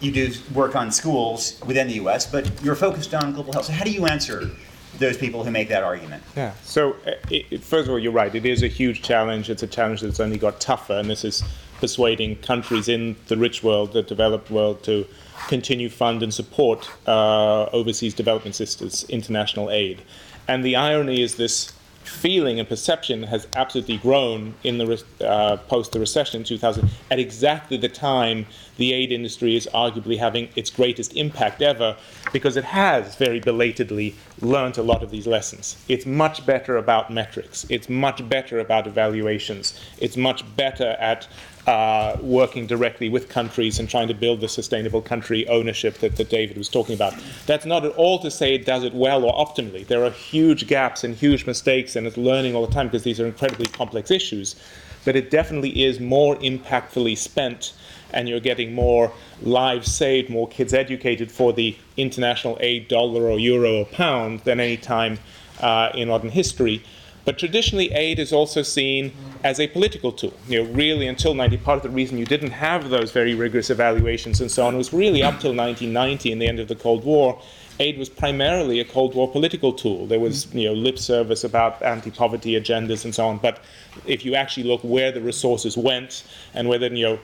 you 0.00 0.12
do 0.12 0.32
work 0.54 0.74
on 0.74 0.90
schools 0.90 1.60
within 1.66 1.88
the 1.88 1.94
U.S., 1.94 2.30
but 2.30 2.50
you're 2.62 2.74
focused 2.74 3.14
on 3.14 3.32
global 3.32 3.52
health. 3.52 3.66
So, 3.66 3.72
how 3.72 3.84
do 3.84 3.90
you 3.90 4.06
answer 4.06 4.50
those 4.98 5.18
people 5.18 5.44
who 5.44 5.50
make 5.50 5.68
that 5.68 5.82
argument? 5.82 6.22
Yeah. 6.34 6.54
So, 6.62 6.96
uh, 7.06 7.12
it, 7.30 7.62
first 7.62 7.86
of 7.86 7.92
all, 7.92 7.98
you're 7.98 8.12
right. 8.12 8.34
It 8.34 8.46
is 8.46 8.62
a 8.62 8.68
huge 8.68 9.02
challenge. 9.02 9.50
It's 9.50 9.62
a 9.62 9.66
challenge 9.66 10.00
that's 10.00 10.20
only 10.20 10.38
got 10.38 10.58
tougher, 10.58 10.94
and 10.94 11.10
this 11.10 11.24
is 11.24 11.44
persuading 11.82 12.36
countries 12.36 12.88
in 12.88 13.16
the 13.26 13.36
rich 13.36 13.64
world, 13.64 13.92
the 13.92 14.04
developed 14.04 14.52
world, 14.52 14.84
to 14.84 15.04
continue 15.48 15.90
fund 15.90 16.22
and 16.22 16.32
support 16.32 16.88
uh, 17.08 17.64
overseas 17.72 18.14
development 18.14 18.54
sisters, 18.54 19.04
international 19.08 19.68
aid. 19.68 20.00
And 20.46 20.64
the 20.64 20.76
irony 20.76 21.20
is 21.20 21.34
this 21.34 21.72
feeling 22.04 22.58
and 22.58 22.68
perception 22.68 23.22
has 23.22 23.46
absolutely 23.56 23.96
grown 23.96 24.54
in 24.64 24.78
the 24.78 25.02
uh, 25.20 25.56
post 25.68 25.92
the 25.92 26.00
recession 26.00 26.40
in 26.40 26.44
2000 26.44 26.88
at 27.10 27.18
exactly 27.18 27.76
the 27.76 27.88
time 27.88 28.46
the 28.76 28.92
aid 28.92 29.12
industry 29.12 29.56
is 29.56 29.68
arguably 29.72 30.18
having 30.18 30.48
its 30.56 30.70
greatest 30.70 31.14
impact 31.14 31.62
ever 31.62 31.96
because 32.32 32.56
it 32.56 32.64
has 32.64 33.14
very 33.16 33.38
belatedly 33.38 34.14
learnt 34.40 34.78
a 34.78 34.82
lot 34.82 35.02
of 35.02 35.10
these 35.10 35.26
lessons. 35.26 35.76
It's 35.88 36.06
much 36.06 36.44
better 36.44 36.76
about 36.76 37.10
metrics. 37.10 37.66
It's 37.68 37.88
much 37.88 38.28
better 38.28 38.58
about 38.58 38.86
evaluations. 38.86 39.78
It's 39.98 40.16
much 40.16 40.44
better 40.56 40.90
at 40.98 41.28
uh, 41.66 42.16
working 42.20 42.66
directly 42.66 43.08
with 43.08 43.28
countries 43.28 43.78
and 43.78 43.88
trying 43.88 44.08
to 44.08 44.14
build 44.14 44.40
the 44.40 44.48
sustainable 44.48 45.00
country 45.00 45.46
ownership 45.48 45.98
that, 45.98 46.16
that 46.16 46.28
David 46.28 46.56
was 46.56 46.68
talking 46.68 46.94
about. 46.94 47.14
That's 47.46 47.64
not 47.64 47.84
at 47.84 47.92
all 47.92 48.18
to 48.20 48.30
say 48.30 48.54
it 48.54 48.66
does 48.66 48.82
it 48.82 48.94
well 48.94 49.24
or 49.24 49.32
optimally. 49.32 49.86
There 49.86 50.04
are 50.04 50.10
huge 50.10 50.66
gaps 50.66 51.04
and 51.04 51.14
huge 51.14 51.46
mistakes, 51.46 51.94
and 51.94 52.06
it's 52.06 52.16
learning 52.16 52.56
all 52.56 52.66
the 52.66 52.72
time 52.72 52.88
because 52.88 53.04
these 53.04 53.20
are 53.20 53.26
incredibly 53.26 53.66
complex 53.66 54.10
issues. 54.10 54.56
But 55.04 55.16
it 55.16 55.30
definitely 55.30 55.84
is 55.84 56.00
more 56.00 56.36
impactfully 56.36 57.16
spent, 57.16 57.74
and 58.12 58.28
you're 58.28 58.40
getting 58.40 58.74
more 58.74 59.12
lives 59.40 59.92
saved, 59.92 60.30
more 60.30 60.48
kids 60.48 60.74
educated 60.74 61.30
for 61.30 61.52
the 61.52 61.76
international 61.96 62.56
aid 62.60 62.88
dollar 62.88 63.28
or 63.28 63.38
euro 63.38 63.80
or 63.80 63.84
pound 63.86 64.40
than 64.40 64.58
any 64.58 64.76
time 64.76 65.18
uh, 65.60 65.90
in 65.94 66.08
modern 66.08 66.30
history. 66.30 66.84
But 67.24 67.38
traditionally, 67.38 67.92
aid 67.92 68.18
is 68.18 68.32
also 68.32 68.62
seen 68.62 69.12
as 69.44 69.60
a 69.60 69.68
political 69.68 70.12
tool. 70.12 70.34
You 70.48 70.62
know, 70.62 70.70
really, 70.72 71.06
until 71.06 71.34
90, 71.34 71.56
part 71.58 71.76
of 71.76 71.82
the 71.82 71.90
reason 71.90 72.18
you 72.18 72.24
didn't 72.24 72.50
have 72.50 72.90
those 72.90 73.12
very 73.12 73.34
rigorous 73.34 73.70
evaluations 73.70 74.40
and 74.40 74.50
so 74.50 74.66
on 74.66 74.76
was 74.76 74.92
really 74.92 75.22
up 75.22 75.40
till 75.40 75.54
1990 75.54 76.32
and 76.32 76.42
the 76.42 76.46
end 76.46 76.58
of 76.58 76.68
the 76.68 76.74
Cold 76.74 77.04
War. 77.04 77.40
Aid 77.80 77.98
was 77.98 78.08
primarily 78.08 78.80
a 78.80 78.84
Cold 78.84 79.14
War 79.14 79.30
political 79.30 79.72
tool. 79.72 80.06
There 80.06 80.20
was, 80.20 80.52
you 80.54 80.68
know, 80.68 80.74
lip 80.74 80.98
service 80.98 81.42
about 81.42 81.80
anti-poverty 81.82 82.60
agendas 82.60 83.04
and 83.04 83.14
so 83.14 83.26
on. 83.26 83.38
But 83.38 83.60
if 84.06 84.24
you 84.24 84.34
actually 84.34 84.64
look 84.64 84.82
where 84.82 85.10
the 85.10 85.20
resources 85.20 85.76
went 85.76 86.24
and 86.54 86.68
whether, 86.68 86.88
you 86.88 87.04
know, 87.04 87.18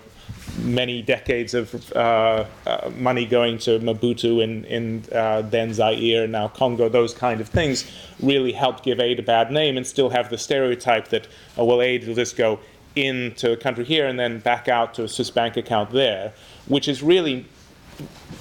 many 0.58 1.02
decades 1.02 1.54
of 1.54 1.92
uh, 1.92 2.44
uh, 2.66 2.90
money 2.96 3.24
going 3.24 3.58
to 3.58 3.78
Mobutu 3.78 4.42
in, 4.42 4.64
in 4.64 5.04
uh, 5.12 5.42
then 5.42 5.72
Zaire, 5.72 6.26
now 6.26 6.48
Congo, 6.48 6.88
those 6.88 7.14
kind 7.14 7.40
of 7.40 7.48
things 7.48 7.90
really 8.20 8.52
helped 8.52 8.84
give 8.84 9.00
aid 9.00 9.18
a 9.18 9.22
bad 9.22 9.50
name 9.50 9.76
and 9.76 9.86
still 9.86 10.10
have 10.10 10.30
the 10.30 10.38
stereotype 10.38 11.08
that, 11.08 11.28
oh, 11.56 11.64
well, 11.64 11.80
aid 11.80 12.06
will 12.06 12.14
just 12.14 12.36
go 12.36 12.58
into 12.96 13.52
a 13.52 13.56
country 13.56 13.84
here 13.84 14.06
and 14.06 14.18
then 14.18 14.40
back 14.40 14.68
out 14.68 14.94
to 14.94 15.04
a 15.04 15.08
Swiss 15.08 15.30
bank 15.30 15.56
account 15.56 15.90
there, 15.90 16.32
which 16.66 16.88
is 16.88 17.02
really 17.02 17.46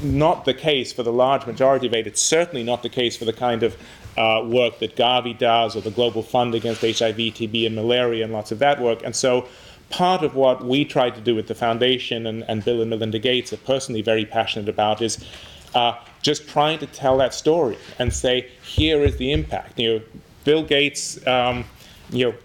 not 0.02 0.46
the 0.46 0.54
case 0.54 0.94
for 0.94 1.04
the 1.04 1.12
large 1.12 1.46
majority 1.46 1.88
of 1.88 1.94
aid. 1.94 2.08
It's 2.08 2.22
certainly 2.22 2.64
not 2.64 2.84
the 2.84 2.90
case 2.90 3.18
for 3.18 3.26
the 3.26 3.34
kind 3.34 3.64
of 3.64 3.78
uh, 4.18 4.44
work 4.46 4.80
that 4.80 4.96
Gavi 4.96 5.38
does 5.38 5.76
or 5.76 5.82
the 5.82 5.92
Global 5.92 6.24
Fund 6.24 6.56
against 6.56 6.82
HIV, 6.82 7.18
TB, 7.18 7.68
and 7.68 7.76
malaria 7.76 8.24
and 8.24 8.34
lots 8.34 8.52
of 8.52 8.60
that 8.60 8.82
work. 8.82 9.04
And 9.04 9.16
so 9.16 9.48
part 9.90 10.24
of 10.24 10.36
what 10.36 10.66
we 10.66 10.84
try 10.86 11.10
to 11.10 11.22
do 11.22 11.36
with 11.36 11.48
the 11.48 11.56
foundation 11.56 12.28
and, 12.28 12.44
and 12.48 12.64
Bill 12.64 12.82
and 12.82 12.90
Melinda 12.90 13.20
Gates 13.20 13.54
are 13.54 13.58
personally 13.58 14.02
very 14.02 14.26
passionate 14.26 14.70
about 14.70 15.02
is 15.02 15.24
uh, 15.76 15.94
just 16.22 16.48
trying 16.48 16.80
to 16.80 16.88
tell 16.88 17.18
that 17.18 17.34
story 17.34 17.78
and 18.00 18.14
say, 18.14 18.50
here 18.64 19.04
is 19.04 19.18
the 19.18 19.32
impact. 19.32 19.80
You 19.80 19.94
know, 19.94 20.02
Bill 20.44 20.64
Gates, 20.64 21.26
um, 21.28 21.66
you 22.10 22.26
know, 22.26 22.38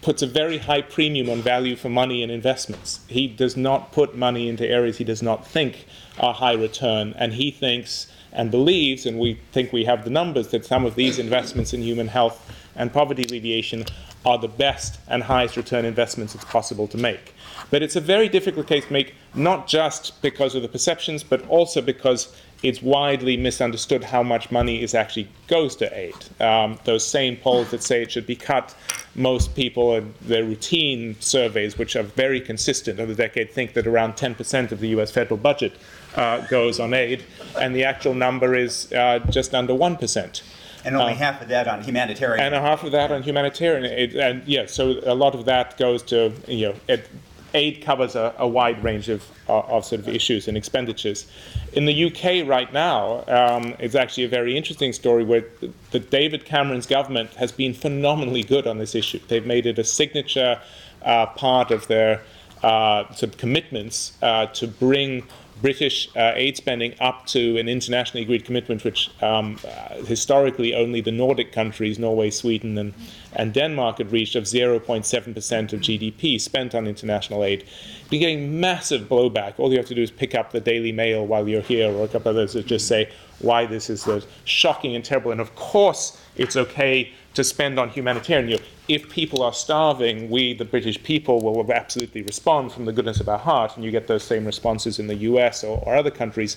puts 0.00 0.22
a 0.22 0.26
very 0.26 0.58
high 0.58 0.82
premium 0.82 1.28
on 1.28 1.42
value 1.42 1.76
for 1.76 1.88
money 1.88 2.22
and 2.22 2.30
investments. 2.30 3.00
He 3.08 3.26
does 3.26 3.56
not 3.56 3.92
put 3.92 4.16
money 4.16 4.48
into 4.48 4.66
areas 4.66 4.98
he 4.98 5.04
does 5.04 5.22
not 5.22 5.46
think 5.46 5.86
are 6.18 6.32
high 6.32 6.54
return, 6.54 7.14
and 7.18 7.32
he 7.34 7.50
thinks 7.50 8.06
and 8.32 8.50
believes, 8.50 9.06
and 9.06 9.18
we 9.18 9.40
think 9.52 9.72
we 9.72 9.84
have 9.84 10.04
the 10.04 10.10
numbers, 10.10 10.48
that 10.48 10.64
some 10.64 10.84
of 10.84 10.94
these 10.94 11.18
investments 11.18 11.72
in 11.72 11.82
human 11.82 12.08
health 12.08 12.48
and 12.76 12.92
poverty 12.92 13.24
alleviation 13.24 13.84
are 14.24 14.38
the 14.38 14.48
best 14.48 14.98
and 15.08 15.22
highest 15.22 15.56
return 15.56 15.84
investments 15.84 16.34
it's 16.34 16.44
possible 16.44 16.86
to 16.88 16.98
make. 16.98 17.34
But 17.70 17.82
it's 17.82 17.96
a 17.96 18.00
very 18.00 18.28
difficult 18.28 18.66
case 18.66 18.86
to 18.86 18.92
make, 18.92 19.14
not 19.34 19.66
just 19.66 20.20
because 20.22 20.54
of 20.54 20.62
the 20.62 20.68
perceptions, 20.68 21.22
but 21.22 21.46
also 21.48 21.80
because 21.80 22.34
it's 22.62 22.82
widely 22.82 23.36
misunderstood 23.36 24.02
how 24.02 24.22
much 24.22 24.50
money 24.50 24.82
is 24.82 24.94
actually 24.94 25.28
goes 25.46 25.76
to 25.76 25.96
aid. 25.96 26.14
Um, 26.40 26.78
those 26.84 27.06
same 27.06 27.36
polls 27.36 27.70
that 27.70 27.82
say 27.82 28.02
it 28.02 28.10
should 28.10 28.26
be 28.26 28.34
cut, 28.34 28.74
most 29.14 29.54
people 29.54 29.94
in 29.94 30.14
their 30.22 30.44
routine 30.44 31.16
surveys, 31.20 31.78
which 31.78 31.94
are 31.94 32.02
very 32.02 32.40
consistent 32.40 32.98
over 32.98 33.14
the 33.14 33.22
decade, 33.22 33.52
think 33.52 33.74
that 33.74 33.86
around 33.86 34.14
10% 34.14 34.72
of 34.72 34.80
the 34.80 34.88
U.S. 34.88 35.10
federal 35.10 35.38
budget 35.38 35.72
uh, 36.16 36.40
goes 36.48 36.80
on 36.80 36.94
aid, 36.94 37.22
and 37.60 37.74
the 37.74 37.84
actual 37.84 38.14
number 38.14 38.54
is 38.54 38.92
uh, 38.92 39.20
just 39.30 39.54
under 39.54 39.72
1%. 39.72 40.42
And 40.88 40.96
only 40.96 41.12
uh, 41.12 41.16
half 41.16 41.42
of 41.42 41.48
that 41.48 41.68
on 41.68 41.82
humanitarian. 41.82 42.44
And 42.44 42.54
a 42.54 42.60
half 42.60 42.82
of 42.82 42.92
that 42.92 43.12
on 43.12 43.22
humanitarian. 43.22 43.84
It, 43.84 44.14
and 44.14 44.46
yeah, 44.46 44.66
so 44.66 45.00
a 45.04 45.14
lot 45.14 45.34
of 45.34 45.44
that 45.44 45.76
goes 45.76 46.02
to, 46.04 46.32
you 46.46 46.68
know, 46.68 46.74
it, 46.88 47.08
aid 47.54 47.82
covers 47.82 48.14
a, 48.14 48.34
a 48.38 48.46
wide 48.46 48.82
range 48.82 49.08
of, 49.08 49.24
uh, 49.48 49.60
of 49.60 49.84
sort 49.84 50.00
of 50.00 50.08
issues 50.08 50.48
and 50.48 50.56
expenditures. 50.56 51.26
In 51.72 51.84
the 51.84 52.04
UK 52.04 52.48
right 52.48 52.72
now, 52.72 53.24
um, 53.28 53.74
it's 53.78 53.94
actually 53.94 54.24
a 54.24 54.28
very 54.28 54.56
interesting 54.56 54.92
story 54.92 55.24
where 55.24 55.44
the, 55.60 55.72
the 55.90 56.00
David 56.00 56.44
Cameron's 56.44 56.86
government 56.86 57.30
has 57.34 57.52
been 57.52 57.74
phenomenally 57.74 58.42
good 58.42 58.66
on 58.66 58.78
this 58.78 58.94
issue. 58.94 59.20
They've 59.28 59.46
made 59.46 59.66
it 59.66 59.78
a 59.78 59.84
signature 59.84 60.60
uh, 61.02 61.26
part 61.26 61.70
of 61.70 61.86
their 61.86 62.22
uh, 62.62 63.04
sort 63.12 63.34
of 63.34 63.38
commitments 63.38 64.12
uh, 64.22 64.46
to 64.46 64.66
bring 64.66 65.24
British 65.60 66.08
uh, 66.16 66.32
aid 66.34 66.56
spending 66.56 66.94
up 67.00 67.26
to 67.26 67.56
an 67.58 67.68
internationally 67.68 68.22
agreed 68.22 68.44
commitment, 68.44 68.84
which 68.84 69.10
um, 69.22 69.58
uh, 69.66 69.96
historically 70.04 70.74
only 70.74 71.00
the 71.00 71.10
Nordic 71.10 71.52
countries, 71.52 71.98
Norway, 71.98 72.30
Sweden, 72.30 72.78
and, 72.78 72.94
and 73.32 73.52
Denmark 73.52 73.98
had 73.98 74.12
reached, 74.12 74.36
of 74.36 74.44
0.7% 74.44 75.72
of 75.72 75.80
GDP 75.80 76.40
spent 76.40 76.74
on 76.74 76.86
international 76.86 77.44
aid. 77.44 77.64
Been 78.10 78.20
getting 78.20 78.60
massive 78.60 79.08
blowback. 79.08 79.54
All 79.58 79.70
you 79.70 79.78
have 79.78 79.86
to 79.86 79.94
do 79.94 80.02
is 80.02 80.10
pick 80.10 80.34
up 80.34 80.52
the 80.52 80.60
Daily 80.60 80.92
Mail 80.92 81.26
while 81.26 81.48
you're 81.48 81.62
here, 81.62 81.90
or 81.90 82.04
a 82.04 82.08
couple 82.08 82.30
others 82.30 82.52
that 82.52 82.66
just 82.66 82.86
say 82.86 83.10
why 83.40 83.66
this 83.66 83.90
is 83.90 84.06
uh, 84.06 84.20
shocking 84.44 84.94
and 84.94 85.04
terrible. 85.04 85.30
And 85.30 85.40
of 85.40 85.54
course, 85.54 86.20
it's 86.36 86.56
okay 86.56 87.12
to 87.38 87.44
spend 87.44 87.78
on 87.78 87.88
humanitarian. 87.88 88.48
You 88.48 88.56
know, 88.56 88.62
if 88.88 89.08
people 89.08 89.44
are 89.44 89.52
starving, 89.52 90.28
we, 90.28 90.54
the 90.54 90.64
British 90.64 91.00
people, 91.04 91.40
will 91.40 91.72
absolutely 91.72 92.22
respond 92.22 92.72
from 92.72 92.84
the 92.84 92.92
goodness 92.92 93.20
of 93.20 93.28
our 93.28 93.38
heart, 93.38 93.76
and 93.76 93.84
you 93.84 93.92
get 93.92 94.08
those 94.08 94.24
same 94.24 94.44
responses 94.44 94.98
in 94.98 95.06
the 95.06 95.14
US 95.14 95.62
or, 95.62 95.80
or 95.86 95.94
other 95.94 96.10
countries, 96.10 96.56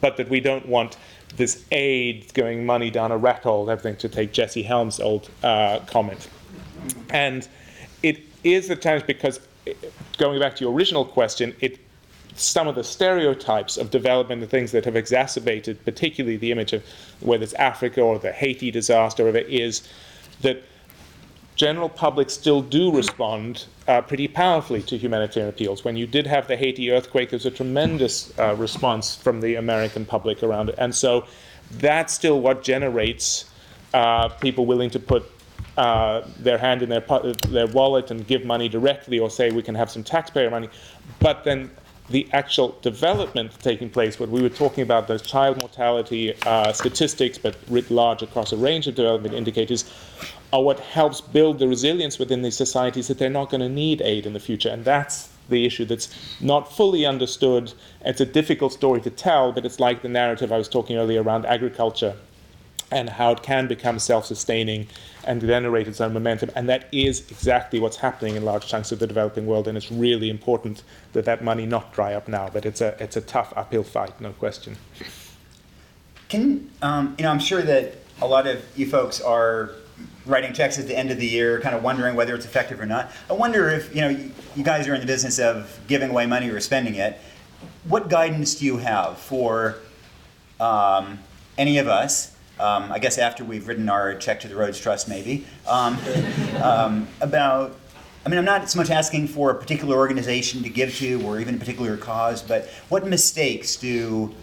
but 0.00 0.16
that 0.16 0.30
we 0.30 0.40
don't 0.40 0.66
want 0.66 0.96
this 1.36 1.66
aid 1.72 2.32
going 2.32 2.64
money 2.64 2.88
down 2.88 3.12
a 3.12 3.18
rat 3.18 3.42
hole, 3.42 3.68
everything 3.68 3.96
to 3.96 4.08
take 4.08 4.32
Jesse 4.32 4.62
Helms' 4.62 4.98
old 4.98 5.28
uh, 5.42 5.80
comment. 5.80 6.30
And 7.10 7.46
it 8.02 8.22
is 8.44 8.70
a 8.70 8.76
challenge 8.76 9.06
because, 9.06 9.40
going 10.16 10.40
back 10.40 10.56
to 10.56 10.64
your 10.64 10.72
original 10.72 11.04
question, 11.04 11.54
it 11.60 11.78
some 12.36 12.66
of 12.66 12.74
the 12.74 12.82
stereotypes 12.82 13.76
of 13.76 13.90
development 13.90 14.42
and 14.42 14.50
things 14.50 14.72
that 14.72 14.84
have 14.84 14.96
exacerbated, 14.96 15.84
particularly 15.84 16.36
the 16.36 16.50
image 16.50 16.72
of 16.72 16.82
whether 17.20 17.44
it's 17.44 17.52
Africa 17.54 18.00
or 18.00 18.18
the 18.18 18.32
Haiti 18.32 18.70
disaster, 18.70 19.28
or 19.28 19.36
it 19.36 19.48
is 19.48 19.86
that 20.42 20.62
general 21.56 21.88
public 21.88 22.30
still 22.30 22.60
do 22.60 22.94
respond 22.94 23.66
uh, 23.86 24.00
pretty 24.00 24.26
powerfully 24.26 24.82
to 24.82 24.96
humanitarian 24.96 25.48
appeals. 25.48 25.84
When 25.84 25.96
you 25.96 26.06
did 26.06 26.26
have 26.26 26.48
the 26.48 26.56
Haiti 26.56 26.90
earthquake, 26.90 27.30
there 27.30 27.36
was 27.36 27.46
a 27.46 27.50
tremendous 27.50 28.36
uh, 28.38 28.54
response 28.56 29.14
from 29.14 29.40
the 29.40 29.54
American 29.56 30.04
public 30.04 30.42
around 30.42 30.68
it. 30.68 30.74
And 30.78 30.94
so 30.94 31.26
that's 31.72 32.12
still 32.12 32.40
what 32.40 32.62
generates 32.62 33.50
uh, 33.92 34.28
people 34.28 34.66
willing 34.66 34.90
to 34.90 34.98
put 34.98 35.30
uh, 35.76 36.22
their 36.38 36.58
hand 36.58 36.82
in 36.82 36.88
their, 36.88 37.04
their 37.48 37.66
wallet 37.68 38.10
and 38.10 38.26
give 38.26 38.44
money 38.44 38.68
directly 38.68 39.18
or 39.18 39.30
say 39.30 39.50
we 39.50 39.62
can 39.62 39.74
have 39.74 39.90
some 39.90 40.02
taxpayer 40.02 40.50
money. 40.50 40.68
But 41.20 41.44
then 41.44 41.70
the 42.10 42.28
actual 42.32 42.76
development 42.82 43.52
taking 43.60 43.88
place, 43.88 44.20
what 44.20 44.28
we 44.28 44.42
were 44.42 44.50
talking 44.50 44.82
about, 44.82 45.08
those 45.08 45.22
child 45.22 45.58
mortality 45.60 46.34
uh, 46.44 46.72
statistics, 46.72 47.38
but 47.38 47.56
writ 47.68 47.90
large 47.90 48.22
across 48.22 48.52
a 48.52 48.56
range 48.56 48.86
of 48.86 48.94
development 48.94 49.34
indicators, 49.34 49.90
are 50.52 50.62
what 50.62 50.78
helps 50.80 51.20
build 51.20 51.58
the 51.58 51.66
resilience 51.66 52.18
within 52.18 52.42
these 52.42 52.56
societies 52.56 53.08
that 53.08 53.18
they're 53.18 53.30
not 53.30 53.50
going 53.50 53.60
to 53.60 53.68
need 53.68 54.02
aid 54.02 54.26
in 54.26 54.34
the 54.34 54.40
future. 54.40 54.68
And 54.68 54.84
that's 54.84 55.30
the 55.48 55.64
issue 55.64 55.84
that's 55.84 56.08
not 56.40 56.72
fully 56.72 57.06
understood. 57.06 57.72
It's 58.04 58.20
a 58.20 58.26
difficult 58.26 58.72
story 58.72 59.00
to 59.00 59.10
tell, 59.10 59.52
but 59.52 59.64
it's 59.64 59.80
like 59.80 60.02
the 60.02 60.08
narrative 60.08 60.52
I 60.52 60.58
was 60.58 60.68
talking 60.68 60.96
earlier 60.96 61.22
around 61.22 61.46
agriculture 61.46 62.16
and 62.90 63.08
how 63.08 63.32
it 63.32 63.42
can 63.42 63.66
become 63.66 63.98
self 63.98 64.26
sustaining 64.26 64.86
and 65.26 65.40
generate 65.40 65.88
its 65.88 66.00
own 66.00 66.12
momentum. 66.12 66.50
And 66.54 66.68
that 66.68 66.88
is 66.92 67.20
exactly 67.30 67.80
what's 67.80 67.96
happening 67.96 68.36
in 68.36 68.44
large 68.44 68.66
chunks 68.66 68.92
of 68.92 68.98
the 68.98 69.06
developing 69.06 69.46
world. 69.46 69.68
And 69.68 69.76
it's 69.76 69.90
really 69.90 70.30
important 70.30 70.82
that 71.12 71.24
that 71.24 71.42
money 71.42 71.66
not 71.66 71.92
dry 71.92 72.14
up 72.14 72.28
now. 72.28 72.48
But 72.52 72.66
it's 72.66 72.80
a, 72.80 72.96
it's 73.02 73.16
a 73.16 73.20
tough 73.20 73.52
uphill 73.56 73.84
fight, 73.84 74.20
no 74.20 74.32
question. 74.32 74.76
Can, 76.28 76.70
um, 76.82 77.14
you 77.18 77.24
know, 77.24 77.30
I'm 77.30 77.38
sure 77.38 77.62
that 77.62 77.94
a 78.20 78.26
lot 78.26 78.46
of 78.46 78.64
you 78.76 78.88
folks 78.88 79.20
are 79.20 79.70
writing 80.26 80.52
checks 80.52 80.78
at 80.78 80.86
the 80.86 80.96
end 80.96 81.10
of 81.10 81.18
the 81.18 81.26
year, 81.26 81.60
kind 81.60 81.74
of 81.74 81.82
wondering 81.82 82.16
whether 82.16 82.34
it's 82.34 82.46
effective 82.46 82.80
or 82.80 82.86
not. 82.86 83.12
I 83.28 83.34
wonder 83.34 83.68
if, 83.68 83.94
you 83.94 84.00
know, 84.00 84.08
you 84.56 84.64
guys 84.64 84.88
are 84.88 84.94
in 84.94 85.00
the 85.00 85.06
business 85.06 85.38
of 85.38 85.78
giving 85.86 86.10
away 86.10 86.26
money 86.26 86.48
or 86.48 86.60
spending 86.60 86.94
it. 86.94 87.18
What 87.84 88.08
guidance 88.08 88.54
do 88.54 88.64
you 88.64 88.78
have 88.78 89.18
for 89.18 89.76
um, 90.58 91.18
any 91.58 91.78
of 91.78 91.88
us 91.88 92.33
um, 92.58 92.92
I 92.92 92.98
guess 92.98 93.18
after 93.18 93.44
we've 93.44 93.66
written 93.66 93.88
our 93.88 94.14
check 94.14 94.40
to 94.40 94.48
the 94.48 94.56
Rhodes 94.56 94.80
Trust, 94.80 95.08
maybe, 95.08 95.46
um, 95.66 95.98
um, 96.62 97.08
about. 97.20 97.76
I 98.26 98.30
mean, 98.30 98.38
I'm 98.38 98.46
not 98.46 98.70
so 98.70 98.78
much 98.78 98.88
asking 98.88 99.28
for 99.28 99.50
a 99.50 99.54
particular 99.54 99.98
organization 99.98 100.62
to 100.62 100.70
give 100.70 100.94
to 100.96 101.22
or 101.26 101.40
even 101.40 101.56
a 101.56 101.58
particular 101.58 101.98
cause, 101.98 102.40
but 102.40 102.68
what 102.88 103.06
mistakes 103.06 103.76
do 103.76 104.34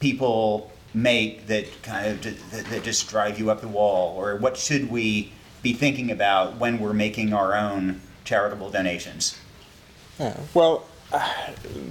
people 0.00 0.72
make 0.94 1.46
that 1.48 1.66
kind 1.82 2.06
of 2.06 2.50
that, 2.50 2.64
that 2.66 2.82
just 2.82 3.10
drive 3.10 3.38
you 3.38 3.50
up 3.50 3.60
the 3.60 3.68
wall, 3.68 4.16
or 4.16 4.36
what 4.36 4.56
should 4.56 4.90
we 4.90 5.32
be 5.62 5.74
thinking 5.74 6.10
about 6.10 6.56
when 6.56 6.78
we're 6.78 6.94
making 6.94 7.34
our 7.34 7.54
own 7.54 8.00
charitable 8.24 8.70
donations? 8.70 9.38
Yeah. 10.18 10.36
Well, 10.54 10.86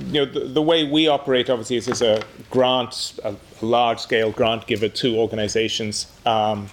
you 0.08 0.14
know, 0.14 0.26
the, 0.26 0.42
the, 0.42 0.62
way 0.62 0.84
we 0.84 1.08
operate 1.08 1.50
obviously 1.50 1.78
is 1.78 1.88
as 1.88 2.02
a 2.02 2.24
grant, 2.50 3.20
a, 3.24 3.36
large-scale 3.62 4.32
grant 4.32 4.68
giver 4.68 4.90
to 4.90 5.18
organizations 5.18 6.12
um, 6.26 6.70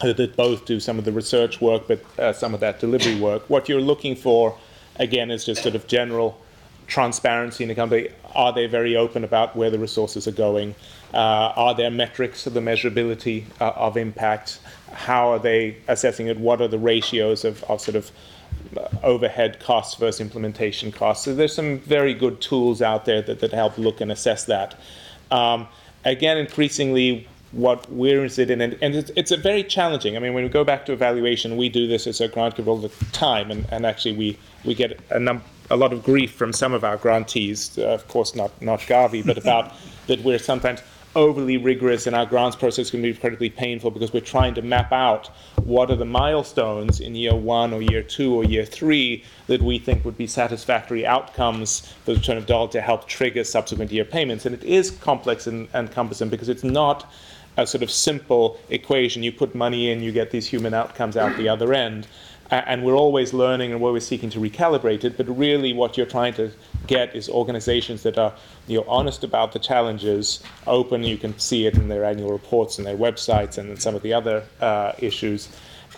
that 0.00 0.36
both 0.36 0.64
do 0.66 0.78
some 0.78 0.98
of 0.98 1.04
the 1.04 1.12
research 1.12 1.60
work, 1.60 1.88
but 1.88 2.04
uh, 2.18 2.32
some 2.32 2.54
of 2.54 2.60
that 2.60 2.80
delivery 2.80 3.18
work. 3.18 3.48
What 3.48 3.68
you're 3.68 3.80
looking 3.80 4.16
for, 4.16 4.56
again, 4.96 5.30
is 5.30 5.44
just 5.44 5.62
sort 5.62 5.74
of 5.74 5.86
general 5.86 6.40
transparency 6.86 7.64
in 7.64 7.68
the 7.68 7.74
company. 7.74 8.08
Are 8.34 8.52
they 8.52 8.66
very 8.66 8.96
open 8.96 9.24
about 9.24 9.56
where 9.56 9.70
the 9.70 9.78
resources 9.78 10.26
are 10.26 10.32
going? 10.32 10.74
Uh, 11.14 11.52
are 11.56 11.74
there 11.74 11.90
metrics 11.90 12.46
of 12.46 12.54
the 12.54 12.60
measurability 12.60 13.44
uh, 13.60 13.70
of 13.70 13.96
impact? 13.96 14.60
How 14.92 15.30
are 15.30 15.38
they 15.38 15.78
assessing 15.88 16.26
it? 16.26 16.38
What 16.38 16.60
are 16.60 16.68
the 16.68 16.78
ratios 16.78 17.44
of, 17.44 17.62
of 17.64 17.80
sort 17.80 17.96
of 17.96 18.10
overhead 19.02 19.60
costs 19.60 19.94
versus 19.96 20.20
implementation 20.20 20.92
costs? 20.92 21.24
So 21.24 21.34
there's 21.34 21.54
some 21.54 21.78
very 21.80 22.14
good 22.14 22.40
tools 22.40 22.82
out 22.82 23.04
there 23.04 23.22
that, 23.22 23.40
that 23.40 23.52
help 23.52 23.78
look 23.78 24.00
and 24.00 24.12
assess 24.12 24.44
that. 24.44 24.78
Um, 25.30 25.66
again, 26.04 26.38
increasingly, 26.38 27.26
what 27.52 27.90
we're 27.90 28.16
interested 28.16 28.50
in, 28.50 28.60
and, 28.60 28.78
and 28.80 28.94
it's, 28.94 29.10
it's, 29.14 29.30
a 29.30 29.36
very 29.36 29.62
challenging. 29.62 30.16
I 30.16 30.20
mean, 30.20 30.32
when 30.32 30.42
we 30.42 30.48
go 30.48 30.64
back 30.64 30.86
to 30.86 30.92
evaluation, 30.92 31.56
we 31.56 31.68
do 31.68 31.86
this 31.86 32.06
as 32.06 32.20
a 32.20 32.28
grant 32.28 32.56
giver 32.56 32.70
all 32.70 32.78
the 32.78 32.88
time, 33.12 33.50
and, 33.50 33.66
and 33.70 33.84
actually 33.84 34.16
we, 34.16 34.38
we 34.64 34.74
get 34.74 34.98
a, 35.10 35.20
num- 35.20 35.42
a 35.70 35.76
lot 35.76 35.92
of 35.92 36.02
grief 36.02 36.32
from 36.32 36.52
some 36.52 36.72
of 36.72 36.82
our 36.82 36.96
grantees, 36.96 37.78
uh, 37.78 37.82
of 37.88 38.08
course 38.08 38.34
not, 38.34 38.50
not 38.62 38.80
Gavi, 38.80 39.24
but 39.24 39.36
about 39.36 39.74
that 40.06 40.22
we're 40.22 40.38
sometimes 40.38 40.80
overly 41.14 41.56
rigorous 41.56 42.06
and 42.06 42.16
our 42.16 42.24
grants 42.24 42.56
process 42.56 42.90
can 42.90 43.02
be 43.02 43.10
incredibly 43.10 43.50
painful 43.50 43.90
because 43.90 44.12
we're 44.12 44.20
trying 44.20 44.54
to 44.54 44.62
map 44.62 44.92
out 44.92 45.30
what 45.64 45.90
are 45.90 45.96
the 45.96 46.04
milestones 46.04 47.00
in 47.00 47.14
year 47.14 47.34
one 47.34 47.72
or 47.72 47.82
year 47.82 48.02
two 48.02 48.34
or 48.34 48.44
year 48.44 48.64
three 48.64 49.22
that 49.46 49.60
we 49.60 49.78
think 49.78 50.04
would 50.04 50.16
be 50.16 50.26
satisfactory 50.26 51.06
outcomes 51.06 51.80
for 52.04 52.12
the 52.12 52.16
return 52.16 52.36
of 52.36 52.46
dollar 52.46 52.70
to 52.70 52.80
help 52.80 53.06
trigger 53.06 53.44
subsequent 53.44 53.92
year 53.92 54.04
payments. 54.04 54.46
And 54.46 54.54
it 54.54 54.64
is 54.64 54.90
complex 54.90 55.46
and, 55.46 55.68
and 55.74 55.90
cumbersome 55.90 56.28
because 56.28 56.48
it's 56.48 56.64
not 56.64 57.10
a 57.58 57.66
sort 57.66 57.82
of 57.82 57.90
simple 57.90 58.58
equation. 58.70 59.22
You 59.22 59.32
put 59.32 59.54
money 59.54 59.90
in, 59.90 60.02
you 60.02 60.12
get 60.12 60.30
these 60.30 60.46
human 60.46 60.72
outcomes 60.72 61.16
out 61.16 61.36
the 61.36 61.48
other 61.48 61.74
end 61.74 62.06
and 62.52 62.84
we're 62.84 62.96
always 62.96 63.32
learning 63.32 63.72
and 63.72 63.80
we're 63.80 63.88
always 63.88 64.06
seeking 64.06 64.30
to 64.30 64.38
recalibrate 64.38 65.04
it. 65.04 65.16
But 65.16 65.26
really, 65.36 65.72
what 65.72 65.96
you're 65.96 66.06
trying 66.06 66.34
to 66.34 66.50
get 66.86 67.16
is 67.16 67.28
organizations 67.28 68.02
that 68.02 68.18
are 68.18 68.34
you 68.66 68.78
know, 68.78 68.84
honest 68.88 69.24
about 69.24 69.52
the 69.52 69.58
challenges, 69.58 70.42
open. 70.66 71.02
You 71.02 71.16
can 71.16 71.38
see 71.38 71.66
it 71.66 71.76
in 71.76 71.88
their 71.88 72.04
annual 72.04 72.30
reports 72.30 72.78
and 72.78 72.86
their 72.86 72.96
websites 72.96 73.58
and 73.58 73.80
some 73.80 73.94
of 73.94 74.02
the 74.02 74.12
other 74.12 74.44
uh, 74.60 74.92
issues. 74.98 75.48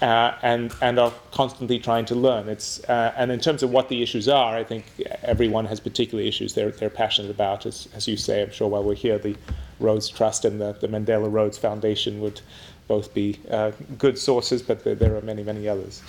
Uh, 0.03 0.37
and 0.43 0.75
and 0.83 0.99
are 0.99 1.13
constantly 1.31 1.79
trying 1.79 2.05
to 2.05 2.17
learn. 2.17 2.49
It's 2.49 2.83
uh, 2.89 3.15
and 3.17 3.31
in 3.31 3.39
terms 3.39 3.63
of 3.63 3.71
what 3.71 3.89
the 3.89 4.03
issues 4.03 4.29
are, 4.29 4.57
I 4.57 4.65
think 4.65 4.87
everyone 5.23 5.67
has 5.67 5.79
particular 5.79 6.23
issues 6.25 6.53
they're 6.53 6.73
they're 6.73 6.91
passionate 6.91 7.31
about. 7.31 7.65
As 7.65 7.89
as 7.95 8.09
you 8.09 8.17
say, 8.17 8.43
I'm 8.43 8.51
sure 8.51 8.67
while 8.67 8.83
we're 8.83 8.97
here, 8.97 9.19
the 9.19 9.37
Rhodes 9.79 10.09
Trust 10.09 10.45
and 10.45 10.61
the, 10.61 10.73
the 10.73 10.89
Mandela 10.89 11.31
Rhodes 11.31 11.59
Foundation 11.59 12.21
would 12.21 12.41
both 12.87 13.15
be 13.15 13.39
uh, 13.51 13.73
good 13.99 14.19
sources, 14.19 14.63
but 14.63 14.85
there, 14.85 14.95
there, 14.95 15.17
are 15.17 15.23
many, 15.23 15.43
many 15.43 15.69
others. 15.69 16.03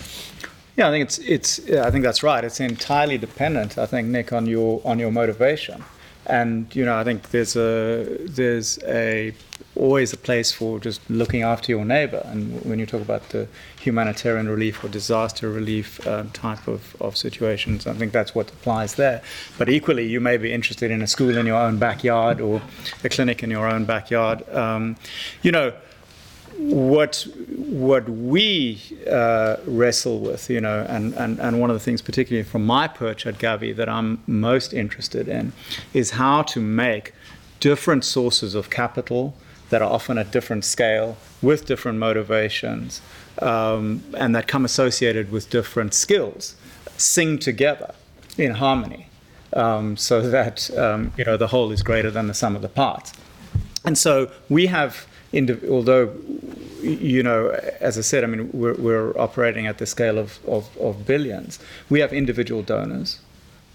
Yeah, 0.76 0.88
I 0.88 0.90
think 0.90 1.04
it's 1.06 1.18
it's. 1.18 1.70
I 1.70 1.90
think 1.90 2.04
that's 2.04 2.22
right. 2.22 2.44
It's 2.44 2.60
entirely 2.60 3.16
dependent. 3.16 3.78
I 3.78 3.86
think 3.86 4.08
Nick 4.08 4.32
on 4.32 4.46
your 4.46 4.82
on 4.84 4.98
your 4.98 5.10
motivation, 5.10 5.82
and 6.26 6.74
you 6.76 6.84
know 6.84 6.98
I 6.98 7.04
think 7.04 7.30
there's 7.30 7.56
a 7.56 8.18
there's 8.26 8.78
a 8.84 9.32
always 9.74 10.12
a 10.12 10.16
place 10.16 10.52
for 10.52 10.78
just 10.78 11.00
looking 11.08 11.42
after 11.42 11.70
your 11.70 11.84
neighbor. 11.84 12.22
And 12.26 12.62
when 12.64 12.78
you 12.78 12.86
talk 12.86 13.02
about 13.02 13.28
the 13.30 13.46
humanitarian 13.78 14.48
relief 14.48 14.82
or 14.82 14.88
disaster 14.88 15.50
relief 15.50 16.04
um, 16.06 16.30
type 16.30 16.66
of, 16.66 16.96
of 17.00 17.16
situations, 17.16 17.86
I 17.86 17.92
think 17.92 18.12
that's 18.12 18.34
what 18.34 18.50
applies 18.50 18.94
there. 18.94 19.22
But 19.58 19.68
equally, 19.68 20.06
you 20.06 20.20
may 20.20 20.36
be 20.38 20.52
interested 20.52 20.90
in 20.90 21.02
a 21.02 21.06
school 21.06 21.36
in 21.36 21.46
your 21.46 21.58
own 21.58 21.78
backyard 21.78 22.40
or 22.40 22.62
a 23.04 23.08
clinic 23.08 23.42
in 23.42 23.50
your 23.50 23.66
own 23.66 23.84
backyard. 23.84 24.48
Um, 24.54 24.96
you 25.42 25.52
know 25.52 25.72
what 26.58 27.26
what 27.56 28.08
we 28.08 28.80
uh, 29.10 29.56
wrestle 29.66 30.20
with, 30.20 30.48
you 30.48 30.60
know, 30.60 30.86
and, 30.88 31.14
and, 31.14 31.38
and 31.40 31.60
one 31.60 31.68
of 31.68 31.74
the 31.74 31.80
things, 31.80 32.00
particularly 32.00 32.44
from 32.48 32.64
my 32.64 32.88
perch 32.88 33.26
at 33.26 33.38
Gavi, 33.38 33.74
that 33.76 33.88
I'm 33.88 34.22
most 34.26 34.72
interested 34.72 35.28
in, 35.28 35.52
is 35.92 36.12
how 36.12 36.42
to 36.42 36.60
make 36.60 37.12
different 37.60 38.04
sources 38.04 38.54
of 38.54 38.70
capital 38.70 39.34
that 39.70 39.82
are 39.82 39.90
often 39.90 40.16
at 40.16 40.30
different 40.30 40.64
scale, 40.64 41.16
with 41.42 41.66
different 41.66 41.98
motivations, 41.98 43.02
um, 43.42 44.02
and 44.16 44.34
that 44.34 44.46
come 44.46 44.64
associated 44.64 45.32
with 45.32 45.50
different 45.50 45.92
skills, 45.92 46.56
sing 46.96 47.38
together 47.38 47.94
in 48.38 48.52
harmony, 48.52 49.08
um, 49.52 49.96
so 49.96 50.22
that 50.22 50.70
um, 50.78 51.12
you 51.16 51.24
know 51.24 51.36
the 51.36 51.48
whole 51.48 51.72
is 51.72 51.82
greater 51.82 52.10
than 52.10 52.26
the 52.28 52.34
sum 52.34 52.56
of 52.56 52.62
the 52.62 52.68
parts. 52.68 53.12
And 53.84 53.98
so 53.98 54.30
we 54.48 54.66
have 54.66 55.06
although, 55.68 56.14
you 56.82 57.22
know, 57.22 57.50
as 57.80 57.98
I 57.98 58.02
said, 58.02 58.24
I 58.24 58.26
mean, 58.26 58.50
we're, 58.52 58.74
we're 58.74 59.18
operating 59.18 59.66
at 59.66 59.78
the 59.78 59.86
scale 59.86 60.18
of, 60.18 60.38
of, 60.46 60.76
of 60.78 61.06
billions. 61.06 61.58
We 61.90 62.00
have 62.00 62.12
individual 62.12 62.62
donors. 62.62 63.18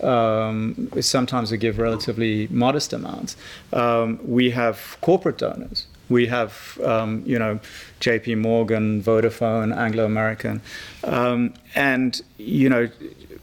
Um, 0.01 0.89
sometimes 0.99 1.51
we 1.51 1.57
give 1.57 1.78
relatively 1.78 2.47
modest 2.49 2.93
amounts. 2.93 3.36
Um, 3.72 4.20
we 4.24 4.49
have 4.51 4.97
corporate 5.01 5.38
donors. 5.38 5.86
We 6.09 6.28
have, 6.28 6.80
um, 6.84 7.24
you 7.26 7.39
know, 7.39 7.59
J.P. 7.99 8.36
Morgan, 8.36 9.01
Vodafone, 9.01 9.76
Anglo 9.76 10.05
American, 10.05 10.62
um, 11.05 11.53
and 11.74 12.22
you 12.38 12.68
know, 12.68 12.89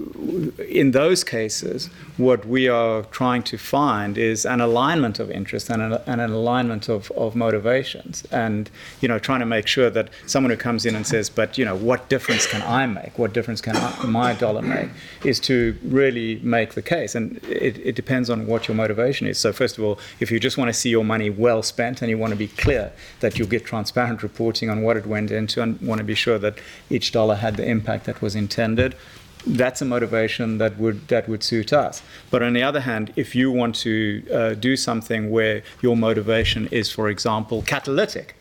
in 0.01 0.93
those 0.93 1.25
cases, 1.25 1.91
what 2.19 2.47
we 2.47 2.69
are 2.69 3.03
trying 3.05 3.43
to 3.43 3.59
find 3.59 4.17
is 4.17 4.47
an 4.47 4.61
alignment 4.61 5.19
of 5.19 5.29
interest 5.29 5.69
and 5.71 5.83
an, 5.83 6.01
and 6.07 6.21
an, 6.21 6.31
alignment 6.31 6.89
of, 6.89 7.11
of 7.13 7.35
motivations, 7.35 8.25
and 8.31 8.71
you 9.01 9.09
know, 9.09 9.19
trying 9.19 9.41
to 9.41 9.47
make 9.47 9.67
sure 9.67 9.91
that 9.91 10.09
someone 10.27 10.51
who 10.51 10.57
comes 10.57 10.87
in 10.87 10.95
and 10.95 11.05
says, 11.05 11.29
"But 11.29 11.59
you 11.59 11.65
know, 11.65 11.75
what 11.75 12.09
difference 12.09 12.47
can 12.47 12.63
I 12.63 12.87
make? 12.87 13.19
What 13.19 13.33
difference 13.33 13.61
can 13.61 13.77
I, 13.77 14.07
my 14.07 14.35
dollar 14.35 14.63
make?" 14.63 14.91
is 15.25 15.41
to 15.41 15.77
really 15.83 16.39
make 16.45 16.75
the 16.75 16.83
case, 16.83 17.17
and 17.17 17.39
it, 17.45 17.79
it 17.79 17.97
depends 17.97 18.31
on 18.31 18.47
what 18.47 18.69
your 18.69 18.77
motivation 18.77 19.27
is. 19.27 19.39
So, 19.39 19.53
first 19.53 19.79
of 19.79 19.85
all, 19.85 19.99
if 20.21 20.31
you 20.31 20.39
just 20.39 20.57
want 20.57 20.69
to 20.69 20.75
see 20.75 20.91
your 20.91 21.05
money 21.05 21.29
well 21.29 21.65
spent 21.65 22.03
and 22.03 22.11
you 22.11 22.19
want 22.19 22.31
to 22.31 22.37
be 22.37 22.49
clear 22.49 22.93
that 23.19 23.37
you'll 23.37 23.49
get 23.49 23.65
transparent 23.65 24.23
reporting 24.23 24.71
on 24.71 24.83
what 24.83 24.97
it 24.97 25.07
went 25.07 25.33
into, 25.33 25.61
and 25.61 25.81
want 25.81 25.99
to 25.99 26.05
be 26.05 26.15
sure 26.15 26.39
that 26.39 26.57
each 26.89 27.11
dollar 27.11 27.35
had 27.35 27.57
the 27.57 27.69
impact 27.69 28.05
that 28.05 28.23
was 28.23 28.37
intended 28.37 28.95
that's 29.47 29.81
a 29.81 29.85
motivation 29.85 30.59
that 30.59 30.79
would 30.79 31.09
that 31.09 31.29
would 31.29 31.43
suit 31.43 31.73
us. 31.73 32.03
But 32.31 32.43
on 32.43 32.53
the 32.53 32.63
other 32.63 32.81
hand, 32.81 33.13
if 33.17 33.35
you 33.35 33.51
want 33.51 33.75
to 33.77 34.25
uh, 34.33 34.55
do 34.55 34.77
something 34.77 35.31
where 35.31 35.63
your 35.81 35.97
motivation 35.97 36.69
is, 36.69 36.91
for 36.91 37.09
example, 37.09 37.63
catalytic, 37.63 38.35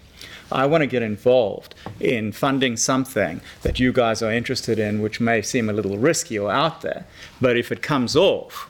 I 0.52 0.66
want 0.66 0.82
to 0.82 0.88
get 0.88 1.04
involved 1.04 1.76
in 2.00 2.32
funding 2.32 2.78
something 2.78 3.42
that 3.64 3.80
you 3.80 3.92
guys 3.92 4.22
are 4.22 4.32
interested 4.32 4.80
in, 4.80 5.02
which 5.02 5.20
may 5.20 5.42
seem 5.42 5.70
a 5.70 5.74
little 5.74 5.98
risky 5.98 6.40
or 6.40 6.52
out 6.52 6.82
there, 6.82 7.06
but 7.42 7.58
if 7.58 7.72
it 7.72 7.82
comes 7.82 8.16
off. 8.16 8.70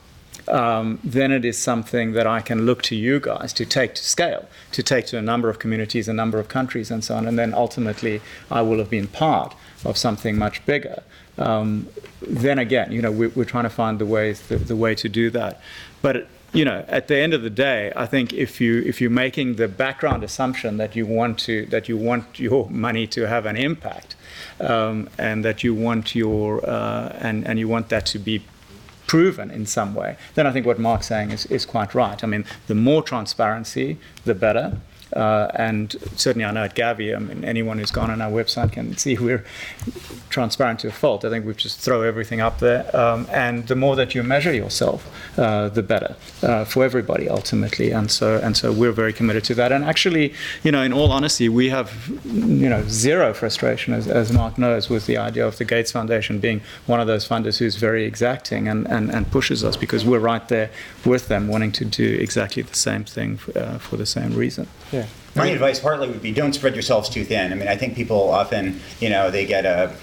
Um, 0.49 0.99
then 1.03 1.33
it 1.33 1.43
is 1.43 1.57
something 1.57 2.13
that 2.13 2.25
I 2.25 2.39
can 2.39 2.65
look 2.65 2.81
to 2.83 2.95
you 2.95 3.19
guys 3.19 3.51
to 3.51 3.65
take 3.65 3.95
to 3.95 4.05
scale, 4.05 4.47
to 4.71 4.81
take 4.81 5.05
to 5.07 5.17
a 5.17 5.21
number 5.21 5.49
of 5.49 5.59
communities, 5.59 6.07
a 6.07 6.13
number 6.13 6.39
of 6.39 6.47
countries, 6.47 6.89
and 6.89 7.03
so 7.03 7.15
on. 7.15 7.27
And 7.27 7.37
then 7.37 7.53
ultimately, 7.53 8.21
I 8.49 8.61
will 8.61 8.77
have 8.77 8.89
been 8.89 9.07
part 9.07 9.53
of 9.83 9.97
something 9.97 10.37
much 10.37 10.65
bigger 10.65 11.03
um, 11.37 11.87
then 12.21 12.59
again, 12.59 12.91
you 12.91 13.01
know, 13.01 13.11
we, 13.11 13.27
are 13.27 13.45
trying 13.45 13.63
to 13.63 13.69
find 13.69 13.99
the 13.99 14.05
ways, 14.05 14.41
the, 14.47 14.57
the 14.57 14.75
way 14.75 14.95
to 14.95 15.09
do 15.09 15.29
that. 15.31 15.61
But 16.01 16.27
you 16.53 16.63
know, 16.63 16.85
at 16.87 17.07
the 17.07 17.17
end 17.17 17.33
of 17.33 17.41
the 17.41 17.49
day, 17.49 17.91
I 17.95 18.05
think 18.05 18.33
if 18.33 18.61
you 18.61 18.81
if 18.85 19.01
you're 19.01 19.09
making 19.09 19.55
the 19.55 19.67
background 19.67 20.23
assumption 20.23 20.77
that 20.77 20.95
you 20.95 21.05
want 21.05 21.39
to 21.39 21.65
that 21.67 21.89
you 21.89 21.97
want 21.97 22.39
your 22.39 22.69
money 22.69 23.05
to 23.07 23.27
have 23.27 23.45
an 23.45 23.57
impact, 23.57 24.15
um, 24.59 25.09
and 25.17 25.43
that 25.43 25.63
you 25.63 25.75
want 25.75 26.15
your 26.15 26.67
uh, 26.67 27.15
and 27.19 27.45
and 27.45 27.59
you 27.59 27.67
want 27.67 27.89
that 27.89 28.05
to 28.07 28.19
be 28.19 28.43
proven 29.07 29.49
in 29.49 29.65
some 29.65 29.95
way, 29.95 30.17
then 30.35 30.45
I 30.45 30.51
think 30.51 30.65
what 30.65 30.79
Mark's 30.79 31.07
saying 31.07 31.31
is, 31.31 31.45
is 31.45 31.65
quite 31.65 31.95
right. 31.95 32.21
I 32.21 32.27
mean, 32.27 32.43
the 32.67 32.75
more 32.75 33.01
transparency, 33.01 33.97
the 34.25 34.35
better. 34.35 34.79
Uh, 35.13 35.47
and 35.55 35.95
certainly, 36.15 36.45
I 36.45 36.51
know 36.51 36.63
at 36.63 36.75
Gavi, 36.75 37.15
I 37.15 37.19
mean, 37.19 37.43
anyone 37.43 37.79
who's 37.79 37.91
gone 37.91 38.11
on 38.11 38.21
our 38.21 38.31
website 38.31 38.73
can 38.73 38.97
see 38.97 39.17
we're 39.17 39.45
transparent 40.29 40.79
to 40.81 40.87
a 40.87 40.91
fault. 40.91 41.23
I 41.23 41.29
think 41.29 41.45
we 41.45 41.53
just 41.53 41.79
throw 41.79 42.01
everything 42.01 42.41
up 42.41 42.59
there. 42.59 42.95
Um, 42.95 43.27
and 43.31 43.67
the 43.67 43.75
more 43.75 43.95
that 43.95 44.13
you 44.13 44.23
measure 44.23 44.53
yourself, 44.53 45.09
uh, 45.37 45.69
the 45.69 45.83
better 45.83 46.15
uh, 46.43 46.65
for 46.65 46.83
everybody 46.83 47.29
ultimately. 47.29 47.91
And 47.91 48.11
so, 48.11 48.39
and 48.43 48.57
so 48.57 48.71
we're 48.71 48.91
very 48.91 49.13
committed 49.13 49.43
to 49.45 49.55
that. 49.55 49.71
And 49.71 49.83
actually, 49.83 50.33
you 50.63 50.71
know, 50.71 50.83
in 50.83 50.93
all 50.93 51.11
honesty, 51.11 51.49
we 51.49 51.69
have, 51.69 52.09
you 52.25 52.69
know, 52.69 52.83
zero 52.87 53.33
frustration, 53.33 53.93
as, 53.93 54.07
as 54.07 54.31
Mark 54.31 54.57
knows, 54.57 54.89
with 54.89 55.05
the 55.05 55.17
idea 55.17 55.45
of 55.47 55.57
the 55.57 55.65
Gates 55.65 55.91
Foundation 55.91 56.39
being 56.39 56.61
one 56.85 56.99
of 56.99 57.07
those 57.07 57.27
funders 57.27 57.57
who's 57.59 57.75
very 57.75 58.03
exacting 58.05 58.67
and, 58.67 58.87
and, 58.87 59.09
and 59.09 59.31
pushes 59.31 59.63
us 59.63 59.77
because 59.77 60.05
we're 60.05 60.19
right 60.19 60.47
there 60.49 60.69
with 61.05 61.27
them 61.27 61.47
wanting 61.47 61.71
to 61.73 61.85
do 61.85 62.17
exactly 62.19 62.63
the 62.63 62.75
same 62.75 63.03
thing 63.03 63.37
for, 63.37 63.57
uh, 63.57 63.77
for 63.77 63.97
the 63.97 64.05
same 64.05 64.33
reason. 64.33 64.67
Yeah. 64.91 64.96
My 65.35 65.47
advice 65.47 65.79
partly 65.79 66.07
would 66.07 66.21
be 66.21 66.31
don't 66.31 66.53
spread 66.53 66.73
yourselves 66.73 67.09
too 67.09 67.23
thin. 67.23 67.51
I 67.51 67.55
mean, 67.55 67.67
I 67.67 67.75
think 67.75 67.95
people 67.95 68.29
often, 68.29 68.79
you 68.99 69.09
know, 69.09 69.29
they 69.29 69.45
get 69.45 69.65
a 69.65 69.95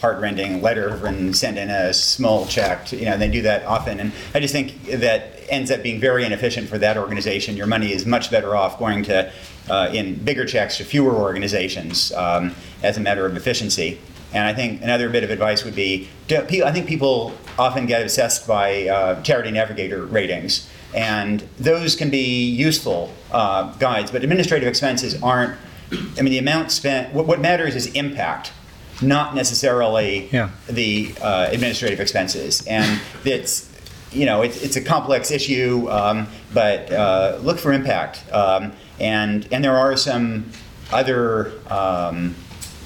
heartrending 0.00 0.62
letter 0.62 1.04
and 1.06 1.36
send 1.36 1.58
in 1.58 1.68
a 1.70 1.92
small 1.92 2.46
check. 2.46 2.86
To, 2.86 2.96
you 2.96 3.04
know, 3.04 3.18
they 3.18 3.28
do 3.28 3.42
that 3.42 3.64
often, 3.66 4.00
and 4.00 4.12
I 4.34 4.40
just 4.40 4.52
think 4.52 4.84
that 4.86 5.34
ends 5.48 5.70
up 5.70 5.82
being 5.82 6.00
very 6.00 6.24
inefficient 6.24 6.68
for 6.68 6.78
that 6.78 6.96
organization. 6.96 7.56
Your 7.56 7.66
money 7.66 7.92
is 7.92 8.06
much 8.06 8.30
better 8.30 8.54
off 8.56 8.78
going 8.78 9.02
to 9.04 9.32
uh, 9.68 9.90
in 9.92 10.14
bigger 10.14 10.44
checks 10.44 10.78
to 10.78 10.84
fewer 10.84 11.14
organizations 11.14 12.12
um, 12.12 12.54
as 12.82 12.96
a 12.96 13.00
matter 13.00 13.26
of 13.26 13.36
efficiency. 13.36 13.98
And 14.32 14.44
I 14.44 14.52
think 14.52 14.82
another 14.82 15.08
bit 15.08 15.24
of 15.24 15.30
advice 15.30 15.64
would 15.64 15.74
be, 15.74 16.08
I 16.30 16.72
think 16.72 16.86
people 16.86 17.32
often 17.58 17.86
get 17.86 18.02
obsessed 18.02 18.46
by 18.46 18.86
uh, 18.86 19.22
Charity 19.22 19.50
Navigator 19.50 20.04
ratings 20.04 20.68
and 20.94 21.40
those 21.58 21.94
can 21.96 22.10
be 22.10 22.48
useful 22.48 23.12
uh, 23.30 23.72
guides. 23.74 24.10
But 24.10 24.24
administrative 24.24 24.68
expenses 24.68 25.20
aren't. 25.22 25.58
I 25.90 26.22
mean, 26.22 26.32
the 26.32 26.38
amount 26.38 26.70
spent. 26.70 27.14
What, 27.14 27.26
what 27.26 27.40
matters 27.40 27.74
is 27.74 27.86
impact, 27.94 28.52
not 29.00 29.34
necessarily 29.34 30.28
yeah. 30.30 30.50
the 30.68 31.14
uh, 31.20 31.48
administrative 31.50 32.00
expenses. 32.00 32.66
And 32.66 33.00
it's 33.24 33.70
you 34.12 34.26
know 34.26 34.42
it's, 34.42 34.62
it's 34.62 34.76
a 34.76 34.82
complex 34.82 35.30
issue, 35.30 35.90
um, 35.90 36.28
but 36.52 36.92
uh, 36.92 37.38
look 37.42 37.58
for 37.58 37.72
impact. 37.72 38.24
Um, 38.32 38.72
and 39.00 39.48
and 39.52 39.64
there 39.64 39.76
are 39.76 39.96
some 39.96 40.50
other. 40.92 41.52
Um, 41.70 42.34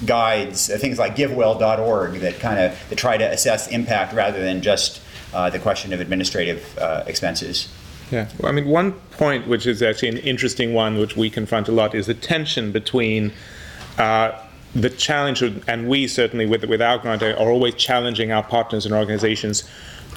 guides, 0.05 0.69
uh, 0.69 0.77
things 0.77 0.99
like 0.99 1.15
givewell.org 1.15 2.19
that 2.19 2.39
kind 2.39 2.59
of 2.59 2.89
that 2.89 2.97
try 2.97 3.15
to 3.15 3.23
assess 3.23 3.67
impact 3.69 4.13
rather 4.13 4.41
than 4.41 4.61
just 4.61 5.01
uh, 5.33 5.49
the 5.49 5.59
question 5.59 5.93
of 5.93 6.01
administrative 6.01 6.77
uh, 6.77 7.03
expenses. 7.07 7.69
Yeah, 8.13 8.27
well, 8.39 8.51
I 8.51 8.53
mean, 8.53 8.67
one 8.67 8.91
point 8.91 9.47
which 9.47 9.65
is 9.65 9.81
actually 9.81 10.09
an 10.09 10.17
interesting 10.17 10.75
one, 10.75 10.99
which 10.99 11.17
we 11.17 11.31
confront 11.31 11.67
a 11.67 11.71
lot, 11.71 11.95
is 11.95 12.05
the 12.05 12.13
tension 12.13 12.71
between 12.71 13.33
uh, 13.97 14.39
the 14.75 14.91
challenge, 14.91 15.41
and 15.41 15.89
we 15.89 16.07
certainly 16.07 16.45
with 16.45 16.63
with 16.65 16.79
our 16.79 16.99
grant 16.99 17.23
are 17.23 17.49
always 17.49 17.73
challenging 17.73 18.31
our 18.31 18.43
partners 18.43 18.85
and 18.85 18.93
organizations 18.93 19.67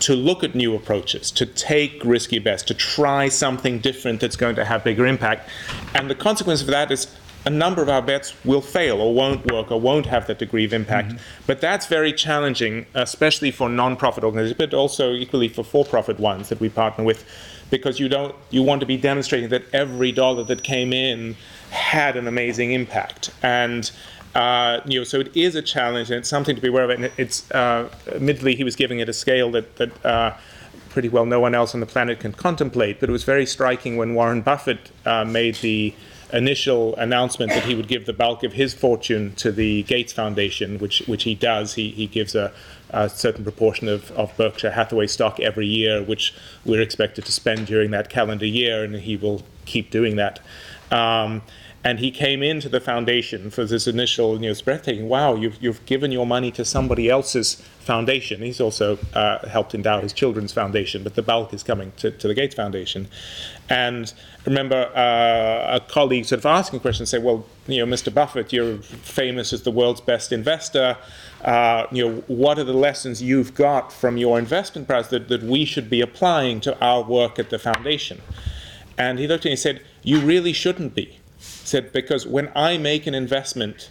to 0.00 0.14
look 0.14 0.44
at 0.44 0.54
new 0.54 0.74
approaches, 0.74 1.30
to 1.30 1.46
take 1.46 2.02
risky 2.04 2.38
bets, 2.38 2.62
to 2.64 2.74
try 2.74 3.30
something 3.30 3.78
different 3.78 4.20
that's 4.20 4.36
going 4.36 4.56
to 4.56 4.64
have 4.66 4.84
bigger 4.84 5.06
impact, 5.06 5.48
and 5.94 6.10
the 6.10 6.14
consequence 6.14 6.60
of 6.60 6.66
that 6.66 6.90
is 6.90 7.06
a 7.46 7.50
number 7.50 7.80
of 7.80 7.88
our 7.88 8.02
bets 8.02 8.34
will 8.44 8.60
fail 8.60 9.00
or 9.00 9.14
won't 9.14 9.50
work 9.50 9.70
or 9.70 9.80
won't 9.80 10.04
have 10.04 10.26
that 10.26 10.38
degree 10.38 10.66
of 10.66 10.72
impact. 10.74 11.08
Mm-hmm. 11.08 11.44
But 11.46 11.60
that's 11.60 11.86
very 11.86 12.12
challenging, 12.12 12.86
especially 12.94 13.52
for 13.52 13.68
non-profit 13.70 14.24
organizations, 14.24 14.58
but 14.58 14.74
also 14.74 15.12
equally 15.14 15.48
for 15.48 15.62
for-profit 15.62 16.18
ones 16.18 16.48
that 16.48 16.60
we 16.60 16.68
partner 16.68 17.04
with 17.04 17.24
because 17.70 17.98
you 17.98 18.08
don't 18.08 18.34
you 18.50 18.62
want 18.62 18.80
to 18.80 18.86
be 18.86 18.96
demonstrating 18.96 19.48
that 19.50 19.62
every 19.72 20.12
dollar 20.12 20.44
that 20.44 20.62
came 20.62 20.92
in 20.92 21.36
had 21.70 22.16
an 22.16 22.26
amazing 22.28 22.72
impact 22.72 23.30
and 23.42 23.90
uh, 24.36 24.82
you 24.84 25.00
know, 25.00 25.04
so 25.04 25.18
it 25.18 25.34
is 25.34 25.54
a 25.54 25.62
challenge 25.62 26.10
and 26.10 26.18
it's 26.18 26.28
something 26.28 26.54
to 26.54 26.60
be 26.60 26.68
aware 26.68 26.84
of. 26.84 26.90
And 26.90 27.10
it's 27.16 27.50
uh, 27.52 27.88
admittedly 28.08 28.54
he 28.54 28.64
was 28.64 28.76
giving 28.76 28.98
it 28.98 29.08
a 29.08 29.14
scale 29.14 29.50
that 29.52 29.76
that 29.76 30.04
uh, 30.04 30.36
pretty 30.90 31.08
well 31.08 31.24
no 31.24 31.40
one 31.40 31.54
else 31.54 31.72
on 31.72 31.80
the 31.80 31.86
planet 31.86 32.20
can 32.20 32.32
contemplate. 32.32 33.00
But 33.00 33.08
it 33.08 33.12
was 33.12 33.24
very 33.24 33.46
striking 33.46 33.96
when 33.96 34.14
Warren 34.14 34.42
Buffett 34.42 34.90
uh, 35.06 35.24
made 35.24 35.54
the 35.56 35.94
initial 36.32 36.96
announcement 36.96 37.52
that 37.52 37.64
he 37.64 37.74
would 37.74 37.88
give 37.88 38.06
the 38.06 38.12
bulk 38.12 38.42
of 38.42 38.52
his 38.54 38.74
fortune 38.74 39.34
to 39.36 39.52
the 39.52 39.82
Gates 39.84 40.12
Foundation, 40.12 40.78
which 40.78 41.02
which 41.06 41.24
he 41.24 41.34
does. 41.34 41.74
He 41.74 41.90
he 41.90 42.06
gives 42.06 42.34
a 42.34 42.52
a 42.90 43.08
certain 43.08 43.42
proportion 43.42 43.88
of, 43.88 44.10
of 44.12 44.36
Berkshire 44.36 44.70
Hathaway 44.70 45.08
stock 45.08 45.40
every 45.40 45.66
year, 45.66 46.02
which 46.02 46.32
we're 46.64 46.80
expected 46.80 47.24
to 47.24 47.32
spend 47.32 47.66
during 47.66 47.90
that 47.90 48.08
calendar 48.08 48.46
year, 48.46 48.84
and 48.84 48.94
he 48.94 49.16
will 49.16 49.42
keep 49.64 49.90
doing 49.90 50.16
that. 50.16 50.40
Um, 50.90 51.42
and 51.86 52.00
he 52.00 52.10
came 52.10 52.42
into 52.42 52.68
the 52.68 52.80
foundation 52.80 53.48
for 53.48 53.64
this 53.64 53.86
initial, 53.86 54.34
you 54.34 54.40
know, 54.40 54.50
it's 54.50 54.60
breathtaking. 54.60 55.08
Wow, 55.08 55.36
you've, 55.36 55.62
you've 55.62 55.86
given 55.86 56.10
your 56.10 56.26
money 56.26 56.50
to 56.50 56.64
somebody 56.64 57.08
else's 57.08 57.62
foundation. 57.78 58.42
He's 58.42 58.60
also 58.60 58.98
uh, 59.14 59.46
helped 59.46 59.72
endow 59.72 60.00
his 60.00 60.12
children's 60.12 60.52
foundation, 60.52 61.04
but 61.04 61.14
the 61.14 61.22
bulk 61.22 61.54
is 61.54 61.62
coming 61.62 61.92
to, 61.98 62.10
to 62.10 62.26
the 62.26 62.34
Gates 62.34 62.56
Foundation. 62.56 63.06
And 63.68 64.12
remember 64.44 64.90
uh, 64.96 65.76
a 65.76 65.80
colleague 65.88 66.24
sort 66.24 66.40
of 66.40 66.46
asking 66.46 66.80
questions, 66.80 67.10
say, 67.10 67.20
well, 67.20 67.46
you 67.68 67.86
know, 67.86 67.94
Mr. 67.94 68.12
Buffett, 68.12 68.52
you're 68.52 68.78
famous 68.78 69.52
as 69.52 69.62
the 69.62 69.70
world's 69.70 70.00
best 70.00 70.32
investor. 70.32 70.96
Uh, 71.44 71.86
you 71.92 72.04
know, 72.04 72.16
what 72.26 72.58
are 72.58 72.64
the 72.64 72.72
lessons 72.72 73.22
you've 73.22 73.54
got 73.54 73.92
from 73.92 74.16
your 74.16 74.40
investment 74.40 74.88
process 74.88 75.12
that, 75.12 75.28
that 75.28 75.44
we 75.44 75.64
should 75.64 75.88
be 75.88 76.00
applying 76.00 76.58
to 76.62 76.76
our 76.84 77.04
work 77.04 77.38
at 77.38 77.50
the 77.50 77.60
foundation? 77.60 78.20
And 78.98 79.20
he 79.20 79.28
looked 79.28 79.42
at 79.42 79.50
me 79.50 79.52
and 79.52 79.60
said, 79.60 79.82
you 80.02 80.18
really 80.18 80.52
shouldn't 80.52 80.92
be. 80.92 81.20
Said, 81.64 81.92
because 81.92 82.26
when 82.26 82.50
I 82.54 82.78
make 82.78 83.06
an 83.06 83.14
investment, 83.14 83.90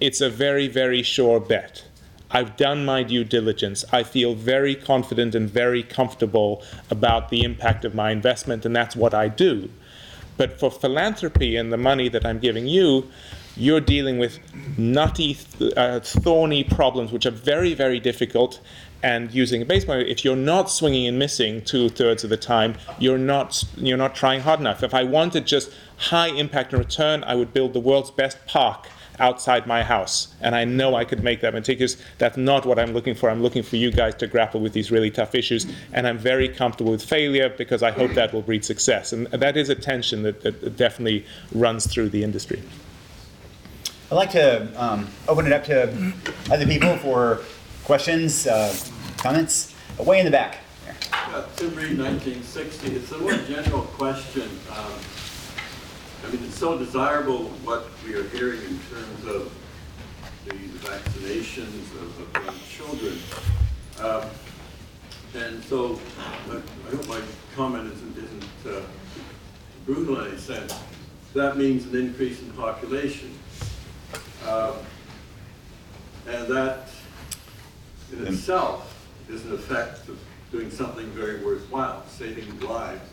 it's 0.00 0.20
a 0.20 0.30
very, 0.30 0.68
very 0.68 1.02
sure 1.02 1.38
bet. 1.38 1.84
I've 2.30 2.56
done 2.56 2.84
my 2.84 3.02
due 3.02 3.24
diligence. 3.24 3.84
I 3.92 4.04
feel 4.04 4.34
very 4.34 4.74
confident 4.74 5.34
and 5.34 5.50
very 5.50 5.82
comfortable 5.82 6.62
about 6.90 7.28
the 7.28 7.42
impact 7.42 7.84
of 7.84 7.94
my 7.94 8.10
investment, 8.12 8.64
and 8.64 8.74
that's 8.74 8.94
what 8.94 9.14
I 9.14 9.28
do. 9.28 9.68
But 10.36 10.58
for 10.58 10.70
philanthropy 10.70 11.56
and 11.56 11.72
the 11.72 11.76
money 11.76 12.08
that 12.08 12.24
I'm 12.24 12.38
giving 12.38 12.66
you, 12.66 13.10
you're 13.56 13.80
dealing 13.80 14.18
with 14.18 14.38
nutty, 14.78 15.36
uh, 15.76 16.00
thorny 16.00 16.64
problems 16.64 17.12
which 17.12 17.26
are 17.26 17.32
very, 17.32 17.74
very 17.74 18.00
difficult. 18.00 18.60
And 19.02 19.32
using 19.32 19.62
a 19.62 19.64
baseball, 19.64 19.96
if 19.96 20.24
you're 20.24 20.36
not 20.36 20.70
swinging 20.70 21.06
and 21.06 21.18
missing 21.18 21.62
two 21.62 21.88
thirds 21.88 22.22
of 22.22 22.30
the 22.30 22.36
time, 22.36 22.74
you're 22.98 23.18
not 23.18 23.64
you're 23.76 23.96
not 23.96 24.14
trying 24.14 24.40
hard 24.40 24.60
enough. 24.60 24.82
If 24.82 24.92
I 24.92 25.04
wanted 25.04 25.46
just 25.46 25.72
high 25.96 26.28
impact 26.28 26.72
and 26.72 26.80
return, 26.80 27.24
I 27.24 27.34
would 27.34 27.52
build 27.54 27.72
the 27.72 27.80
world's 27.80 28.10
best 28.10 28.38
park 28.46 28.88
outside 29.20 29.66
my 29.66 29.82
house. 29.82 30.34
And 30.40 30.56
I 30.56 30.64
know 30.64 30.94
I 30.94 31.04
could 31.04 31.22
make 31.22 31.42
that 31.42 31.52
meticulous. 31.54 31.96
That's 32.18 32.36
not 32.36 32.66
what 32.66 32.78
I'm 32.78 32.92
looking 32.92 33.14
for. 33.14 33.30
I'm 33.30 33.42
looking 33.42 33.62
for 33.62 33.76
you 33.76 33.92
guys 33.92 34.14
to 34.16 34.26
grapple 34.26 34.60
with 34.60 34.72
these 34.72 34.90
really 34.90 35.10
tough 35.10 35.34
issues. 35.34 35.66
And 35.92 36.06
I'm 36.06 36.18
very 36.18 36.48
comfortable 36.48 36.92
with 36.92 37.04
failure 37.04 37.50
because 37.50 37.82
I 37.82 37.90
hope 37.90 38.12
that 38.14 38.32
will 38.32 38.42
breed 38.42 38.64
success. 38.64 39.12
And 39.12 39.26
that 39.26 39.56
is 39.56 39.68
a 39.68 39.74
tension 39.74 40.22
that, 40.22 40.40
that 40.42 40.76
definitely 40.76 41.26
runs 41.52 41.86
through 41.86 42.08
the 42.08 42.24
industry. 42.24 42.62
I'd 44.10 44.16
like 44.16 44.30
to 44.32 44.82
um, 44.82 45.08
open 45.28 45.46
it 45.46 45.52
up 45.52 45.64
to 45.64 46.12
other 46.50 46.66
people 46.66 46.96
for 46.96 47.42
questions, 47.90 48.46
uh, 48.46 48.72
comments. 49.16 49.74
Way 49.98 50.20
in 50.20 50.24
the 50.24 50.30
back. 50.30 50.58
Uh, 51.12 51.42
Reed, 51.60 51.98
1960. 51.98 52.94
It's 52.94 53.10
a 53.10 53.18
more 53.18 53.32
general 53.32 53.82
question. 53.82 54.48
Um, 54.70 54.92
I 56.24 56.30
mean, 56.30 56.44
it's 56.44 56.54
so 56.54 56.78
desirable 56.78 57.46
what 57.64 57.88
we 58.06 58.14
are 58.14 58.22
hearing 58.28 58.60
in 58.60 58.78
terms 58.94 59.24
of 59.26 59.52
the 60.44 60.54
vaccinations 60.86 61.82
of, 62.00 62.36
of 62.36 62.44
young 62.44 62.60
children. 62.68 63.18
Um, 63.98 64.30
and 65.34 65.64
so 65.64 65.98
I, 66.48 66.94
hope 66.94 67.08
my 67.08 67.20
comment 67.56 67.92
isn't, 67.92 68.16
isn't 68.16 68.72
uh, 68.72 68.82
brutal 69.84 70.20
in 70.20 70.30
any 70.30 70.38
sense. 70.38 70.78
That 71.34 71.56
means 71.56 71.86
an 71.86 71.96
increase 71.98 72.40
in 72.40 72.52
population. 72.52 73.36
Um, 74.46 74.76
and 76.28 76.46
that 76.46 76.88
in 78.12 78.26
itself 78.26 79.08
is 79.28 79.44
an 79.46 79.52
effect 79.54 80.08
of 80.08 80.18
doing 80.50 80.70
something 80.70 81.06
very 81.10 81.42
worthwhile, 81.44 82.04
saving 82.08 82.60
lives. 82.60 83.08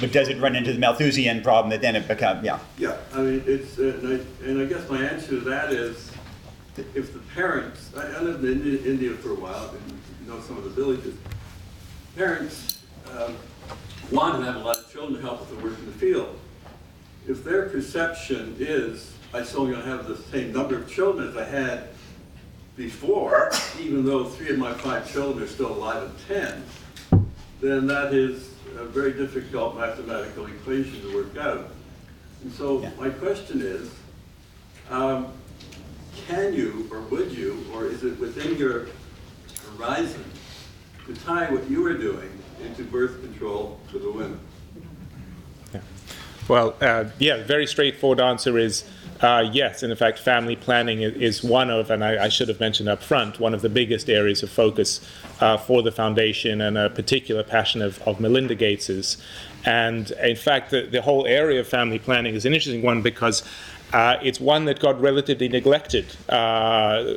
But 0.00 0.12
does 0.12 0.28
it 0.28 0.40
run 0.40 0.56
into 0.56 0.72
the 0.72 0.80
Malthusian 0.80 1.42
problem 1.42 1.70
that 1.70 1.80
then 1.80 1.94
it 1.94 2.08
becomes, 2.08 2.44
yeah? 2.44 2.58
Yeah, 2.76 2.96
I 3.14 3.18
mean, 3.22 3.44
it's, 3.46 3.78
uh, 3.78 3.98
and, 4.02 4.08
I, 4.08 4.46
and 4.48 4.60
I 4.60 4.64
guess 4.64 4.88
my 4.90 5.00
answer 5.00 5.28
to 5.28 5.40
that 5.40 5.72
is, 5.72 6.10
if 6.94 7.12
the 7.12 7.20
parents, 7.34 7.90
I, 7.96 8.02
I 8.02 8.20
lived 8.20 8.44
in 8.44 8.52
India, 8.52 8.84
India, 8.84 9.10
for 9.12 9.30
a 9.30 9.34
while, 9.34 9.70
and 9.70 10.00
know 10.26 10.40
some 10.40 10.56
of 10.58 10.64
the 10.64 10.70
villages, 10.70 11.14
parents 12.16 12.82
um, 13.12 13.36
want 14.10 14.40
to 14.40 14.44
have 14.44 14.56
a 14.56 14.64
lot 14.64 14.76
of 14.78 14.92
children 14.92 15.14
to 15.14 15.20
help 15.20 15.40
with 15.40 15.50
the 15.50 15.64
work 15.64 15.78
in 15.78 15.86
the 15.86 15.92
field. 15.92 16.36
If 17.28 17.44
their 17.44 17.68
perception 17.68 18.56
is, 18.58 19.12
I 19.32 19.42
still 19.44 19.66
going 19.66 19.80
to 19.80 19.86
have 19.86 20.06
the 20.08 20.16
same 20.16 20.52
number 20.52 20.76
of 20.76 20.90
children 20.90 21.28
as 21.28 21.36
I 21.36 21.44
had 21.44 21.88
before, 22.76 23.50
even 23.80 24.04
though 24.04 24.24
three 24.24 24.50
of 24.50 24.58
my 24.58 24.72
five 24.74 25.10
children 25.10 25.42
are 25.44 25.48
still 25.48 25.72
alive 25.72 26.10
at 26.10 26.28
10, 26.28 26.62
then 27.60 27.86
that 27.86 28.12
is 28.12 28.50
a 28.78 28.84
very 28.84 29.12
difficult 29.12 29.76
mathematical 29.76 30.46
equation 30.46 31.00
to 31.00 31.14
work 31.14 31.36
out. 31.38 31.70
And 32.42 32.52
so 32.52 32.82
Yeah. 32.82 32.90
my 32.98 33.08
question 33.08 33.62
is, 33.62 33.88
um, 34.90 35.28
can 36.28 36.52
you, 36.52 36.88
or 36.90 37.00
would 37.00 37.32
you, 37.32 37.64
or 37.72 37.86
is 37.86 38.04
it 38.04 38.18
within 38.20 38.56
your 38.56 38.86
horizon 39.76 40.24
to 41.06 41.14
tie 41.14 41.50
what 41.50 41.68
you 41.70 41.84
are 41.86 41.94
doing 41.94 42.30
into 42.64 42.82
birth 42.84 43.20
control 43.22 43.80
for 43.90 43.98
the 43.98 44.10
women? 44.10 44.38
Well, 46.48 46.76
uh, 46.80 47.06
yeah, 47.18 47.42
very 47.42 47.66
straightforward 47.66 48.20
answer 48.20 48.56
is 48.56 48.84
uh, 49.20 49.48
yes. 49.52 49.82
And 49.82 49.90
in 49.90 49.96
fact, 49.96 50.18
family 50.18 50.56
planning 50.56 51.00
is 51.00 51.42
one 51.42 51.70
of, 51.70 51.90
and 51.90 52.04
I, 52.04 52.24
I 52.24 52.28
should 52.28 52.48
have 52.48 52.60
mentioned 52.60 52.88
up 52.88 53.02
front, 53.02 53.40
one 53.40 53.54
of 53.54 53.62
the 53.62 53.68
biggest 53.68 54.10
areas 54.10 54.42
of 54.42 54.50
focus 54.50 55.00
uh, 55.40 55.56
for 55.56 55.82
the 55.82 55.92
foundation 55.92 56.60
and 56.60 56.76
a 56.76 56.90
particular 56.90 57.42
passion 57.42 57.82
of, 57.82 58.00
of 58.02 58.20
Melinda 58.20 58.54
Gates's. 58.54 59.16
And 59.64 60.10
in 60.22 60.36
fact, 60.36 60.70
the, 60.70 60.82
the 60.82 61.02
whole 61.02 61.26
area 61.26 61.60
of 61.60 61.66
family 61.66 61.98
planning 61.98 62.34
is 62.34 62.44
an 62.44 62.54
interesting 62.54 62.82
one 62.82 63.02
because 63.02 63.42
uh, 63.92 64.18
it's 64.20 64.40
one 64.40 64.64
that 64.64 64.80
got 64.80 65.00
relatively 65.00 65.48
neglected 65.48 66.04
uh, 66.28 67.14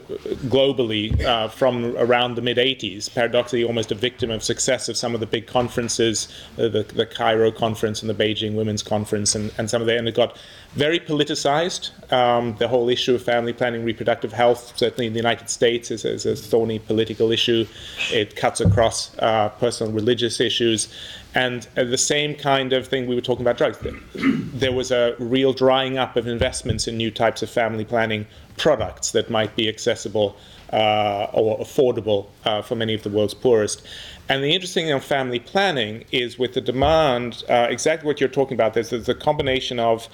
globally 0.47 1.19
uh, 1.23 1.47
from 1.47 1.95
around 1.97 2.35
the 2.35 2.41
mid 2.41 2.57
80s. 2.57 3.13
Paradoxically, 3.13 3.63
almost 3.63 3.91
a 3.91 3.95
victim 3.95 4.29
of 4.29 4.43
success 4.43 4.87
of 4.87 4.95
some 4.95 5.13
of 5.15 5.19
the 5.19 5.25
big 5.25 5.47
conferences, 5.47 6.27
uh, 6.57 6.67
the, 6.67 6.83
the 6.83 7.07
Cairo 7.07 7.51
conference 7.51 8.01
and 8.01 8.09
the 8.09 8.13
Beijing 8.13 8.53
Women's 8.53 8.83
Conference, 8.83 9.33
and, 9.33 9.51
and 9.57 9.69
some 9.69 9.81
of 9.81 9.87
that. 9.87 9.97
And 9.97 10.07
it 10.07 10.15
got 10.15 10.37
very 10.73 10.99
politicized. 10.99 11.91
Um, 12.13 12.55
the 12.57 12.67
whole 12.67 12.89
issue 12.89 13.15
of 13.15 13.23
family 13.23 13.53
planning, 13.53 13.83
reproductive 13.83 14.33
health, 14.33 14.77
certainly 14.77 15.07
in 15.07 15.13
the 15.13 15.19
United 15.19 15.49
States, 15.49 15.91
is, 15.91 16.05
is 16.05 16.25
a 16.25 16.35
thorny 16.35 16.79
political 16.79 17.31
issue. 17.31 17.65
It 18.11 18.35
cuts 18.35 18.61
across 18.61 19.17
uh, 19.19 19.49
personal 19.59 19.91
religious 19.93 20.39
issues. 20.39 20.93
And 21.33 21.67
uh, 21.77 21.83
the 21.83 21.97
same 21.97 22.35
kind 22.35 22.73
of 22.73 22.87
thing 22.87 23.07
we 23.07 23.15
were 23.15 23.21
talking 23.21 23.43
about 23.43 23.57
drugs. 23.57 23.77
There 24.13 24.71
was 24.71 24.91
a 24.91 25.15
real 25.19 25.53
drying 25.53 25.97
up 25.97 26.15
of 26.15 26.27
investments 26.27 26.87
in 26.87 26.97
new 26.97 27.11
types 27.11 27.41
of 27.41 27.49
family 27.49 27.85
planning 27.85 28.25
products 28.57 29.11
that 29.11 29.29
might 29.29 29.55
be 29.55 29.69
accessible 29.69 30.35
uh, 30.73 31.27
or 31.33 31.57
affordable 31.59 32.27
uh, 32.45 32.61
for 32.61 32.75
many 32.75 32.93
of 32.93 33.03
the 33.03 33.09
world's 33.09 33.33
poorest. 33.33 33.81
And 34.29 34.43
the 34.43 34.53
interesting 34.53 34.85
thing 34.85 34.93
on 34.93 35.01
family 35.01 35.39
planning 35.39 36.05
is 36.11 36.37
with 36.37 36.53
the 36.53 36.61
demand, 36.61 37.43
uh, 37.49 37.67
exactly 37.69 38.05
what 38.05 38.19
you're 38.19 38.29
talking 38.29 38.53
about. 38.53 38.75
There's, 38.75 38.91
there's 38.91 39.09
a 39.09 39.15
combination 39.15 39.79
of 39.79 40.07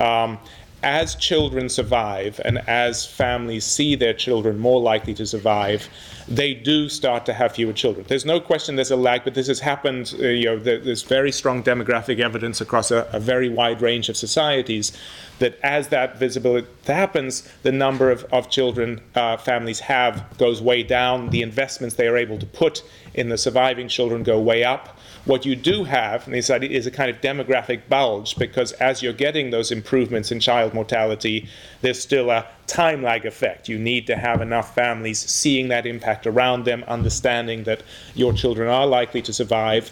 um, 0.00 0.38
as 0.82 1.14
children 1.14 1.68
survive 1.68 2.40
and 2.44 2.58
as 2.68 3.04
families 3.04 3.64
see 3.64 3.94
their 3.94 4.14
children 4.14 4.58
more 4.58 4.80
likely 4.80 5.14
to 5.14 5.26
survive, 5.26 5.88
they 6.28 6.54
do 6.54 6.88
start 6.88 7.26
to 7.26 7.32
have 7.32 7.52
fewer 7.52 7.72
children. 7.72 8.06
There's 8.08 8.24
no 8.24 8.40
question 8.40 8.76
there's 8.76 8.90
a 8.90 8.96
lag, 8.96 9.24
but 9.24 9.34
this 9.34 9.48
has 9.48 9.60
happened. 9.60 10.14
Uh, 10.18 10.28
you 10.28 10.44
know, 10.46 10.58
there, 10.58 10.78
there's 10.78 11.02
very 11.02 11.32
strong 11.32 11.62
demographic 11.62 12.20
evidence 12.20 12.60
across 12.60 12.90
a, 12.90 13.08
a 13.12 13.20
very 13.20 13.48
wide 13.48 13.82
range 13.82 14.08
of 14.08 14.16
societies 14.16 14.96
that 15.40 15.58
as 15.62 15.88
that 15.88 16.18
visibility 16.18 16.68
happens, 16.86 17.50
the 17.62 17.72
number 17.72 18.10
of, 18.10 18.24
of 18.32 18.48
children 18.48 19.00
uh, 19.14 19.36
families 19.36 19.80
have 19.80 20.24
goes 20.38 20.62
way 20.62 20.82
down. 20.82 21.30
The 21.30 21.42
investments 21.42 21.96
they 21.96 22.06
are 22.06 22.16
able 22.16 22.38
to 22.38 22.46
put 22.46 22.82
in 23.14 23.28
the 23.28 23.38
surviving 23.38 23.88
children 23.88 24.22
go 24.22 24.40
way 24.40 24.64
up. 24.64 24.98
What 25.26 25.44
you 25.44 25.54
do 25.54 25.84
have 25.84 26.26
and 26.26 26.34
this 26.34 26.50
idea 26.50 26.70
is 26.70 26.86
a 26.86 26.90
kind 26.90 27.10
of 27.10 27.20
demographic 27.20 27.88
bulge 27.88 28.36
because 28.36 28.72
as 28.72 29.02
you're 29.02 29.12
getting 29.12 29.50
those 29.50 29.70
improvements 29.70 30.32
in 30.32 30.40
child 30.40 30.72
mortality, 30.72 31.48
there's 31.82 32.00
still 32.00 32.30
a 32.30 32.46
time 32.66 33.02
lag 33.02 33.26
effect. 33.26 33.68
You 33.68 33.78
need 33.78 34.06
to 34.06 34.16
have 34.16 34.40
enough 34.40 34.74
families 34.74 35.18
seeing 35.18 35.68
that 35.68 35.86
impact 35.86 36.26
around 36.26 36.64
them, 36.64 36.84
understanding 36.88 37.64
that 37.64 37.82
your 38.14 38.32
children 38.32 38.70
are 38.70 38.86
likely 38.86 39.20
to 39.22 39.32
survive. 39.32 39.90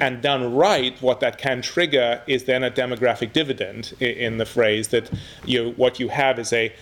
And 0.00 0.22
done 0.22 0.54
right, 0.54 1.00
what 1.02 1.18
that 1.20 1.38
can 1.38 1.60
trigger 1.60 2.22
is 2.28 2.44
then 2.44 2.62
a 2.62 2.70
demographic 2.70 3.32
dividend 3.32 3.94
in 4.00 4.38
the 4.38 4.46
phrase 4.46 4.88
that 4.88 5.10
you, 5.44 5.72
what 5.76 5.98
you 5.98 6.08
have 6.08 6.38
is 6.38 6.52
a 6.52 6.72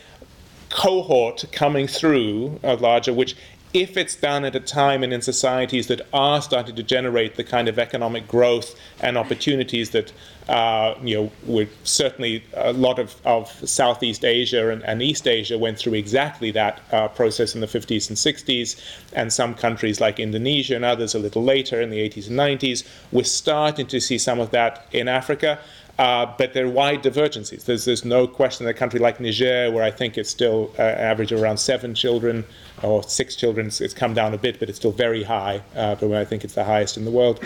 cohort 0.68 1.44
coming 1.52 1.86
through 1.86 2.60
a 2.62 2.74
larger, 2.74 3.12
which 3.12 3.36
if 3.76 3.98
it's 3.98 4.14
done 4.16 4.42
at 4.46 4.56
a 4.56 4.60
time 4.60 5.02
and 5.02 5.12
in 5.12 5.20
societies 5.20 5.86
that 5.88 6.00
are 6.14 6.40
starting 6.40 6.74
to 6.74 6.82
generate 6.82 7.34
the 7.36 7.44
kind 7.44 7.68
of 7.68 7.78
economic 7.78 8.26
growth 8.26 8.74
and 9.00 9.18
opportunities 9.18 9.90
that 9.90 10.10
uh, 10.48 10.94
you 11.02 11.30
know 11.46 11.66
certainly 11.84 12.42
a 12.54 12.72
lot 12.72 12.98
of, 12.98 13.14
of 13.26 13.50
Southeast 13.68 14.24
Asia 14.24 14.70
and, 14.70 14.82
and 14.84 15.02
East 15.02 15.28
Asia 15.28 15.58
went 15.58 15.78
through 15.78 15.92
exactly 15.92 16.50
that 16.52 16.80
uh, 16.90 17.08
process 17.08 17.54
in 17.54 17.60
the 17.60 17.66
50s 17.66 18.08
and 18.08 18.16
60s, 18.16 18.80
and 19.12 19.30
some 19.30 19.54
countries 19.54 20.00
like 20.00 20.18
Indonesia 20.18 20.74
and 20.74 20.84
others 20.84 21.14
a 21.14 21.18
little 21.18 21.42
later 21.42 21.82
in 21.82 21.90
the 21.90 21.98
80s 21.98 22.28
and 22.28 22.38
90s. 22.38 22.86
We're 23.12 23.24
starting 23.24 23.86
to 23.88 24.00
see 24.00 24.16
some 24.16 24.40
of 24.40 24.52
that 24.52 24.86
in 24.92 25.06
Africa. 25.06 25.58
Uh, 25.98 26.26
but 26.36 26.52
there 26.52 26.66
are 26.66 26.70
wide 26.70 27.00
divergences. 27.00 27.64
There's, 27.64 27.86
there's 27.86 28.04
no 28.04 28.26
question 28.26 28.66
that 28.66 28.70
a 28.70 28.78
country 28.78 29.00
like 29.00 29.18
Niger, 29.18 29.70
where 29.70 29.82
I 29.82 29.90
think 29.90 30.18
it's 30.18 30.28
still 30.28 30.70
uh, 30.78 30.82
average 30.82 31.32
of 31.32 31.40
around 31.40 31.56
seven 31.56 31.94
children 31.94 32.44
or 32.82 33.02
six 33.02 33.34
children, 33.34 33.68
it's, 33.68 33.80
it's 33.80 33.94
come 33.94 34.12
down 34.12 34.34
a 34.34 34.38
bit, 34.38 34.58
but 34.58 34.68
it's 34.68 34.78
still 34.78 34.92
very 34.92 35.22
high, 35.22 35.62
uh, 35.74 35.94
but 35.94 36.12
I 36.12 36.26
think 36.26 36.44
it's 36.44 36.54
the 36.54 36.64
highest 36.64 36.98
in 36.98 37.06
the 37.06 37.10
world, 37.10 37.42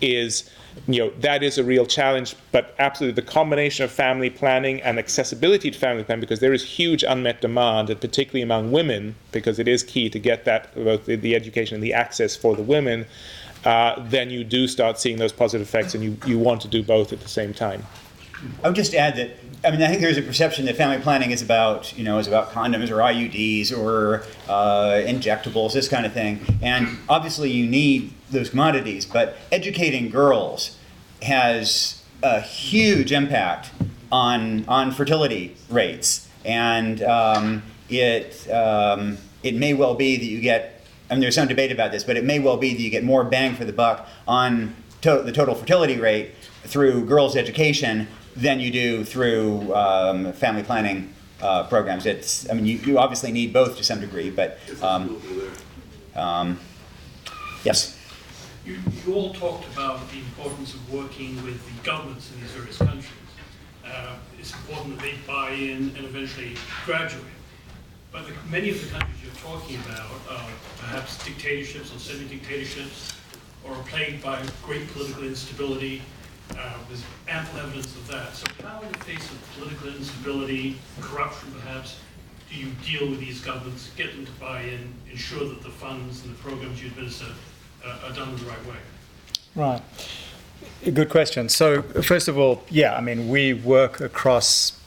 is, 0.00 0.48
you 0.88 1.00
know, 1.00 1.10
that 1.20 1.42
is 1.42 1.58
a 1.58 1.64
real 1.64 1.84
challenge. 1.84 2.34
But 2.52 2.74
absolutely, 2.78 3.20
the 3.22 3.30
combination 3.30 3.84
of 3.84 3.90
family 3.90 4.30
planning 4.30 4.80
and 4.80 4.98
accessibility 4.98 5.70
to 5.70 5.78
family 5.78 6.02
planning, 6.02 6.20
because 6.20 6.40
there 6.40 6.54
is 6.54 6.64
huge 6.64 7.04
unmet 7.04 7.42
demand, 7.42 7.90
and 7.90 8.00
particularly 8.00 8.40
among 8.40 8.72
women, 8.72 9.14
because 9.32 9.58
it 9.58 9.68
is 9.68 9.82
key 9.82 10.08
to 10.08 10.18
get 10.18 10.46
that, 10.46 10.74
both 10.74 11.04
the, 11.04 11.16
the 11.16 11.34
education 11.34 11.74
and 11.74 11.84
the 11.84 11.92
access 11.92 12.34
for 12.34 12.56
the 12.56 12.62
women 12.62 13.04
uh, 13.64 14.02
then 14.08 14.30
you 14.30 14.44
do 14.44 14.66
start 14.66 14.98
seeing 14.98 15.18
those 15.18 15.32
positive 15.32 15.66
effects, 15.66 15.94
and 15.94 16.02
you, 16.02 16.16
you 16.26 16.38
want 16.38 16.60
to 16.62 16.68
do 16.68 16.82
both 16.82 17.12
at 17.12 17.20
the 17.20 17.28
same 17.28 17.52
time. 17.52 17.84
I 18.62 18.68
would 18.68 18.76
just 18.76 18.94
add 18.94 19.16
that 19.16 19.30
I 19.64 19.70
mean 19.70 19.82
I 19.82 19.88
think 19.88 20.00
there's 20.00 20.16
a 20.16 20.22
perception 20.22 20.64
that 20.66 20.76
family 20.76 20.98
planning 20.98 21.30
is 21.30 21.42
about 21.42 21.96
you 21.96 22.04
know 22.04 22.18
is 22.18 22.26
about 22.26 22.50
condoms 22.52 22.90
or 22.90 22.96
IUDs 22.96 23.76
or 23.76 24.24
uh, 24.48 25.02
injectables 25.04 25.72
this 25.74 25.88
kind 25.88 26.06
of 26.06 26.12
thing 26.12 26.40
and 26.62 26.88
obviously 27.08 27.50
you 27.50 27.66
need 27.66 28.12
those 28.30 28.50
commodities 28.50 29.04
but 29.04 29.36
educating 29.52 30.08
girls 30.08 30.78
has 31.22 32.02
a 32.22 32.40
huge 32.40 33.12
impact 33.12 33.70
on 34.10 34.64
on 34.66 34.90
fertility 34.90 35.54
rates 35.68 36.28
and 36.44 37.02
um, 37.02 37.62
it 37.88 38.48
um, 38.50 39.18
it 39.42 39.54
may 39.54 39.74
well 39.74 39.94
be 39.94 40.16
that 40.16 40.24
you 40.24 40.40
get 40.40 40.79
I 41.10 41.14
mean, 41.14 41.22
there's 41.22 41.34
some 41.34 41.48
debate 41.48 41.72
about 41.72 41.90
this, 41.90 42.04
but 42.04 42.16
it 42.16 42.24
may 42.24 42.38
well 42.38 42.56
be 42.56 42.72
that 42.72 42.80
you 42.80 42.88
get 42.88 43.02
more 43.02 43.24
bang 43.24 43.56
for 43.56 43.64
the 43.64 43.72
buck 43.72 44.08
on 44.28 44.74
to- 45.02 45.22
the 45.22 45.32
total 45.32 45.56
fertility 45.56 45.98
rate 45.98 46.34
through 46.64 47.04
girls' 47.06 47.36
education 47.36 48.06
than 48.36 48.60
you 48.60 48.70
do 48.70 49.04
through 49.04 49.74
um, 49.74 50.32
family 50.32 50.62
planning 50.62 51.12
uh, 51.42 51.64
programs. 51.64 52.06
It's, 52.06 52.48
I 52.48 52.54
mean, 52.54 52.64
you, 52.64 52.76
you 52.78 52.98
obviously 52.98 53.32
need 53.32 53.52
both 53.52 53.76
to 53.78 53.84
some 53.84 54.00
degree, 54.00 54.30
but 54.30 54.58
um, 54.82 55.20
um, 56.14 56.60
yes. 57.64 57.98
You, 58.64 58.78
you 59.04 59.14
all 59.14 59.32
talked 59.34 59.66
about 59.72 60.08
the 60.12 60.18
importance 60.18 60.74
of 60.74 60.92
working 60.92 61.42
with 61.42 61.64
the 61.64 61.82
governments 61.82 62.30
in 62.32 62.40
these 62.40 62.52
various 62.52 62.78
countries. 62.78 63.06
Uh, 63.84 64.14
it's 64.38 64.52
important 64.52 64.96
that 64.96 65.02
they 65.02 65.14
buy 65.26 65.50
in 65.50 65.92
and 65.96 66.04
eventually 66.04 66.54
graduate. 66.86 67.24
But 68.12 68.26
the, 68.26 68.32
many 68.50 68.70
of 68.70 68.82
the 68.82 68.90
countries 68.90 69.16
you're 69.22 69.32
talking 69.34 69.76
about 69.86 70.10
are 70.30 70.50
perhaps 70.78 71.24
dictatorships 71.24 71.94
or 71.94 71.98
semi-dictatorships 71.98 73.14
or 73.64 73.72
are 73.72 73.82
plagued 73.84 74.22
by 74.22 74.42
great 74.64 74.88
political 74.92 75.24
instability. 75.24 76.02
Uh, 76.50 76.74
there's 76.88 77.04
ample 77.28 77.60
evidence 77.60 77.94
of 77.94 78.08
that. 78.08 78.34
So 78.34 78.46
how, 78.64 78.80
in 78.82 78.90
the 78.90 78.98
face 78.98 79.30
of 79.30 79.38
political 79.56 79.88
instability, 79.88 80.76
corruption 81.00 81.52
perhaps, 81.52 81.98
do 82.50 82.56
you 82.56 82.72
deal 82.84 83.08
with 83.08 83.20
these 83.20 83.40
governments, 83.40 83.90
get 83.96 84.12
them 84.12 84.26
to 84.26 84.32
buy 84.32 84.62
in, 84.62 84.92
ensure 85.08 85.48
that 85.48 85.62
the 85.62 85.70
funds 85.70 86.24
and 86.24 86.34
the 86.34 86.38
programs 86.38 86.82
you 86.82 86.88
administer 86.88 87.26
uh, 87.84 87.98
are 88.04 88.12
done 88.12 88.34
the 88.36 88.44
right 88.44 88.66
way? 88.66 88.76
Right. 89.54 89.82
Good 90.82 91.10
question. 91.10 91.48
So, 91.48 91.82
first 91.82 92.26
of 92.26 92.38
all, 92.38 92.64
yeah, 92.70 92.96
I 92.96 93.00
mean, 93.00 93.28
we 93.28 93.54
work 93.54 94.00
across 94.00 94.79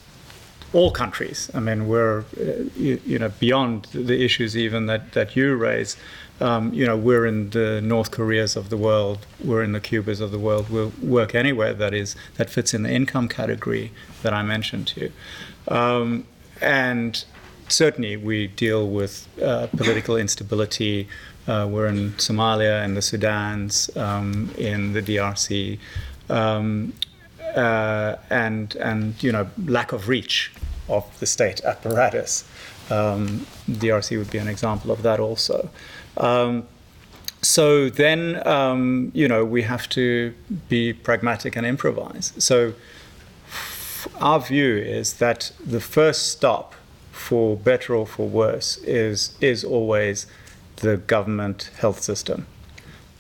all 0.74 0.92
countries. 0.92 1.50
I 1.54 1.60
mean, 1.60 1.88
we're, 1.88 2.22
uh, 2.22 2.64
you, 2.76 3.00
you 3.06 3.20
know, 3.20 3.30
beyond 3.40 3.86
the 3.94 4.24
issues 4.24 4.58
even 4.58 4.88
that, 4.88 5.14
that 5.14 5.36
you 5.36 5.56
raise. 5.56 5.96
Um, 6.42 6.74
you 6.74 6.86
know, 6.86 6.98
we're 6.98 7.26
in 7.28 7.52
the 7.52 7.80
North 7.82 8.12
Koreas 8.12 8.56
of 8.56 8.70
the 8.70 8.78
world, 8.78 9.26
we're 9.44 9.64
in 9.64 9.72
the 9.72 9.80
Cubas 9.80 10.20
of 10.20 10.32
the 10.32 10.40
world. 10.40 10.70
We'll 10.70 10.92
work 11.02 11.36
anywhere 11.36 11.74
that 11.76 11.94
is 11.94 12.16
that 12.36 12.50
fits 12.50 12.74
in 12.74 12.84
the 12.84 12.92
income 12.92 13.30
category 13.30 13.92
that 14.24 14.34
I 14.34 14.42
mentioned 14.42 14.88
to 14.88 15.02
you. 15.02 15.12
Um, 15.68 16.26
and 16.60 17.24
certainly, 17.70 18.18
we 18.18 18.48
deal 18.48 18.90
with 18.90 19.28
uh, 19.42 19.68
political 19.68 20.18
instability. 20.18 21.08
Uh, 21.48 21.68
we're 21.70 21.88
in 21.88 22.12
Somalia, 22.14 22.84
in 22.84 22.96
the 22.96 23.02
Sudans, 23.02 23.96
um, 23.96 24.52
in 24.58 24.94
the 24.94 25.02
DRC, 25.02 25.78
um, 26.30 26.94
uh, 27.56 28.16
and 28.30 28.76
and 28.78 29.22
you 29.22 29.32
know 29.32 29.48
lack 29.66 29.92
of 29.92 30.10
reach 30.10 30.52
of 30.90 31.20
the 31.20 31.26
state 31.26 31.64
apparatus. 31.64 32.44
Um, 32.90 33.46
DRC 33.70 34.18
would 34.18 34.30
be 34.30 34.38
an 34.38 34.48
example 34.48 34.92
of 34.92 35.02
that 35.04 35.20
also. 35.20 35.70
Um, 36.18 36.68
so 37.42 37.90
then, 37.90 38.46
um, 38.48 39.12
you 39.14 39.28
know, 39.28 39.44
we 39.44 39.64
have 39.64 39.90
to 39.90 40.34
be 40.70 40.94
pragmatic 40.94 41.56
and 41.56 41.66
improvise. 41.66 42.34
So 42.38 42.74
our 44.20 44.40
view 44.40 44.76
is 44.78 45.14
that 45.16 45.52
the 45.66 45.82
first 45.82 46.28
stop 46.28 46.76
for 47.12 47.56
better 47.56 47.96
or 47.96 48.08
for 48.08 48.28
worse 48.28 48.78
is 48.78 49.36
is 49.40 49.64
always 49.64 50.26
the 50.78 50.98
government 50.98 51.70
health 51.78 52.02
system. 52.02 52.46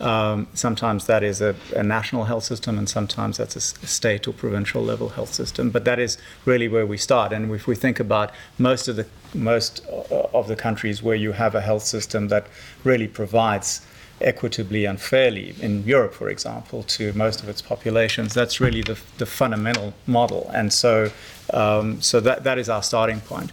Um, 0.03 0.47
sometimes 0.53 1.05
that 1.05 1.23
is 1.23 1.39
a, 1.39 1.55
a, 1.77 1.81
national 1.81 2.25
health 2.25 2.43
system, 2.43 2.77
and 2.77 2.89
sometimes 2.89 3.37
that's 3.37 3.55
a, 3.55 3.61
state 3.61 4.27
or 4.27 4.33
provincial 4.33 4.83
level 4.83 5.07
health 5.07 5.33
system. 5.33 5.69
But 5.69 5.85
that 5.85 5.97
is 5.97 6.17
really 6.43 6.67
where 6.67 6.85
we 6.85 6.97
start. 6.97 7.31
And 7.31 7.49
if 7.55 7.67
we 7.67 7.75
think 7.75 8.01
about 8.01 8.31
most 8.57 8.89
of 8.89 8.97
the 8.97 9.07
most 9.33 9.81
uh, 9.87 10.27
of 10.33 10.49
the 10.49 10.57
countries 10.57 11.01
where 11.01 11.15
you 11.15 11.31
have 11.31 11.55
a 11.55 11.61
health 11.61 11.83
system 11.83 12.27
that 12.27 12.47
really 12.83 13.07
provides 13.07 13.87
equitably 14.19 14.83
and 14.83 14.99
fairly 14.99 15.55
in 15.61 15.85
Europe, 15.85 16.13
for 16.13 16.27
example, 16.27 16.83
to 16.83 17.13
most 17.13 17.41
of 17.41 17.47
its 17.47 17.61
populations. 17.61 18.33
That's 18.33 18.59
really 18.59 18.81
the, 18.81 18.99
the 19.19 19.25
fundamental 19.25 19.93
model, 20.05 20.51
and 20.53 20.73
so 20.73 21.11
um, 21.53 22.01
so 22.01 22.19
that 22.19 22.43
that 22.43 22.57
is 22.57 22.67
our 22.67 22.83
starting 22.83 23.21
point. 23.21 23.51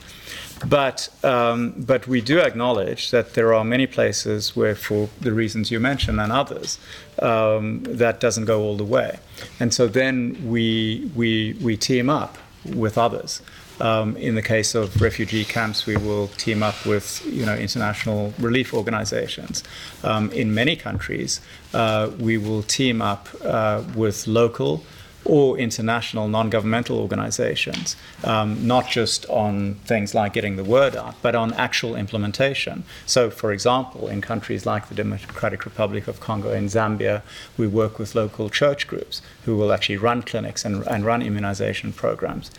But 0.66 1.08
um, 1.24 1.74
but 1.78 2.06
we 2.06 2.20
do 2.20 2.38
acknowledge 2.38 3.10
that 3.12 3.32
there 3.32 3.54
are 3.54 3.64
many 3.64 3.86
places 3.86 4.54
where, 4.54 4.74
for 4.74 5.08
the 5.20 5.32
reasons 5.32 5.70
you 5.70 5.80
mentioned 5.80 6.20
and 6.20 6.30
others, 6.30 6.78
um, 7.20 7.82
that 7.84 8.20
doesn't 8.20 8.44
go 8.44 8.60
all 8.62 8.76
the 8.76 8.84
way, 8.84 9.18
and 9.58 9.72
so 9.72 9.86
then 9.86 10.36
we 10.46 11.10
we 11.16 11.56
we 11.62 11.76
team 11.76 12.10
up 12.10 12.36
with 12.64 12.98
others. 12.98 13.40
Um, 13.80 14.14
in 14.18 14.34
the 14.34 14.42
case 14.42 14.74
of 14.74 15.00
refugee 15.00 15.46
camps, 15.46 15.86
we 15.86 15.96
will 15.96 16.28
team 16.28 16.62
up 16.62 16.84
with 16.84 17.24
you 17.24 17.46
know 17.46 17.54
international 17.54 18.34
relief 18.38 18.74
organizations. 18.74 19.64
Um, 20.04 20.30
in 20.32 20.52
many 20.52 20.76
countries, 20.76 21.40
uh, 21.72 22.10
we 22.18 22.36
will 22.36 22.62
team 22.62 23.00
up 23.00 23.28
uh, 23.42 23.82
with 23.94 24.26
local 24.26 24.84
or 25.24 25.58
international 25.58 26.28
non-governmental 26.28 26.98
organizations, 26.98 27.94
um, 28.24 28.66
not 28.66 28.88
just 28.88 29.26
on 29.26 29.74
things 29.84 30.14
like 30.14 30.32
getting 30.32 30.56
the 30.56 30.64
word 30.64 30.96
out, 30.96 31.14
but 31.22 31.34
on 31.34 31.52
actual 31.54 31.94
implementation. 31.94 32.84
So, 33.06 33.30
for 33.30 33.52
example, 33.52 34.08
in 34.08 34.20
countries 34.20 34.64
like 34.64 34.88
the 34.88 34.94
Democratic 34.94 35.64
Republic 35.64 36.08
of 36.08 36.20
Congo 36.20 36.50
and 36.52 36.68
Zambia, 36.68 37.22
we 37.58 37.66
work 37.66 37.98
with 37.98 38.14
local 38.14 38.48
church 38.48 38.86
groups 38.86 39.20
who 39.44 39.56
will 39.56 39.72
actually 39.72 39.98
run 39.98 40.22
clinics 40.22 40.64
and, 40.64 40.86
and 40.86 41.04
run 41.04 41.22
immunization 41.22 41.92
programs 41.92 42.50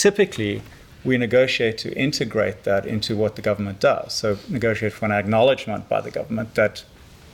typically 0.00 0.62
we 1.04 1.18
negotiate 1.18 1.76
to 1.76 1.92
integrate 1.94 2.64
that 2.64 2.86
into 2.86 3.14
what 3.16 3.36
the 3.36 3.42
government 3.42 3.80
does. 3.80 4.14
So, 4.14 4.38
negotiate 4.48 4.92
for 4.92 5.04
an 5.04 5.12
acknowledgement 5.12 5.88
by 5.88 6.00
the 6.00 6.10
government 6.10 6.54
that 6.54 6.84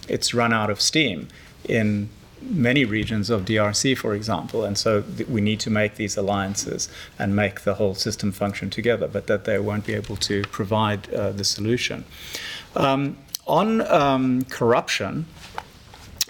it's 0.08 0.34
run 0.34 0.52
out 0.52 0.70
of 0.70 0.80
steam 0.80 1.28
in 1.68 2.08
many 2.42 2.84
regions 2.84 3.30
of 3.30 3.44
DRC, 3.44 3.96
for 3.96 4.14
example, 4.14 4.64
and 4.64 4.76
so 4.76 5.02
th- 5.02 5.28
we 5.28 5.40
need 5.40 5.60
to 5.60 5.70
make 5.70 5.96
these 5.96 6.16
alliances 6.16 6.88
and 7.18 7.34
make 7.34 7.62
the 7.62 7.74
whole 7.74 7.94
system 7.94 8.32
function 8.32 8.70
together, 8.70 9.08
but 9.08 9.26
that 9.26 9.44
they 9.44 9.58
won't 9.58 9.86
be 9.86 9.94
able 9.94 10.16
to 10.16 10.42
provide 10.44 11.12
uh, 11.12 11.32
the 11.32 11.44
solution. 11.44 12.04
Um, 12.74 13.16
on 13.46 13.80
um, 13.82 14.42
corruption, 14.44 15.26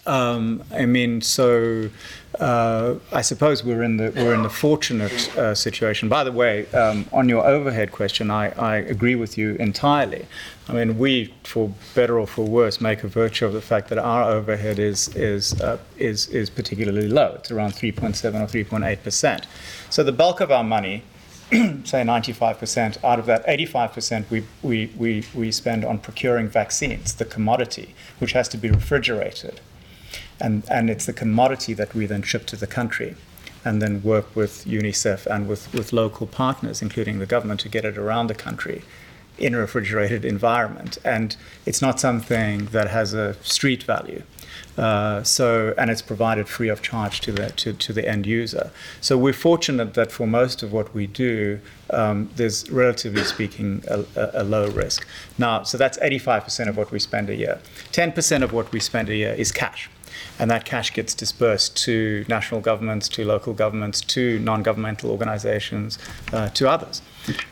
um, 0.07 0.63
I 0.71 0.87
mean, 0.87 1.21
so 1.21 1.91
uh, 2.41 2.99
I 3.13 3.23
suppose 3.23 3.65
we're 3.65 3.83
in 3.83 3.97
the 3.97 4.13
we're 4.15 4.35
in 4.35 4.43
the 4.43 4.51
fortunate 4.51 5.37
uh, 5.37 5.55
situation. 5.55 6.09
By 6.09 6.25
the 6.25 6.33
way, 6.33 6.67
um, 6.73 7.07
on 7.13 7.29
your 7.29 7.47
overhead 7.47 7.93
question, 7.93 8.31
I, 8.31 8.51
I 8.51 8.77
agree 8.77 9.15
with 9.15 9.39
you 9.39 9.55
entirely. 9.57 10.27
I 10.69 10.73
mean, 10.73 10.99
we, 10.99 11.35
for 11.45 11.73
better 11.95 12.19
or 12.19 12.27
for 12.27 12.45
worse, 12.45 12.81
make 12.81 13.05
a 13.05 13.09
virtue 13.09 13.47
of 13.47 13.53
the 13.53 13.61
fact 13.61 13.89
that 13.89 13.99
our 13.99 14.31
overhead 14.31 14.79
is 14.79 15.15
is 15.17 15.61
uh, 15.61 15.79
is 15.97 16.29
is 16.29 16.51
particularly 16.51 17.09
low. 17.09 17.35
It's 17.37 17.51
around 17.51 17.73
3.7 17.73 18.35
or 18.35 18.47
3.8 18.47 19.03
percent. 19.03 19.47
So 19.91 20.03
the 20.03 20.13
bulk 20.13 20.41
of 20.41 20.51
our 20.51 20.65
money 20.65 21.03
say 21.53 22.03
95%, 22.03 23.05
out 23.05 23.21
of 23.21 23.27
that 23.27 23.47
85% 23.47 24.29
we, 24.31 24.45
we, 24.63 24.91
we, 24.97 25.25
we 25.33 25.53
spend 25.53 25.85
on 25.85 26.01
procuring 26.01 26.49
vaccines, 26.49 27.15
the 27.15 27.25
commodity, 27.25 27.95
which 28.19 28.33
has 28.33 28.49
to 28.49 28.57
be 28.57 28.69
refrigerated 28.69 29.61
and, 30.41 30.65
and 30.71 30.91
it's 30.91 31.07
the 31.07 31.13
commodity 31.13 31.75
that 31.75 31.95
we 31.95 32.07
then 32.07 32.23
ship 32.23 32.47
to 32.47 32.57
the 32.57 32.67
country 32.67 33.17
and 33.65 33.83
then 33.83 34.03
work 34.03 34.37
with 34.37 34.65
UNICEF 34.65 35.27
and 35.27 35.49
with, 35.49 35.73
with 35.75 35.93
local 35.93 36.27
partners, 36.27 36.81
including 36.83 37.19
the 37.19 37.27
government, 37.27 37.61
to 37.61 37.69
get 37.69 37.85
it 37.85 37.99
around 37.99 38.29
the 38.29 38.35
country 38.35 38.83
in 39.39 39.55
a 39.55 39.59
refrigerated 39.59 40.25
environment. 40.25 40.99
And 41.05 41.37
it's 41.67 41.83
not 41.83 41.99
something 41.99 42.67
that 42.67 42.89
has 42.89 43.13
a 43.13 43.35
street 43.43 43.83
value. 43.83 44.23
Uh, 44.79 45.23
so, 45.23 45.75
and 45.77 45.91
it's 45.91 46.01
provided 46.01 46.49
free 46.49 46.69
of 46.69 46.81
charge 46.81 47.21
to 47.23 47.33
the, 47.33 47.51
to, 47.51 47.73
to 47.73 47.93
the 47.93 48.09
end 48.09 48.25
user. 48.25 48.71
So 49.01 49.19
we're 49.19 49.33
fortunate 49.33 49.95
that 49.95 50.13
for 50.13 50.27
most 50.27 50.63
of 50.63 50.73
what 50.73 50.95
we 50.95 51.07
do, 51.07 51.61
um, 51.91 52.31
there's 52.37 52.71
relatively 52.71 53.25
speaking 53.25 53.83
a, 53.89 54.05
a, 54.15 54.43
a, 54.43 54.45
low 54.45 54.69
risk. 54.71 55.07
Now, 55.39 55.65
so 55.65 55.77
that's 55.77 55.99
85% 55.99 56.69
of 56.69 56.77
what 56.77 56.91
we 56.91 56.99
spend 56.99 57.31
a 57.31 57.35
year. 57.35 57.61
10% 57.93 58.43
of 58.43 58.53
what 58.53 58.71
we 58.73 58.81
spend 58.81 59.09
a 59.09 59.17
year 59.17 59.33
is 59.33 59.51
cash 59.51 59.91
and 60.39 60.51
that 60.51 60.65
cash 60.65 60.93
gets 60.93 61.15
dispersed 61.15 61.77
to 61.85 62.25
national 62.29 62.61
governments, 62.61 63.09
to 63.09 63.25
local 63.25 63.55
governments, 63.55 64.01
to 64.03 64.39
non 64.41 64.63
governmental 64.63 65.11
organizations, 65.11 65.99
uh, 66.33 66.49
to 66.51 66.69
others. 66.69 67.03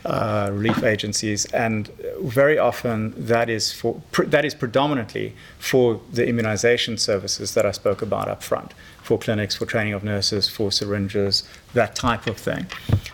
Uh, 0.05 0.49
relief 0.53 0.83
agencies, 0.83 1.43
and 1.47 1.89
very 2.21 2.57
often 2.57 3.13
that 3.17 3.49
is 3.49 3.73
for 3.73 4.01
that 4.25 4.45
is 4.45 4.55
predominantly 4.55 5.35
for 5.59 5.99
the 6.13 6.25
immunization 6.25 6.97
services 6.97 7.55
that 7.55 7.65
I 7.65 7.71
spoke 7.71 8.01
about 8.01 8.29
up 8.29 8.41
front, 8.41 8.73
for 9.03 9.19
clinics, 9.19 9.53
for 9.53 9.65
training 9.65 9.91
of 9.91 10.01
nurses, 10.01 10.47
for 10.47 10.71
syringes, 10.71 11.43
that 11.73 11.93
type 11.93 12.25
of 12.25 12.37
thing. 12.37 12.67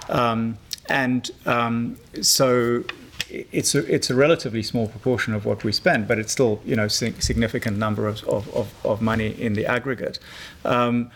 Um, 0.07 0.59
and 0.87 1.31
um, 1.47 1.97
so 2.21 2.83
it's 3.31 3.75
a, 3.75 3.93
it's 3.93 4.09
a 4.09 4.15
relatively 4.15 4.63
small 4.63 4.87
proportion 4.87 5.33
of 5.33 5.45
what 5.45 5.63
we 5.63 5.71
spend, 5.71 6.07
but 6.07 6.19
it's 6.19 6.31
still 6.31 6.61
you 6.65 6.75
know 6.75 6.87
significant 6.87 7.77
number 7.77 8.07
of, 8.07 8.23
of, 8.27 8.73
of, 8.85 9.01
money 9.01 9.29
in 9.41 9.53
the 9.53 9.65
aggregate. 9.65 10.19
Um, 10.65 11.11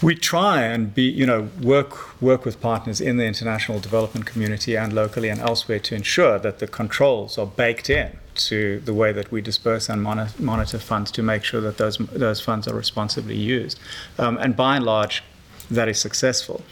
we 0.00 0.14
try 0.14 0.62
and 0.62 0.94
be 0.94 1.02
you 1.02 1.26
know 1.26 1.48
work 1.60 2.20
work 2.22 2.44
with 2.44 2.60
partners 2.60 3.00
in 3.00 3.16
the 3.16 3.24
international 3.24 3.80
development 3.80 4.26
community 4.26 4.76
and 4.76 4.92
locally 4.92 5.28
and 5.28 5.40
elsewhere 5.40 5.80
to 5.80 5.94
ensure 5.94 6.38
that 6.38 6.58
the 6.60 6.66
controls 6.66 7.36
are 7.36 7.46
baked 7.46 7.90
in 7.90 8.18
to 8.34 8.80
the 8.80 8.94
way 8.94 9.12
that 9.12 9.32
we 9.32 9.40
disperse 9.40 9.88
and 9.88 10.02
monitor 10.02 10.78
funds 10.78 11.10
to 11.10 11.22
make 11.22 11.44
sure 11.44 11.60
that 11.60 11.78
those 11.78 11.98
those 11.98 12.40
funds 12.40 12.68
are 12.68 12.74
responsibly 12.74 13.36
used. 13.36 13.78
Um, 14.18 14.38
and 14.38 14.56
by 14.56 14.76
and 14.76 14.84
large, 14.84 15.22
that 15.70 15.88
is 15.88 15.98
successful. 15.98 16.62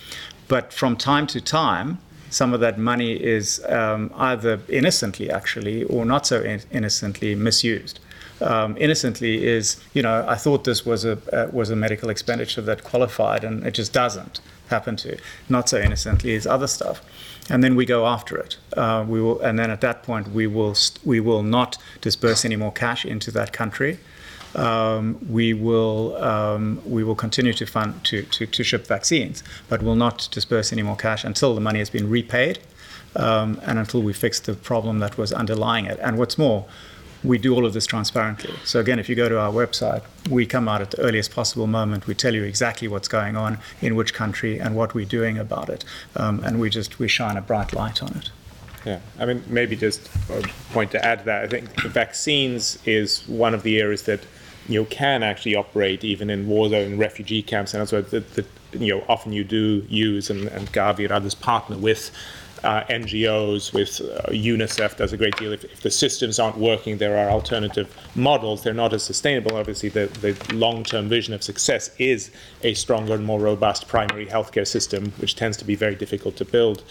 But 0.49 0.73
from 0.73 0.97
time 0.97 1.27
to 1.29 1.41
time, 1.41 1.99
some 2.31 2.53
of 2.53 2.61
that 2.61 2.79
money 2.79 3.13
is 3.13 3.65
um, 3.69 4.13
either 4.17 4.61
innocently, 4.69 5.31
actually, 5.31 5.85
or 5.85 6.05
not 6.05 6.27
so 6.27 6.43
in- 6.43 6.63
innocently 6.71 7.35
misused. 7.35 8.01
Um, 8.41 8.77
innocently 8.79 9.47
is, 9.47 9.81
you 9.95 10.03
know, 10.03 10.25
I 10.29 10.35
thought 10.35 10.65
this 10.65 10.85
was 10.85 11.05
a 11.05 11.19
uh, 11.33 11.49
was 11.53 11.71
a 11.71 11.77
medical 11.77 12.11
expenditure 12.11 12.61
that 12.63 12.85
qualified, 12.85 13.45
and 13.45 13.67
it 13.67 13.73
just 13.73 13.93
doesn't 13.93 14.41
happen 14.69 14.97
to. 14.97 15.17
Not 15.49 15.69
so 15.69 15.79
innocently 15.79 16.33
is 16.33 16.47
other 16.47 16.67
stuff, 16.67 17.01
and 17.49 17.65
then 17.65 17.77
we 17.77 17.87
go 17.87 18.07
after 18.07 18.37
it. 18.37 18.59
Uh, 18.77 19.05
we 19.09 19.23
will, 19.23 19.41
and 19.41 19.59
then 19.59 19.71
at 19.71 19.81
that 19.81 20.03
point, 20.03 20.33
we 20.33 20.47
will 20.47 20.75
st- 20.75 21.05
we 21.07 21.19
will 21.19 21.43
not 21.43 21.79
disperse 22.03 22.45
any 22.45 22.57
more 22.57 22.73
cash 22.73 23.07
into 23.07 23.31
that 23.31 23.53
country 23.53 23.99
um, 24.57 25.19
we 25.29 25.53
will 25.53 26.17
um, 26.17 26.81
we 26.87 27.05
will 27.05 27.15
continue 27.15 27.53
to 27.53 27.67
fund 27.67 28.03
to, 28.05 28.23
to, 28.23 28.47
to, 28.47 28.65
ship 28.65 28.87
vaccines, 28.87 29.45
but 29.69 29.83
will 29.83 29.95
not 29.97 30.29
disperse 30.33 30.73
any 30.73 30.83
more 30.83 30.97
cash 30.97 31.25
until 31.25 31.55
the 31.55 31.61
money 31.61 31.79
has 31.79 31.91
been 31.91 32.09
repaid 32.09 32.59
um, 33.15 33.61
and 33.65 33.79
until 33.79 34.03
we 34.03 34.13
fix 34.13 34.41
the 34.41 34.55
problem 34.55 34.99
that 35.01 35.19
was 35.19 35.33
underlying 35.33 35.85
it. 35.85 35.99
And 36.01 36.19
what's 36.19 36.39
more, 36.39 36.67
we 37.23 37.39
do 37.39 37.55
all 37.55 37.67
of 37.67 37.75
this 37.75 37.87
transparently. 37.87 38.55
So 38.65 38.81
again, 38.81 38.99
if 38.99 39.09
you 39.09 39.15
go 39.15 39.29
to 39.29 39.39
our 39.39 39.53
website, 39.53 40.03
we 40.31 40.47
come 40.47 40.69
out 40.69 40.81
at 40.81 40.93
the 40.93 41.01
earliest 41.01 41.33
possible 41.33 41.67
moment. 41.67 42.07
We 42.07 42.15
tell 42.15 42.35
you 42.35 42.45
exactly 42.45 42.89
what's 42.89 43.09
going 43.09 43.37
on 43.37 43.59
in 43.83 43.95
which 43.95 44.15
country 44.15 44.59
and 44.59 44.75
what 44.75 44.95
we're 44.95 45.05
doing 45.05 45.39
about 45.39 45.69
it, 45.69 45.85
um, 46.17 46.43
and 46.45 46.61
we 46.61 46.71
just 46.71 46.99
we 46.99 47.09
shine 47.09 47.37
a 47.37 47.43
bright 47.43 47.75
light 47.75 48.03
on 48.03 48.17
it. 48.17 48.31
Yeah, 48.87 49.01
I 49.19 49.27
mean, 49.27 49.43
maybe 49.49 49.75
just 49.75 50.09
a 50.31 50.49
point 50.73 50.93
to 50.93 51.05
add 51.05 51.21
to 51.21 51.25
that. 51.25 51.43
I 51.43 51.49
think 51.49 51.69
vaccines 51.83 52.79
is 52.87 53.27
one 53.27 53.53
of 53.53 53.65
the 53.65 53.81
areas 53.81 54.03
that 54.03 54.21
you 54.69 54.81
know, 54.81 54.87
can 54.87 55.23
actually 55.23 55.55
operate 55.55 56.05
even 56.05 56.31
in 56.31 56.49
war 56.49 56.69
zone 56.69 56.99
refugee 56.99 57.43
camps 57.43 57.75
and 57.75 57.81
also 57.81 58.03
that, 58.03 58.35
that 58.35 58.47
you 58.73 58.95
know 58.95 59.05
often 59.09 59.33
you 59.33 59.45
do 59.45 59.85
use 59.89 60.31
and, 60.31 60.49
and 60.49 60.73
Gavi 60.73 61.05
and 61.05 61.13
others 61.13 61.35
partner 61.35 61.79
with 61.79 62.11
uh, 62.65 62.85
NGOs, 62.85 63.73
with 63.73 64.01
uh, 64.01 64.31
UNICEF 64.31 64.97
does 64.97 65.13
a 65.13 65.17
great 65.17 65.37
deal. 65.37 65.53
If, 65.53 65.65
if, 65.65 65.83
the 65.83 65.91
systems 65.91 66.39
aren't 66.39 66.59
working, 66.59 66.99
there 66.99 67.17
are 67.17 67.31
alternative 67.31 67.95
models. 68.15 68.63
They're 68.63 68.75
not 68.75 68.93
as 68.93 69.03
sustainable. 69.03 69.57
Obviously, 69.57 69.89
the, 69.89 70.07
the 70.21 70.55
long 70.55 70.83
term 70.83 71.09
vision 71.09 71.35
of 71.35 71.43
success 71.43 71.91
is 71.99 72.31
a 72.63 72.75
stronger 72.75 73.15
and 73.15 73.25
more 73.25 73.39
robust 73.39 73.89
primary 73.89 74.27
healthcare 74.27 74.67
system, 74.67 75.13
which 75.19 75.37
tends 75.37 75.57
to 75.59 75.65
be 75.65 75.75
very 75.75 75.95
difficult 75.95 76.37
to 76.37 76.45
build. 76.45 76.83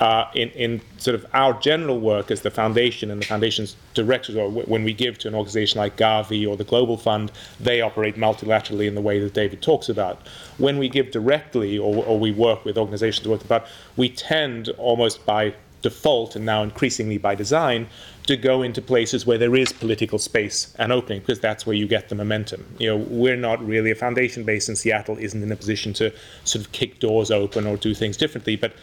Uh, 0.00 0.30
in, 0.34 0.48
in 0.50 0.80
sort 0.96 1.14
of 1.14 1.26
our 1.34 1.52
general 1.60 2.00
work 2.00 2.30
as 2.30 2.40
the 2.40 2.50
foundation 2.50 3.10
and 3.10 3.20
the 3.20 3.26
foundation's 3.26 3.76
directors, 3.92 4.34
or 4.34 4.48
w- 4.48 4.66
when 4.66 4.82
we 4.82 4.94
give 4.94 5.18
to 5.18 5.28
an 5.28 5.34
organization 5.34 5.78
like 5.78 5.96
Gavi 5.96 6.48
or 6.48 6.56
the 6.56 6.64
Global 6.64 6.96
Fund, 6.96 7.30
they 7.60 7.82
operate 7.82 8.16
multilaterally 8.16 8.86
in 8.86 8.94
the 8.94 9.02
way 9.02 9.20
that 9.20 9.34
David 9.34 9.60
talks 9.60 9.90
about. 9.90 10.26
When 10.56 10.78
we 10.78 10.88
give 10.88 11.10
directly 11.10 11.78
or, 11.78 12.04
or 12.04 12.18
we 12.18 12.32
work 12.32 12.64
with 12.64 12.78
organizations 12.78 13.28
work 13.28 13.44
about, 13.44 13.66
we 13.96 14.08
tend 14.08 14.70
almost 14.70 15.24
by 15.26 15.54
default 15.82 16.36
and 16.36 16.44
now 16.44 16.62
increasingly 16.62 17.18
by 17.18 17.34
design 17.34 17.86
to 18.26 18.36
go 18.36 18.62
into 18.62 18.82
places 18.82 19.26
where 19.26 19.38
there 19.38 19.56
is 19.56 19.72
political 19.72 20.18
space 20.18 20.74
and 20.78 20.92
opening 20.92 21.20
because 21.20 21.40
that's 21.40 21.66
where 21.66 21.74
you 21.74 21.86
get 21.88 22.08
the 22.08 22.14
momentum. 22.14 22.64
You 22.78 22.90
know, 22.90 22.96
we're 22.96 23.36
not 23.36 23.64
really 23.66 23.90
a 23.90 23.94
foundation 23.94 24.44
based 24.44 24.68
in 24.68 24.76
Seattle 24.76 25.16
isn't 25.18 25.42
in 25.42 25.50
a 25.50 25.56
position 25.56 25.92
to 25.94 26.12
sort 26.44 26.64
of 26.64 26.72
kick 26.72 27.00
doors 27.00 27.30
open 27.30 27.66
or 27.66 27.76
do 27.76 27.94
things 27.94 28.16
differently, 28.16 28.56
but 28.56 28.74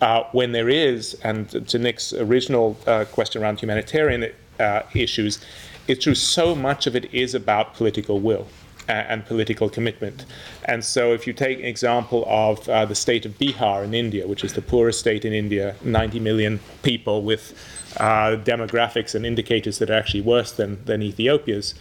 uh, 0.00 0.24
when 0.32 0.52
there 0.52 0.68
is, 0.68 1.14
and 1.24 1.68
to 1.68 1.78
Nick's 1.78 2.12
original 2.12 2.76
uh, 2.86 3.04
question 3.06 3.42
around 3.42 3.60
humanitarian 3.60 4.32
uh, 4.60 4.82
issues, 4.94 5.40
it's 5.88 6.04
true 6.04 6.14
so 6.14 6.54
much 6.54 6.86
of 6.86 6.96
it 6.96 7.12
is 7.14 7.34
about 7.34 7.74
political 7.74 8.20
will 8.20 8.46
and 8.88 9.26
political 9.26 9.68
commitment. 9.68 10.24
And 10.64 10.84
so, 10.84 11.12
if 11.12 11.26
you 11.26 11.32
take 11.32 11.58
an 11.58 11.64
example 11.64 12.24
of 12.28 12.68
uh, 12.68 12.84
the 12.84 12.94
state 12.94 13.26
of 13.26 13.36
Bihar 13.38 13.84
in 13.84 13.94
India, 13.94 14.26
which 14.28 14.44
is 14.44 14.52
the 14.52 14.62
poorest 14.62 15.00
state 15.00 15.24
in 15.24 15.32
India, 15.32 15.74
90 15.82 16.20
million 16.20 16.60
people 16.82 17.22
with 17.22 17.54
uh, 17.98 18.36
demographics 18.36 19.14
and 19.14 19.26
indicators 19.26 19.78
that 19.78 19.90
are 19.90 19.94
actually 19.94 20.20
worse 20.20 20.52
than, 20.52 20.84
than 20.84 21.02
Ethiopia's, 21.02 21.74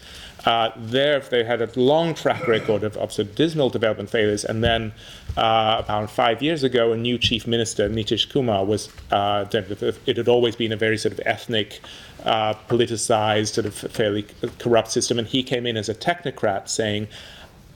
uh, 0.45 0.71
there 0.77 1.19
they 1.19 1.43
had 1.43 1.61
a 1.61 1.69
long 1.75 2.13
track 2.13 2.47
record 2.47 2.83
of, 2.83 2.95
of 2.97 3.11
sort 3.11 3.27
of 3.29 3.35
dismal 3.35 3.69
development 3.69 4.09
failures. 4.09 4.45
And 4.45 4.63
then, 4.63 4.93
uh, 5.37 5.81
about 5.83 6.09
five 6.11 6.41
years 6.41 6.63
ago, 6.63 6.91
a 6.91 6.97
new 6.97 7.17
chief 7.17 7.47
minister, 7.47 7.89
Nitish 7.89 8.29
Kumar, 8.29 8.63
was. 8.65 8.89
Uh, 9.11 9.45
it 9.51 10.17
had 10.17 10.27
always 10.27 10.55
been 10.55 10.71
a 10.71 10.77
very 10.77 10.97
sort 10.97 11.13
of 11.13 11.21
ethnic 11.25 11.81
uh, 12.23 12.53
politicized, 12.69 13.53
sort 13.53 13.65
of 13.65 13.73
fairly 13.73 14.25
corrupt 14.59 14.91
system. 14.91 15.19
And 15.19 15.27
he 15.27 15.43
came 15.43 15.65
in 15.65 15.77
as 15.77 15.89
a 15.89 15.95
technocrat 15.95 16.69
saying, 16.69 17.07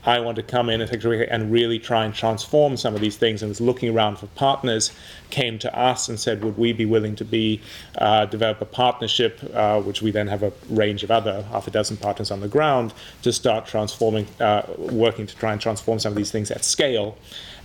I 0.06 0.20
want 0.22 0.38
to 0.38 0.44
come 0.44 0.70
in 0.70 0.82
and 0.82 1.52
really 1.52 1.78
try 1.78 2.06
and 2.06 2.14
transform 2.14 2.78
some 2.78 2.96
of 2.96 3.02
these 3.02 3.18
things 3.18 3.42
and 3.42 3.50
was 3.50 3.60
looking 3.60 3.94
around 3.94 4.18
for 4.18 4.28
partners, 4.28 4.92
came 5.30 5.60
to 5.60 5.78
us 5.78 6.08
and 6.08 6.20
said, 6.20 6.44
would 6.44 6.58
we 6.58 6.72
be 6.74 6.86
willing 6.86 7.16
to 7.18 7.26
be 7.26 7.62
uh, 7.98 8.26
develop 8.26 8.62
a 8.62 8.66
partnership, 8.66 9.40
uh, 9.54 9.82
which 9.82 10.02
we 10.02 10.12
then 10.12 10.28
have 10.28 10.44
a 10.44 10.54
range 10.70 11.04
of 11.04 11.12
other 11.12 11.44
half 11.52 11.68
a 11.68 11.72
dozen 11.72 11.98
partners 11.98 12.32
on 12.32 12.40
the 12.40 12.48
ground 12.48 12.94
to 13.24 13.34
start 13.34 13.66
transforming, 13.66 14.26
uh, 14.40 14.64
working 14.78 15.28
to 15.28 15.36
try 15.36 15.52
and 15.52 15.60
transform 15.60 16.00
some 16.00 16.14
of 16.14 16.18
these 16.18 16.32
things 16.32 16.50
at 16.50 16.64
scale. 16.64 17.18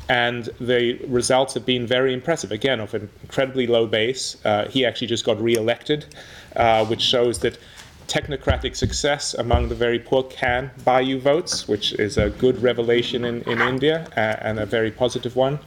And 0.08 0.50
the 0.60 0.94
results 1.06 1.54
have 1.54 1.64
been 1.64 1.86
very 1.86 2.12
impressive. 2.12 2.52
Again, 2.52 2.80
of 2.80 2.92
an 2.92 3.08
incredibly 3.22 3.66
low 3.66 3.86
base. 3.86 4.36
Uh, 4.44 4.68
he 4.68 4.84
actually 4.84 5.06
just 5.06 5.24
got 5.24 5.40
re-elected, 5.40 6.04
uh, 6.56 6.84
which 6.84 7.00
shows 7.00 7.38
that 7.38 7.58
technocratic 8.08 8.76
success 8.76 9.34
among 9.34 9.68
the 9.68 9.74
very 9.74 9.98
poor 9.98 10.22
can 10.24 10.70
buy 10.84 11.00
you 11.00 11.18
votes, 11.20 11.66
which 11.68 11.92
is 11.94 12.16
a 12.18 12.30
good 12.30 12.62
revelation 12.62 13.24
in, 13.24 13.42
in 13.42 13.60
India 13.60 14.06
uh, 14.16 14.20
and 14.40 14.58
a 14.58 14.66
very 14.66 14.90
positive 14.90 15.36
one 15.36 15.58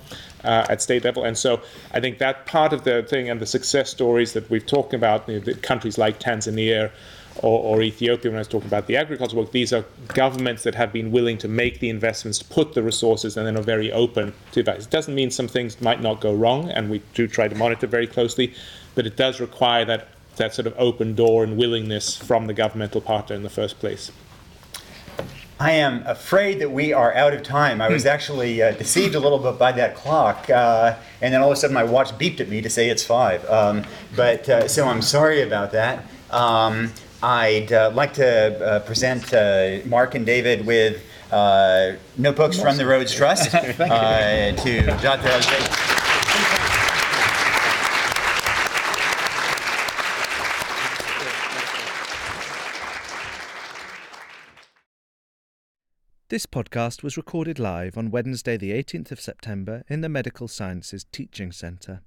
uh, 0.43 0.65
at 0.69 0.81
state 0.81 1.03
level. 1.03 1.23
And 1.23 1.37
so 1.37 1.61
I 1.93 1.99
think 1.99 2.19
that 2.19 2.45
part 2.45 2.73
of 2.73 2.83
the 2.83 3.03
thing 3.03 3.29
and 3.29 3.39
the 3.39 3.45
success 3.45 3.89
stories 3.89 4.33
that 4.33 4.49
we've 4.49 4.65
talked 4.65 4.93
about, 4.93 5.27
you 5.27 5.39
know, 5.39 5.53
countries 5.61 5.97
like 5.97 6.19
Tanzania 6.19 6.91
or, 7.43 7.61
or, 7.61 7.81
Ethiopia, 7.83 8.31
when 8.31 8.37
I 8.37 8.39
was 8.39 8.47
talking 8.47 8.67
about 8.67 8.87
the 8.87 8.97
agriculture 8.97 9.37
work, 9.37 9.51
these 9.51 9.71
are 9.71 9.85
governments 10.07 10.63
that 10.63 10.73
have 10.73 10.91
been 10.91 11.11
willing 11.11 11.37
to 11.39 11.47
make 11.47 11.79
the 11.79 11.89
investments, 11.89 12.39
to 12.39 12.45
put 12.45 12.73
the 12.73 12.81
resources, 12.81 13.37
and 13.37 13.45
then 13.45 13.55
are 13.55 13.61
very 13.61 13.91
open 13.91 14.33
to 14.53 14.61
advice. 14.61 14.85
It 14.85 14.89
doesn't 14.89 15.13
mean 15.13 15.29
some 15.29 15.47
things 15.47 15.79
might 15.79 16.01
not 16.01 16.19
go 16.19 16.33
wrong, 16.33 16.71
and 16.71 16.89
we 16.89 17.03
do 17.13 17.27
try 17.27 17.47
to 17.47 17.53
monitor 17.53 17.85
very 17.85 18.07
closely, 18.07 18.55
but 18.95 19.05
it 19.05 19.15
does 19.15 19.39
require 19.39 19.85
that 19.85 20.07
that 20.37 20.53
sort 20.53 20.67
of 20.67 20.73
open 20.77 21.15
door 21.15 21.43
and 21.43 21.57
willingness 21.57 22.15
from 22.15 22.47
the 22.47 22.53
governmental 22.53 23.01
partner 23.01 23.35
in 23.35 23.43
the 23.43 23.49
first 23.49 23.79
place. 23.79 24.11
I 25.59 25.71
am 25.71 26.05
afraid 26.05 26.59
that 26.59 26.71
we 26.71 26.93
are 26.93 27.13
out 27.15 27.33
of 27.33 27.41
time. 27.41 27.81
I 27.81 27.89
was 27.89 28.03
hmm. 28.03 28.09
actually 28.09 28.61
uh, 28.61 28.73
deceived 28.73 29.15
a 29.15 29.19
little 29.19 29.39
bit 29.39 29.57
by 29.57 29.71
that 29.71 29.95
clock, 29.95 30.49
uh, 30.49 30.95
and 31.21 31.33
then 31.33 31.41
all 31.41 31.51
of 31.51 31.57
a 31.57 31.59
sudden 31.59 31.73
my 31.73 31.83
watch 31.83 32.09
beeped 32.11 32.39
at 32.39 32.49
me 32.49 32.61
to 32.61 32.69
say 32.69 32.89
it's 32.89 33.03
five. 33.03 33.43
Um, 33.49 33.83
but 34.15 34.47
uh, 34.47 34.67
so 34.67 34.87
I'm 34.87 35.01
sorry 35.01 35.41
about 35.41 35.71
that. 35.71 36.05
Um, 36.29 36.93
I'd 37.23 37.73
uh, 37.73 37.91
like 37.93 38.13
to 38.15 38.63
uh, 38.63 38.79
present 38.81 39.33
uh, 39.33 39.79
Mark 39.85 40.13
and 40.13 40.25
David 40.25 40.65
with 40.65 41.03
notebooks 42.17 42.59
from 42.59 42.77
the 42.77 42.85
Rhodes 42.85 43.13
Trust 43.13 43.51
to 43.51 44.97
jot 45.01 45.21
This 56.29 56.45
podcast 56.45 57.03
was 57.03 57.15
recorded 57.15 57.57
live 57.57 57.97
on 57.97 58.11
Wednesday, 58.11 58.57
the 58.57 58.71
18th 58.71 59.13
of 59.13 59.21
September, 59.21 59.85
in 59.87 60.01
the 60.01 60.09
Medical 60.09 60.49
Sciences 60.49 61.05
Teaching 61.09 61.53
Centre. 61.53 62.01